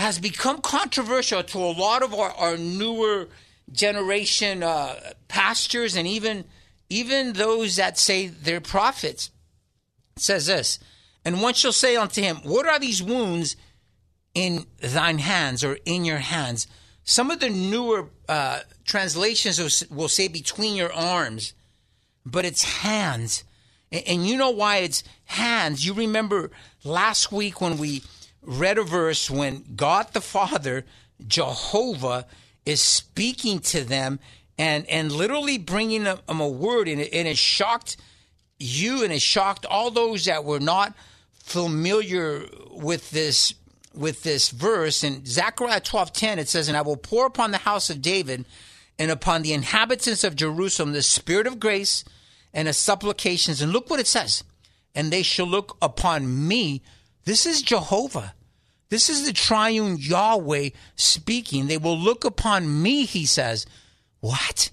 has 0.00 0.18
become 0.18 0.62
controversial 0.62 1.42
to 1.42 1.58
a 1.58 1.76
lot 1.76 2.02
of 2.02 2.14
our, 2.14 2.30
our 2.30 2.56
newer 2.56 3.28
generation 3.70 4.62
uh, 4.62 4.94
pastors 5.28 5.94
and 5.94 6.08
even 6.08 6.42
even 6.90 7.32
those 7.32 7.76
that 7.76 7.98
say 7.98 8.26
they're 8.26 8.60
prophets. 8.60 9.30
Says 10.16 10.46
this, 10.46 10.78
and 11.24 11.40
one 11.40 11.54
shall 11.54 11.72
say 11.72 11.96
unto 11.96 12.20
him, 12.20 12.36
What 12.42 12.66
are 12.66 12.78
these 12.78 13.02
wounds 13.02 13.56
in 14.34 14.66
thine 14.80 15.18
hands 15.18 15.64
or 15.64 15.78
in 15.86 16.04
your 16.04 16.18
hands? 16.18 16.66
Some 17.04 17.30
of 17.30 17.40
the 17.40 17.48
newer 17.48 18.10
uh, 18.28 18.60
translations 18.84 19.86
will, 19.90 20.08
say 20.08 20.28
between 20.28 20.76
your 20.76 20.92
arms, 20.92 21.54
but 22.26 22.44
it's 22.44 22.64
hands. 22.64 23.44
And, 23.90 24.02
and 24.06 24.26
you 24.26 24.36
know 24.36 24.50
why 24.50 24.78
it's 24.78 25.02
hands. 25.24 25.86
You 25.86 25.94
remember 25.94 26.50
last 26.84 27.32
week 27.32 27.60
when 27.60 27.78
we 27.78 28.02
read 28.42 28.78
a 28.78 28.82
verse 28.82 29.30
when 29.30 29.64
God 29.76 30.12
the 30.12 30.20
Father, 30.20 30.84
Jehovah, 31.26 32.26
is 32.66 32.80
speaking 32.80 33.60
to 33.60 33.84
them 33.84 34.20
and, 34.60 34.88
and 34.90 35.10
literally 35.10 35.56
bringing 35.58 36.04
them 36.04 36.40
a 36.40 36.48
word, 36.48 36.86
and 36.86 37.00
it, 37.00 37.14
and 37.14 37.26
it 37.26 37.38
shocked 37.38 37.96
you 38.58 39.02
and 39.02 39.12
it 39.12 39.22
shocked 39.22 39.64
all 39.64 39.90
those 39.90 40.26
that 40.26 40.44
were 40.44 40.60
not 40.60 40.94
familiar 41.32 42.44
with 42.70 43.10
this 43.10 43.54
with 43.94 44.22
this 44.22 44.50
verse 44.50 45.02
in 45.02 45.24
Zechariah 45.24 45.80
12:10 45.80 46.36
it 46.36 46.48
says 46.48 46.68
and 46.68 46.76
I 46.76 46.82
will 46.82 46.98
pour 46.98 47.24
upon 47.24 47.52
the 47.52 47.58
house 47.58 47.88
of 47.88 48.02
David 48.02 48.44
and 48.98 49.10
upon 49.10 49.40
the 49.40 49.54
inhabitants 49.54 50.22
of 50.22 50.36
Jerusalem 50.36 50.92
the 50.92 51.02
spirit 51.02 51.46
of 51.46 51.58
grace 51.58 52.04
and 52.52 52.68
the 52.68 52.74
supplications 52.74 53.62
and 53.62 53.72
look 53.72 53.88
what 53.88 53.98
it 53.98 54.06
says 54.06 54.44
and 54.94 55.10
they 55.10 55.22
shall 55.22 55.46
look 55.46 55.78
upon 55.80 56.46
me 56.46 56.82
this 57.24 57.46
is 57.46 57.62
Jehovah. 57.62 58.34
This 58.88 59.08
is 59.08 59.24
the 59.24 59.32
triune 59.32 59.96
Yahweh 59.98 60.70
speaking. 60.96 61.66
They 61.66 61.78
will 61.78 61.98
look 61.98 62.24
upon 62.24 62.82
me, 62.82 63.04
he 63.04 63.24
says. 63.24 63.66
What? 64.20 64.70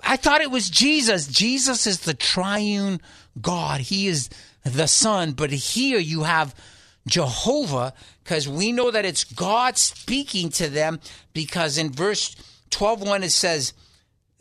I 0.00 0.16
thought 0.16 0.40
it 0.40 0.50
was 0.50 0.70
Jesus. 0.70 1.26
Jesus 1.26 1.86
is 1.86 2.00
the 2.00 2.14
triune 2.14 3.00
God. 3.40 3.80
He 3.80 4.06
is 4.06 4.28
the 4.64 4.86
Son. 4.86 5.32
But 5.32 5.50
here 5.50 5.98
you 5.98 6.24
have 6.24 6.54
Jehovah, 7.06 7.94
because 8.22 8.48
we 8.48 8.72
know 8.72 8.90
that 8.90 9.04
it's 9.04 9.24
God 9.24 9.76
speaking 9.76 10.50
to 10.50 10.68
them, 10.68 11.00
because 11.32 11.78
in 11.78 11.90
verse 11.90 12.36
12 12.70 13.02
1 13.02 13.22
it 13.24 13.30
says, 13.30 13.72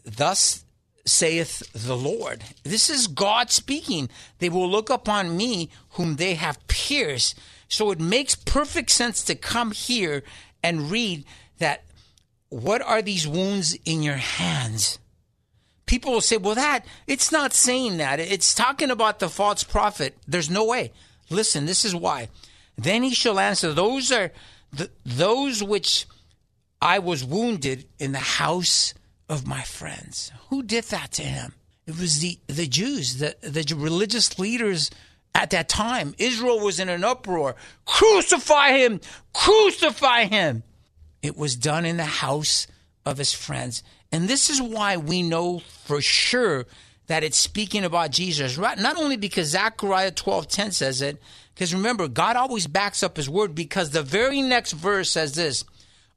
Thus 0.03 0.63
saith 1.05 1.63
the 1.73 1.95
Lord. 1.95 2.43
This 2.63 2.89
is 2.89 3.07
God 3.07 3.51
speaking. 3.51 4.09
They 4.39 4.49
will 4.49 4.69
look 4.69 4.89
upon 4.89 5.35
me 5.35 5.69
whom 5.91 6.15
they 6.15 6.35
have 6.35 6.65
pierced. 6.67 7.37
So 7.67 7.91
it 7.91 7.99
makes 7.99 8.35
perfect 8.35 8.91
sense 8.91 9.23
to 9.23 9.35
come 9.35 9.71
here 9.71 10.23
and 10.63 10.91
read 10.91 11.25
that 11.57 11.83
what 12.51 12.81
are 12.81 13.01
these 13.01 13.25
wounds 13.25 13.77
in 13.85 14.03
your 14.03 14.17
hands? 14.17 14.99
People 15.85 16.11
will 16.11 16.21
say, 16.21 16.35
well, 16.35 16.55
that, 16.55 16.85
it's 17.07 17.31
not 17.31 17.53
saying 17.53 17.97
that. 17.97 18.19
It's 18.19 18.53
talking 18.53 18.91
about 18.91 19.19
the 19.19 19.29
false 19.29 19.63
prophet. 19.63 20.17
There's 20.27 20.49
no 20.49 20.65
way. 20.65 20.91
Listen, 21.29 21.65
this 21.65 21.85
is 21.85 21.95
why. 21.95 22.27
Then 22.77 23.03
he 23.03 23.13
shall 23.13 23.39
answer, 23.39 23.71
those 23.71 24.11
are 24.11 24.31
the, 24.73 24.89
those 25.05 25.63
which 25.63 26.05
I 26.81 26.99
was 26.99 27.23
wounded 27.23 27.85
in 27.99 28.11
the 28.11 28.19
house 28.19 28.93
of 29.29 29.47
my 29.47 29.61
friends. 29.61 30.31
Who 30.49 30.61
did 30.61 30.85
that 30.85 31.13
to 31.13 31.23
him? 31.23 31.53
It 31.87 31.97
was 31.97 32.19
the, 32.19 32.37
the 32.47 32.67
Jews, 32.67 33.19
the, 33.19 33.35
the 33.41 33.75
religious 33.75 34.37
leaders 34.37 34.91
at 35.33 35.51
that 35.51 35.69
time. 35.69 36.15
Israel 36.17 36.59
was 36.59 36.81
in 36.81 36.89
an 36.89 37.05
uproar. 37.05 37.55
Crucify 37.85 38.77
him! 38.77 38.99
Crucify 39.33 40.25
him! 40.25 40.63
It 41.21 41.37
was 41.37 41.55
done 41.55 41.85
in 41.85 41.97
the 41.97 42.05
house 42.05 42.67
of 43.05 43.17
his 43.17 43.33
friends. 43.33 43.83
And 44.11 44.27
this 44.27 44.49
is 44.49 44.61
why 44.61 44.97
we 44.97 45.21
know 45.21 45.59
for 45.59 46.01
sure 46.01 46.65
that 47.07 47.23
it's 47.23 47.37
speaking 47.37 47.83
about 47.83 48.11
Jesus. 48.11 48.57
Not 48.57 48.97
only 48.97 49.17
because 49.17 49.49
Zechariah 49.49 50.11
12:10 50.11 50.71
says 50.71 51.01
it, 51.01 51.21
because 51.53 51.73
remember, 51.73 52.07
God 52.07 52.35
always 52.35 52.67
backs 52.67 53.03
up 53.03 53.17
his 53.17 53.29
word 53.29 53.53
because 53.53 53.89
the 53.89 54.03
very 54.03 54.41
next 54.41 54.71
verse 54.71 55.11
says 55.11 55.33
this 55.33 55.63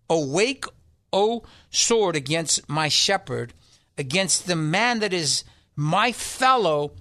Awake, 0.09 0.65
O 1.13 1.43
sword, 1.71 2.17
against 2.17 2.69
my 2.69 2.89
shepherd, 2.89 3.53
against 3.99 4.47
the 4.47 4.57
man 4.57 5.01
that 5.01 5.13
is 5.13 5.45
my 5.77 6.13
fellow, 6.13 6.93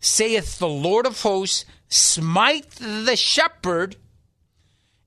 saith 0.00 0.58
the 0.58 0.68
Lord 0.68 1.06
of 1.06 1.22
hosts, 1.22 1.64
smite 1.88 2.70
the 2.72 3.16
shepherd, 3.16 3.96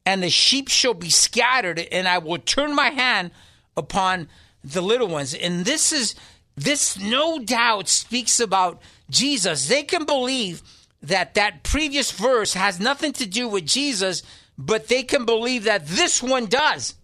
and 0.06 0.22
the 0.22 0.30
sheep 0.30 0.70
shall 0.70 0.94
be 0.94 1.10
scattered, 1.10 1.80
and 1.80 2.08
I 2.08 2.18
will 2.18 2.40
turn 2.40 2.76
my 2.76 2.90
hand 2.90 3.32
upon 3.78 4.28
the 4.64 4.82
little 4.82 5.08
ones. 5.08 5.34
And 5.34 5.66
this 5.66 5.92
is 5.92 6.16
this 6.56 7.00
no 7.00 7.40
doubt 7.40 7.88
speaks 7.90 8.40
about 8.40 8.82
Jesus. 9.10 9.68
They 9.68 9.84
can 9.84 10.06
believe 10.06 10.62
that 11.02 11.34
that 11.34 11.64
previous 11.64 12.12
verse 12.12 12.54
has 12.54 12.80
nothing 12.80 13.14
to 13.14 13.26
do 13.26 13.48
with 13.48 13.66
Jesus, 13.66 14.24
but 14.58 14.88
they 14.88 15.04
can 15.04 15.26
believe 15.26 15.64
that 15.66 15.88
this 15.88 16.22
one 16.22 16.46
does. 16.46 16.96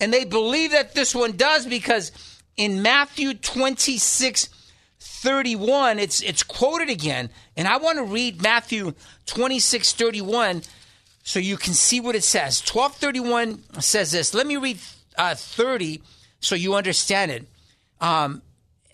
And 0.00 0.12
they 0.12 0.24
believe 0.24 0.70
that 0.72 0.94
this 0.94 1.14
one 1.14 1.36
does 1.36 1.66
because 1.66 2.12
in 2.56 2.82
Matthew 2.82 3.34
26 3.34 4.48
31, 5.00 5.98
it's 5.98 6.20
it's 6.22 6.42
quoted 6.42 6.90
again. 6.90 7.30
And 7.56 7.66
I 7.66 7.78
want 7.78 7.98
to 7.98 8.04
read 8.04 8.42
Matthew 8.42 8.94
26 9.26 9.92
31 9.92 10.62
so 11.28 11.38
you 11.38 11.58
can 11.58 11.74
see 11.74 12.00
what 12.00 12.14
it 12.14 12.24
says. 12.24 12.62
1231 12.62 13.82
says 13.82 14.12
this. 14.12 14.32
Let 14.32 14.46
me 14.46 14.56
read 14.56 14.78
uh, 15.18 15.34
30 15.34 16.00
so 16.40 16.54
you 16.54 16.74
understand 16.74 17.30
it. 17.30 17.46
Um, 18.00 18.40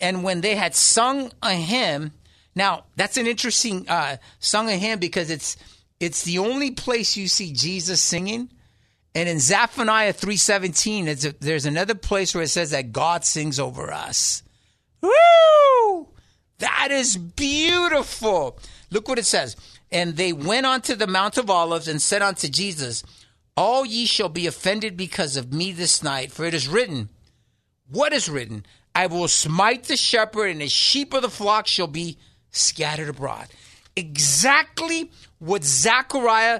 and 0.01 0.21
when 0.21 0.41
they 0.41 0.55
had 0.55 0.75
sung 0.75 1.31
a 1.41 1.53
hymn, 1.53 2.11
now 2.53 2.83
that's 2.97 3.15
an 3.15 3.25
interesting 3.25 3.87
uh, 3.87 4.17
sung 4.39 4.67
a 4.67 4.73
hymn 4.73 4.99
because 4.99 5.29
it's 5.29 5.55
it's 6.01 6.23
the 6.23 6.39
only 6.39 6.71
place 6.71 7.15
you 7.15 7.29
see 7.29 7.53
Jesus 7.53 8.01
singing. 8.01 8.49
And 9.15 9.29
in 9.29 9.39
Zephaniah 9.39 10.11
3:17, 10.11 11.39
there's 11.39 11.65
another 11.65 11.95
place 11.95 12.35
where 12.35 12.43
it 12.43 12.49
says 12.49 12.71
that 12.71 12.91
God 12.91 13.23
sings 13.23 13.61
over 13.61 13.93
us. 13.93 14.43
Woo! 14.99 16.09
That 16.57 16.89
is 16.91 17.15
beautiful. 17.15 18.59
Look 18.91 19.07
what 19.07 19.19
it 19.19 19.25
says. 19.25 19.55
And 19.95 20.17
they 20.17 20.33
went 20.33 20.65
unto 20.65 20.93
the 20.93 21.07
Mount 21.07 21.37
of 21.37 21.49
Olives 21.49 21.87
and 21.87 22.01
said 22.01 22.21
unto 22.21 22.49
Jesus, 22.49 23.01
All 23.55 23.85
ye 23.85 24.05
shall 24.05 24.27
be 24.27 24.45
offended 24.45 24.97
because 24.97 25.37
of 25.37 25.53
me 25.53 25.71
this 25.71 26.03
night, 26.03 26.33
for 26.33 26.43
it 26.43 26.53
is 26.53 26.67
written, 26.67 27.07
What 27.89 28.11
is 28.11 28.27
written? 28.27 28.65
I 28.93 29.07
will 29.07 29.29
smite 29.29 29.85
the 29.85 29.95
shepherd, 29.95 30.47
and 30.47 30.59
the 30.59 30.67
sheep 30.67 31.13
of 31.13 31.21
the 31.21 31.29
flock 31.29 31.65
shall 31.65 31.87
be 31.87 32.17
scattered 32.51 33.07
abroad. 33.07 33.47
Exactly 33.95 35.11
what 35.39 35.63
Zechariah 35.63 36.59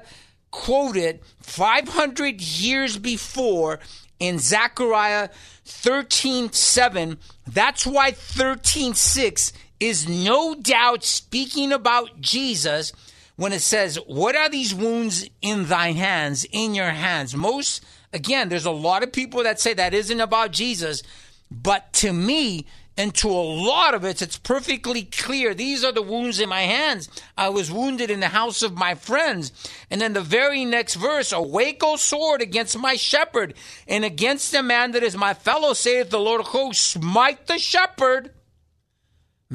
quoted 0.49 1.19
500 1.41 2.39
years 2.39 2.97
before 2.97 3.81
in 4.17 4.39
Zechariah 4.39 5.27
13:7. 5.65 7.17
That's 7.45 7.85
why 7.85 8.11
13:6 8.11 9.51
is 9.81 10.07
no 10.07 10.55
doubt 10.55 11.03
speaking 11.03 11.73
about 11.73 12.21
Jesus 12.21 12.93
when 13.35 13.53
it 13.53 13.61
says, 13.61 13.97
What 14.07 14.35
are 14.35 14.49
these 14.49 14.73
wounds 14.73 15.29
in 15.41 15.65
thine 15.65 15.95
hands, 15.95 16.45
in 16.51 16.75
your 16.75 16.91
hands? 16.91 17.35
Most, 17.35 17.83
again, 18.13 18.49
there's 18.49 18.65
a 18.65 18.71
lot 18.71 19.03
of 19.03 19.11
people 19.11 19.43
that 19.43 19.59
say 19.59 19.73
that 19.73 19.93
isn't 19.93 20.19
about 20.19 20.51
Jesus, 20.51 21.03
but 21.51 21.91
to 21.93 22.13
me, 22.13 22.65
and 22.97 23.13
to 23.15 23.29
a 23.29 23.31
lot 23.31 23.93
of 23.93 24.05
it, 24.05 24.21
it's 24.21 24.37
perfectly 24.37 25.03
clear. 25.03 25.53
These 25.53 25.83
are 25.83 25.91
the 25.91 26.01
wounds 26.01 26.39
in 26.39 26.47
my 26.47 26.61
hands. 26.61 27.09
I 27.37 27.49
was 27.49 27.71
wounded 27.71 28.09
in 28.09 28.21
the 28.21 28.29
house 28.29 28.63
of 28.63 28.77
my 28.77 28.95
friends. 28.95 29.51
And 29.91 29.99
then 29.99 30.13
the 30.13 30.21
very 30.21 30.63
next 30.63 30.95
verse, 30.95 31.33
awake, 31.33 31.81
O 31.83 31.97
sword, 31.97 32.41
against 32.41 32.77
my 32.77 32.95
shepherd, 32.95 33.53
and 33.87 34.05
against 34.05 34.51
the 34.51 34.63
man 34.63 34.91
that 34.91 35.03
is 35.03 35.17
my 35.17 35.33
fellow, 35.33 35.73
saith 35.73 36.09
the 36.09 36.19
Lord 36.19 36.41
of 36.41 36.47
hosts, 36.47 36.91
smite 36.91 37.47
the 37.47 37.59
shepherd. 37.59 38.31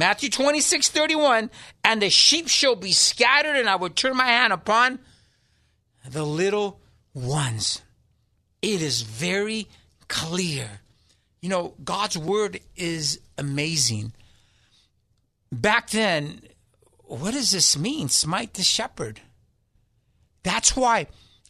Matthew 0.01 0.31
26, 0.31 0.89
31, 0.89 1.51
and 1.85 2.03
the 2.03 2.11
sheep 2.11 2.49
shall 2.49 2.75
be 2.75 2.93
scattered, 2.93 3.57
and 3.57 3.69
I 3.69 3.77
will 3.77 3.91
turn 3.91 4.17
my 4.17 4.27
hand 4.27 4.53
upon 4.53 4.99
the 6.09 6.25
little 6.25 6.81
ones. 7.15 7.83
It 8.63 8.83
is 8.83 9.03
very 9.03 9.69
clear 10.09 10.81
you 11.41 11.49
know, 11.49 11.75
God's 11.83 12.19
word 12.19 12.61
is 12.77 13.21
amazing. 13.39 14.13
Back 15.51 15.91
then, 15.91 16.43
what 17.03 17.33
does 17.35 17.51
this 17.51 17.77
mean? 17.79 18.09
Smite 18.09 18.55
the 18.55 18.63
shepherd. 18.63 19.21
That's 20.43 20.77
why 20.77 21.07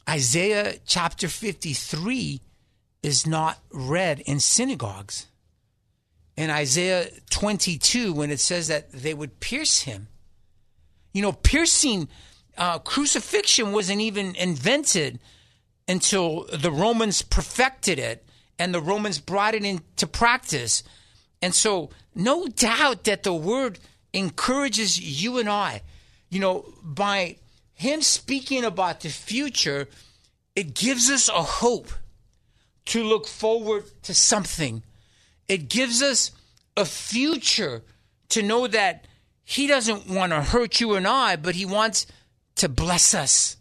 Isaiah 0.08 0.78
chapter 0.86 1.28
53 1.28 2.40
is 3.02 3.26
not 3.26 3.58
read 3.72 4.20
in 4.20 4.40
synagogues. 4.40 5.26
In 6.40 6.48
Isaiah 6.48 7.10
22, 7.28 8.14
when 8.14 8.30
it 8.30 8.40
says 8.40 8.68
that 8.68 8.90
they 8.92 9.12
would 9.12 9.40
pierce 9.40 9.82
him, 9.82 10.08
you 11.12 11.20
know, 11.20 11.32
piercing, 11.32 12.08
uh, 12.56 12.78
crucifixion 12.78 13.72
wasn't 13.72 14.00
even 14.00 14.34
invented 14.36 15.18
until 15.86 16.46
the 16.50 16.70
Romans 16.70 17.20
perfected 17.20 17.98
it 17.98 18.24
and 18.58 18.72
the 18.72 18.80
Romans 18.80 19.18
brought 19.18 19.54
it 19.54 19.66
into 19.66 20.06
practice. 20.06 20.82
And 21.42 21.54
so, 21.54 21.90
no 22.14 22.46
doubt 22.46 23.04
that 23.04 23.22
the 23.22 23.34
word 23.34 23.78
encourages 24.14 24.98
you 24.98 25.36
and 25.36 25.48
I. 25.50 25.82
You 26.30 26.40
know, 26.40 26.72
by 26.82 27.36
him 27.74 28.00
speaking 28.00 28.64
about 28.64 29.00
the 29.00 29.10
future, 29.10 29.88
it 30.56 30.72
gives 30.72 31.10
us 31.10 31.28
a 31.28 31.42
hope 31.42 31.90
to 32.86 33.04
look 33.04 33.28
forward 33.28 33.84
to 34.04 34.14
something. 34.14 34.84
It 35.50 35.68
gives 35.68 36.00
us 36.00 36.30
a 36.76 36.84
future 36.84 37.82
to 38.28 38.40
know 38.40 38.68
that 38.68 39.08
he 39.42 39.66
doesn't 39.66 40.06
want 40.06 40.30
to 40.30 40.42
hurt 40.42 40.80
you 40.80 40.94
and 40.94 41.08
I, 41.08 41.34
but 41.34 41.56
he 41.56 41.66
wants 41.66 42.06
to 42.54 42.68
bless 42.68 43.14
us. 43.14 43.56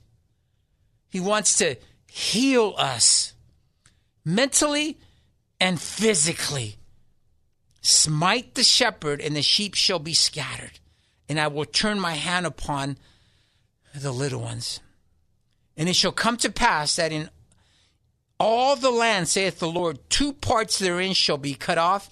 He 1.09 1.19
wants 1.19 1.57
to 1.57 1.77
heal 2.05 2.75
us 2.77 3.33
mentally 4.23 4.99
and 5.59 5.81
physically. 5.81 6.75
Smite 7.81 8.53
the 8.53 8.63
shepherd, 8.63 9.19
and 9.19 9.35
the 9.35 9.41
sheep 9.41 9.73
shall 9.73 9.97
be 9.97 10.13
scattered, 10.13 10.79
and 11.27 11.39
I 11.39 11.47
will 11.47 11.65
turn 11.65 11.99
my 11.99 12.13
hand 12.13 12.45
upon 12.45 12.99
the 13.95 14.11
little 14.11 14.41
ones. 14.41 14.79
And 15.75 15.89
it 15.89 15.95
shall 15.95 16.11
come 16.11 16.37
to 16.37 16.51
pass 16.51 16.97
that 16.97 17.11
in 17.11 17.31
all 18.39 18.75
the 18.75 18.91
land, 18.91 19.27
saith 19.27 19.59
the 19.59 19.69
Lord, 19.69 19.99
two 20.09 20.33
parts 20.33 20.79
therein 20.79 21.13
shall 21.13 21.37
be 21.37 21.53
cut 21.53 21.77
off 21.77 22.09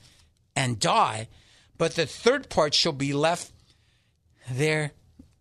and 0.56 0.80
die, 0.80 1.30
but 1.78 1.96
the 1.96 2.06
third 2.06 2.50
part 2.50 2.74
shall 2.74 2.92
be 2.92 3.14
left 3.14 3.52
therein. 4.52 4.92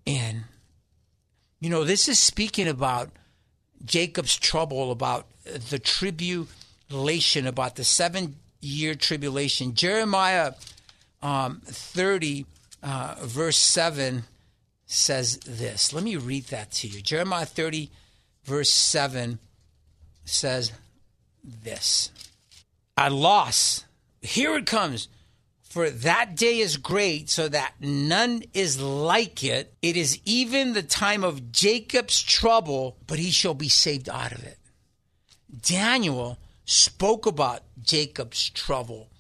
You 0.07 1.71
know, 1.71 1.85
this 1.85 2.09
is 2.09 2.19
speaking 2.19 2.69
about 2.69 3.11
Jacob's 3.85 4.37
trouble, 4.37 4.93
about 4.93 5.27
the 5.45 5.79
tribulation, 5.79 7.47
about 7.47 7.77
the 7.77 7.85
seven 7.85 8.37
year 8.61 8.95
tribulation. 8.95 9.75
Jeremiah 9.75 10.53
um, 11.23 11.61
30, 11.65 12.47
uh, 12.83 13.17
verse 13.21 13.57
7 13.57 14.25
says 14.87 15.39
this. 15.39 15.93
Let 15.93 16.05
me 16.05 16.17
read 16.17 16.45
that 16.47 16.71
to 16.73 16.89
you. 16.89 17.01
Jeremiah 17.01 17.47
30, 17.47 17.91
verse 18.45 18.71
7 18.71 19.39
says 20.27 20.73
this 21.43 22.11
A 22.97 23.11
loss, 23.11 23.85
here 24.21 24.57
it 24.57 24.67
comes. 24.67 25.09
For 25.63 25.91
that 25.91 26.37
day 26.37 26.61
is 26.61 26.79
great, 26.79 27.29
so 27.29 27.49
that 27.49 27.75
none 27.81 28.45
is 28.55 28.81
like 28.81 29.45
it. 29.45 29.75
It 29.83 29.95
is 29.95 30.19
even 30.25 30.73
the 30.73 30.83
time 30.83 31.23
of 31.23 31.53
Jacob's 31.53 32.23
trouble, 32.23 32.97
but 33.07 33.19
he 33.19 33.31
shall 33.31 33.53
be 33.53 33.69
saved 33.69 34.09
out 34.09 34.33
of 34.33 34.43
it. 34.43 34.57
Daniel 35.61 36.39
spoke 36.65 37.27
about 37.27 37.63
Jacob's 37.83 38.49
trouble 38.49 39.11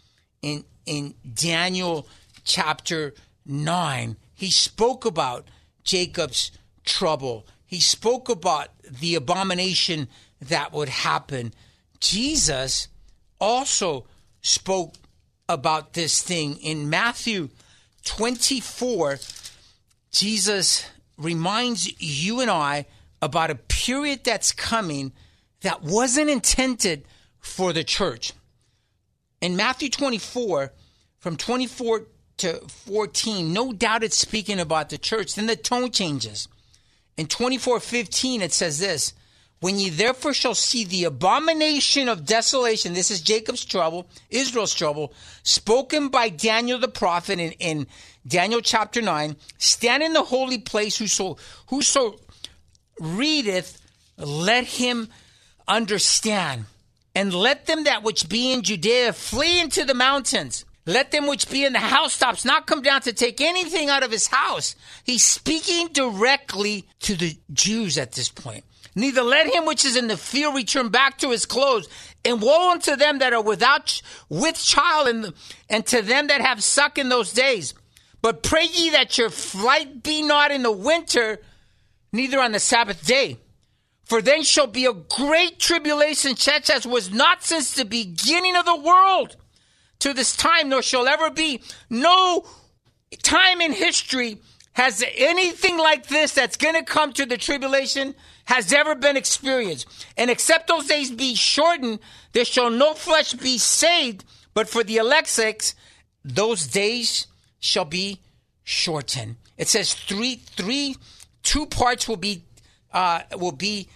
in, 0.40 0.64
in 0.86 1.14
Daniel 1.34 2.08
chapter 2.44 3.12
9. 3.44 4.16
He 4.34 4.50
spoke 4.50 5.04
about 5.04 5.48
Jacob's 5.84 6.52
trouble. 6.84 7.46
He 7.66 7.80
spoke 7.80 8.28
about 8.28 8.68
the 8.82 9.14
abomination 9.14 10.08
that 10.40 10.72
would 10.72 10.88
happen. 10.88 11.52
Jesus 12.00 12.88
also 13.40 14.06
spoke 14.42 14.94
about 15.48 15.92
this 15.92 16.22
thing. 16.22 16.56
In 16.58 16.90
Matthew 16.90 17.48
24, 18.04 19.18
Jesus 20.10 20.86
reminds 21.18 22.00
you 22.00 22.40
and 22.40 22.50
I 22.50 22.86
about 23.22 23.50
a 23.50 23.54
period 23.54 24.24
that's 24.24 24.52
coming 24.52 25.12
that 25.62 25.82
wasn't 25.82 26.30
intended 26.30 27.04
for 27.40 27.72
the 27.72 27.84
church. 27.84 28.32
In 29.40 29.56
Matthew 29.56 29.88
24, 29.88 30.72
from 31.18 31.36
24 31.36 32.06
to 32.38 32.54
14, 32.68 33.52
no 33.52 33.72
doubt 33.72 34.04
it's 34.04 34.18
speaking 34.18 34.60
about 34.60 34.90
the 34.90 34.98
church. 34.98 35.34
Then 35.34 35.46
the 35.46 35.56
tone 35.56 35.90
changes. 35.90 36.48
In 37.16 37.26
24 37.26 37.80
15, 37.80 38.42
it 38.42 38.52
says 38.52 38.78
this 38.78 39.14
when 39.60 39.78
ye 39.78 39.88
therefore 39.88 40.34
shall 40.34 40.54
see 40.54 40.84
the 40.84 41.04
abomination 41.04 42.08
of 42.08 42.26
desolation, 42.26 42.92
this 42.92 43.10
is 43.10 43.20
Jacob's 43.20 43.64
trouble, 43.64 44.06
Israel's 44.30 44.74
trouble, 44.74 45.14
spoken 45.42 46.08
by 46.08 46.28
Daniel 46.28 46.78
the 46.78 46.88
prophet 46.88 47.38
in, 47.38 47.52
in 47.52 47.86
Daniel 48.26 48.60
chapter 48.60 49.00
9, 49.00 49.36
stand 49.58 50.02
in 50.02 50.12
the 50.12 50.24
holy 50.24 50.58
place, 50.58 50.98
whoso, 50.98 51.38
whoso 51.68 52.18
readeth, 53.00 53.80
let 54.18 54.64
him 54.64 55.08
understand. 55.66 56.66
And 57.14 57.32
let 57.32 57.64
them 57.64 57.84
that 57.84 58.02
which 58.02 58.28
be 58.28 58.52
in 58.52 58.62
Judea 58.62 59.14
flee 59.14 59.60
into 59.60 59.84
the 59.84 59.94
mountains. 59.94 60.66
Let 60.84 61.10
them 61.10 61.26
which 61.26 61.50
be 61.50 61.64
in 61.64 61.72
the 61.72 61.80
housetops 61.80 62.44
not 62.44 62.66
come 62.66 62.82
down 62.82 63.00
to 63.02 63.12
take 63.12 63.40
anything 63.40 63.88
out 63.88 64.04
of 64.04 64.12
his 64.12 64.28
house. 64.28 64.76
He's 65.02 65.24
speaking 65.24 65.88
directly 65.88 66.86
to 67.00 67.16
the 67.16 67.36
Jews 67.52 67.98
at 67.98 68.12
this 68.12 68.28
point. 68.28 68.64
Neither 68.98 69.22
let 69.22 69.52
him 69.54 69.66
which 69.66 69.84
is 69.84 69.94
in 69.94 70.08
the 70.08 70.16
field 70.16 70.54
return 70.56 70.88
back 70.88 71.18
to 71.18 71.30
his 71.30 71.44
clothes. 71.44 71.86
And 72.24 72.40
woe 72.40 72.70
unto 72.72 72.96
them 72.96 73.18
that 73.18 73.34
are 73.34 73.42
without 73.42 74.00
with 74.30 74.60
child, 74.60 75.08
and, 75.08 75.34
and 75.68 75.86
to 75.86 76.00
them 76.00 76.28
that 76.28 76.40
have 76.40 76.64
suck 76.64 76.96
in 76.96 77.10
those 77.10 77.32
days. 77.32 77.74
But 78.22 78.42
pray 78.42 78.64
ye 78.64 78.90
that 78.90 79.18
your 79.18 79.28
flight 79.28 80.02
be 80.02 80.22
not 80.22 80.50
in 80.50 80.62
the 80.62 80.72
winter, 80.72 81.38
neither 82.10 82.40
on 82.40 82.52
the 82.52 82.58
Sabbath 82.58 83.06
day. 83.06 83.36
For 84.06 84.22
then 84.22 84.42
shall 84.42 84.66
be 84.66 84.86
a 84.86 84.94
great 84.94 85.58
tribulation, 85.58 86.34
such 86.34 86.70
as 86.70 86.86
was 86.86 87.12
not 87.12 87.44
since 87.44 87.74
the 87.74 87.84
beginning 87.84 88.56
of 88.56 88.64
the 88.64 88.80
world, 88.80 89.36
to 89.98 90.14
this 90.14 90.34
time, 90.34 90.70
nor 90.70 90.80
shall 90.80 91.06
ever 91.06 91.30
be. 91.30 91.62
No 91.90 92.46
time 93.22 93.60
in 93.60 93.72
history 93.72 94.40
has 94.72 95.04
anything 95.16 95.76
like 95.76 96.06
this 96.06 96.32
that's 96.32 96.56
going 96.56 96.74
to 96.74 96.82
come 96.82 97.12
to 97.12 97.26
the 97.26 97.36
tribulation 97.36 98.14
has 98.46 98.72
ever 98.72 98.94
been 98.94 99.16
experienced. 99.16 100.06
And 100.16 100.30
except 100.30 100.66
those 100.66 100.86
days 100.86 101.10
be 101.10 101.34
shortened, 101.34 102.00
there 102.32 102.44
shall 102.44 102.70
no 102.70 102.94
flesh 102.94 103.34
be 103.34 103.58
saved, 103.58 104.24
but 104.54 104.68
for 104.68 104.82
the 104.82 105.00
sakes, 105.26 105.74
those 106.24 106.66
days 106.66 107.26
shall 107.60 107.84
be 107.84 108.20
shortened. 108.64 109.36
It 109.58 109.68
says 109.68 109.94
three, 109.94 110.36
three, 110.36 110.96
two 111.42 111.66
parts 111.66 112.08
will 112.08 112.16
be, 112.16 112.42
uh, 112.92 113.22
will 113.38 113.52
be 113.52 113.88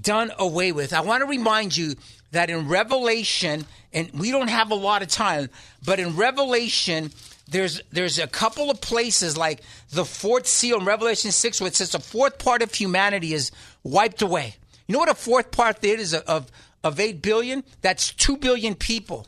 done 0.00 0.32
away 0.38 0.72
with. 0.72 0.92
I 0.92 1.00
want 1.00 1.22
to 1.22 1.26
remind 1.26 1.76
you 1.76 1.94
that 2.32 2.50
in 2.50 2.68
Revelation, 2.68 3.66
and 3.92 4.10
we 4.12 4.30
don't 4.30 4.48
have 4.48 4.70
a 4.70 4.74
lot 4.74 5.02
of 5.02 5.08
time, 5.08 5.50
but 5.84 6.00
in 6.00 6.16
Revelation, 6.16 7.12
there's 7.48 7.82
there's 7.90 8.18
a 8.18 8.26
couple 8.26 8.70
of 8.70 8.80
places 8.80 9.36
like 9.36 9.60
the 9.90 10.04
fourth 10.04 10.46
seal 10.46 10.78
in 10.78 10.86
Revelation 10.86 11.30
six, 11.30 11.60
where 11.60 11.68
it 11.68 11.76
says 11.76 11.90
the 11.90 12.00
fourth 12.00 12.38
part 12.38 12.62
of 12.62 12.72
humanity 12.72 13.34
is 13.34 13.50
wiped 13.82 14.22
away. 14.22 14.56
You 14.86 14.94
know 14.94 14.98
what 14.98 15.10
a 15.10 15.14
fourth 15.14 15.50
part 15.50 15.84
is 15.84 16.14
of 16.14 16.50
of 16.84 16.98
eight 16.98 17.22
billion? 17.22 17.64
That's 17.80 18.12
two 18.12 18.36
billion 18.36 18.74
people. 18.74 19.26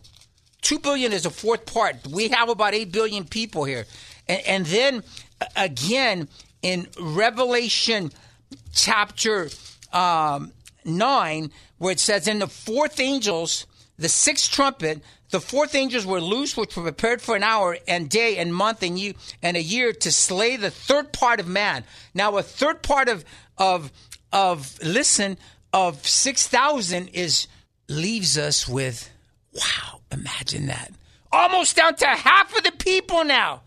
Two 0.62 0.78
billion 0.78 1.12
is 1.12 1.26
a 1.26 1.30
fourth 1.30 1.66
part. 1.66 2.06
We 2.06 2.28
have 2.28 2.48
about 2.48 2.74
eight 2.74 2.90
billion 2.90 3.24
people 3.24 3.64
here, 3.64 3.86
and, 4.28 4.40
and 4.46 4.66
then 4.66 5.02
again 5.56 6.28
in 6.62 6.88
Revelation 6.98 8.10
chapter 8.72 9.50
um, 9.92 10.52
9, 10.84 11.50
where 11.78 11.92
it 11.92 12.00
says, 12.00 12.26
In 12.26 12.38
the 12.38 12.46
fourth 12.46 13.00
angels, 13.00 13.66
the 13.98 14.08
sixth 14.08 14.50
trumpet, 14.50 15.02
the 15.30 15.40
fourth 15.40 15.74
angels 15.74 16.06
were 16.06 16.20
loose, 16.20 16.56
which 16.56 16.76
were 16.76 16.82
prepared 16.82 17.20
for 17.20 17.36
an 17.36 17.42
hour 17.42 17.76
and 17.88 18.08
day 18.08 18.36
and 18.38 18.54
month 18.54 18.82
and 18.82 18.98
year 18.98 19.14
and 19.42 19.56
a 19.56 19.62
year 19.62 19.92
to 19.92 20.12
slay 20.12 20.56
the 20.56 20.70
third 20.70 21.12
part 21.12 21.40
of 21.40 21.46
man. 21.46 21.84
Now, 22.14 22.36
a 22.36 22.42
third 22.42 22.82
part 22.82 23.08
of 23.08 23.24
of 23.56 23.92
of 24.34 24.78
listen 24.82 25.38
of 25.72 26.06
six 26.06 26.46
thousand 26.46 27.08
is 27.08 27.46
leaves 27.88 28.36
us 28.36 28.68
with 28.68 29.10
wow. 29.54 30.00
Imagine 30.12 30.66
that, 30.66 30.92
almost 31.32 31.76
down 31.76 31.96
to 31.96 32.06
half 32.06 32.56
of 32.56 32.62
the 32.62 32.72
people 32.72 33.24
now 33.24 33.62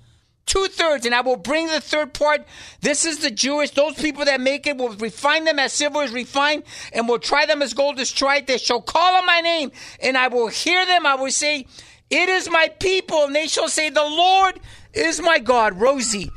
two 0.47 0.65
thirds, 0.67 1.05
and 1.05 1.13
I 1.13 1.21
will 1.21 1.35
bring 1.35 1.67
the 1.67 1.81
third 1.81 2.13
part. 2.13 2.43
This 2.81 3.05
is 3.05 3.19
the 3.19 3.29
Jewish, 3.29 3.71
those 3.71 3.93
people 3.95 4.25
that 4.25 4.41
make 4.41 4.65
it 4.65 4.77
will 4.77 4.95
refine 4.95 5.43
them 5.43 5.59
as 5.59 5.73
silver 5.73 6.01
is 6.01 6.11
refined, 6.11 6.63
and 6.93 7.07
will 7.07 7.19
try 7.19 7.45
them 7.45 7.61
as 7.61 7.73
gold 7.73 7.99
is 7.99 8.11
tried. 8.11 8.47
They 8.47 8.57
shall 8.57 8.81
call 8.81 9.15
on 9.17 9.25
my 9.25 9.41
name, 9.41 9.71
and 10.01 10.17
I 10.17 10.29
will 10.29 10.47
hear 10.47 10.83
them. 10.85 11.05
I 11.05 11.15
will 11.15 11.31
say, 11.31 11.67
It 12.09 12.29
is 12.29 12.49
my 12.49 12.69
people, 12.79 13.25
and 13.25 13.35
they 13.35 13.47
shall 13.47 13.69
say, 13.69 13.89
The 13.89 14.01
Lord 14.01 14.59
is 14.93 15.21
my 15.21 15.37
God. 15.37 15.79
Rosie, 15.79 16.31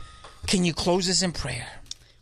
can 0.47 0.65
you 0.65 0.75
close 0.75 1.09
us 1.09 1.23
in 1.23 1.33
prayer? 1.33 1.80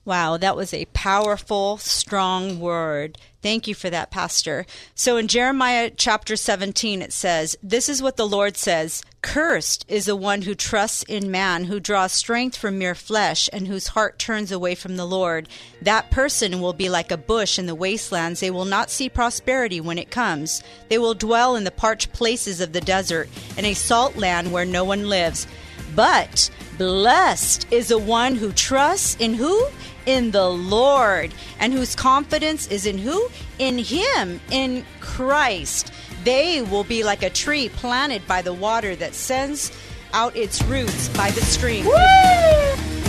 Wow, 0.09 0.39
that 0.39 0.57
was 0.57 0.73
a 0.73 0.87
powerful, 0.95 1.77
strong 1.77 2.61
word. 2.61 3.19
Thank 3.43 3.69
you 3.69 3.75
for 3.75 3.91
that, 3.91 4.11
Pastor. 4.11 4.65
So 4.95 5.19
in 5.19 5.29
Jeremiah 5.29 5.91
chapter 5.95 6.35
17, 6.35 7.03
it 7.03 7.13
says, 7.13 7.59
This 7.63 7.91
is 7.91 8.01
what 8.01 8.17
the 8.17 8.27
Lord 8.27 8.57
says 8.57 9.03
Cursed 9.21 9.85
is 9.87 10.07
the 10.07 10.17
one 10.17 10.41
who 10.41 10.55
trusts 10.55 11.03
in 11.03 11.31
man, 11.31 11.65
who 11.65 11.79
draws 11.79 12.13
strength 12.13 12.57
from 12.57 12.79
mere 12.79 12.95
flesh, 12.95 13.51
and 13.53 13.69
whose 13.69 13.89
heart 13.89 14.19
turns 14.19 14.51
away 14.51 14.75
from 14.75 14.97
the 14.97 15.05
Lord. 15.05 15.47
That 15.83 16.11
person 16.11 16.63
will 16.63 16.73
be 16.73 16.89
like 16.89 17.11
a 17.11 17.19
bush 17.19 17.59
in 17.59 17.67
the 17.67 17.75
wastelands. 17.75 18.41
They 18.41 18.51
will 18.51 18.65
not 18.65 18.89
see 18.89 19.11
prosperity 19.11 19.79
when 19.79 19.99
it 19.99 20.11
comes. 20.11 20.63
They 20.89 20.97
will 20.97 21.13
dwell 21.13 21.55
in 21.55 21.65
the 21.65 21.71
parched 21.71 22.15
places 22.15 22.63
of 22.63 22.73
the 22.73 22.81
desert, 22.81 23.29
in 23.59 23.67
a 23.67 23.75
salt 23.75 24.17
land 24.17 24.53
where 24.53 24.65
no 24.65 24.85
one 24.85 25.11
lives. 25.11 25.47
But 25.95 26.49
blessed 26.79 27.67
is 27.71 27.89
the 27.89 27.99
one 27.99 28.37
who 28.37 28.53
trusts 28.53 29.15
in 29.21 29.35
who? 29.35 29.69
In 30.09 30.31
the 30.31 30.49
Lord, 30.49 31.35
and 31.61 31.71
whose 31.71 31.95
confidence 31.95 32.67
is 32.69 32.87
in 32.87 32.97
who? 32.97 33.29
In 33.59 33.77
Him, 33.77 34.41
in 34.51 34.85
Christ. 35.01 35.93
They 36.25 36.63
will 36.63 36.83
be 36.83 37.05
like 37.05 37.23
a 37.23 37.29
tree 37.29 37.69
planted 37.69 38.27
by 38.27 38.41
the 38.41 38.55
water 38.55 38.97
that 38.97 39.15
sends 39.15 39.71
out 40.15 40.35
its 40.35 40.63
roots 40.65 41.11
by 41.11 41.31
the 41.33 41.43
stream. 41.43 41.85
Woo! 41.85 41.93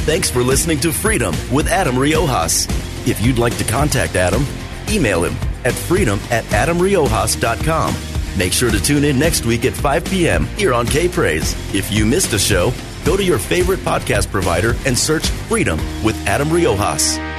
Thanks 0.03 0.29
for 0.29 0.43
listening 0.43 0.81
to 0.81 0.91
Freedom 0.91 1.33
with 1.53 1.69
Adam 1.69 1.95
Riojas. 1.95 2.67
If 3.07 3.21
you'd 3.21 3.39
like 3.39 3.57
to 3.59 3.63
contact 3.63 4.17
Adam, 4.17 4.45
email 4.89 5.23
him 5.23 5.35
at 5.63 5.73
freedom 5.73 6.19
at 6.29 6.43
adamriojas.com. 6.45 7.95
Make 8.37 8.51
sure 8.51 8.71
to 8.71 8.79
tune 8.81 9.05
in 9.05 9.17
next 9.17 9.45
week 9.45 9.63
at 9.63 9.73
5 9.73 10.05
p.m. 10.05 10.45
here 10.57 10.73
on 10.73 10.85
K 10.85 11.07
Praise. 11.07 11.53
If 11.73 11.91
you 11.91 12.05
missed 12.05 12.33
a 12.33 12.39
show, 12.39 12.73
Go 13.05 13.17
to 13.17 13.23
your 13.23 13.39
favorite 13.39 13.79
podcast 13.79 14.29
provider 14.29 14.75
and 14.85 14.97
search 14.97 15.27
Freedom 15.27 15.77
with 16.03 16.15
Adam 16.27 16.49
Riojas. 16.49 17.38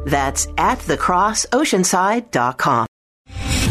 That's 0.06 0.46
at 0.58 0.78
thecrossoceanside.com. 0.78 2.86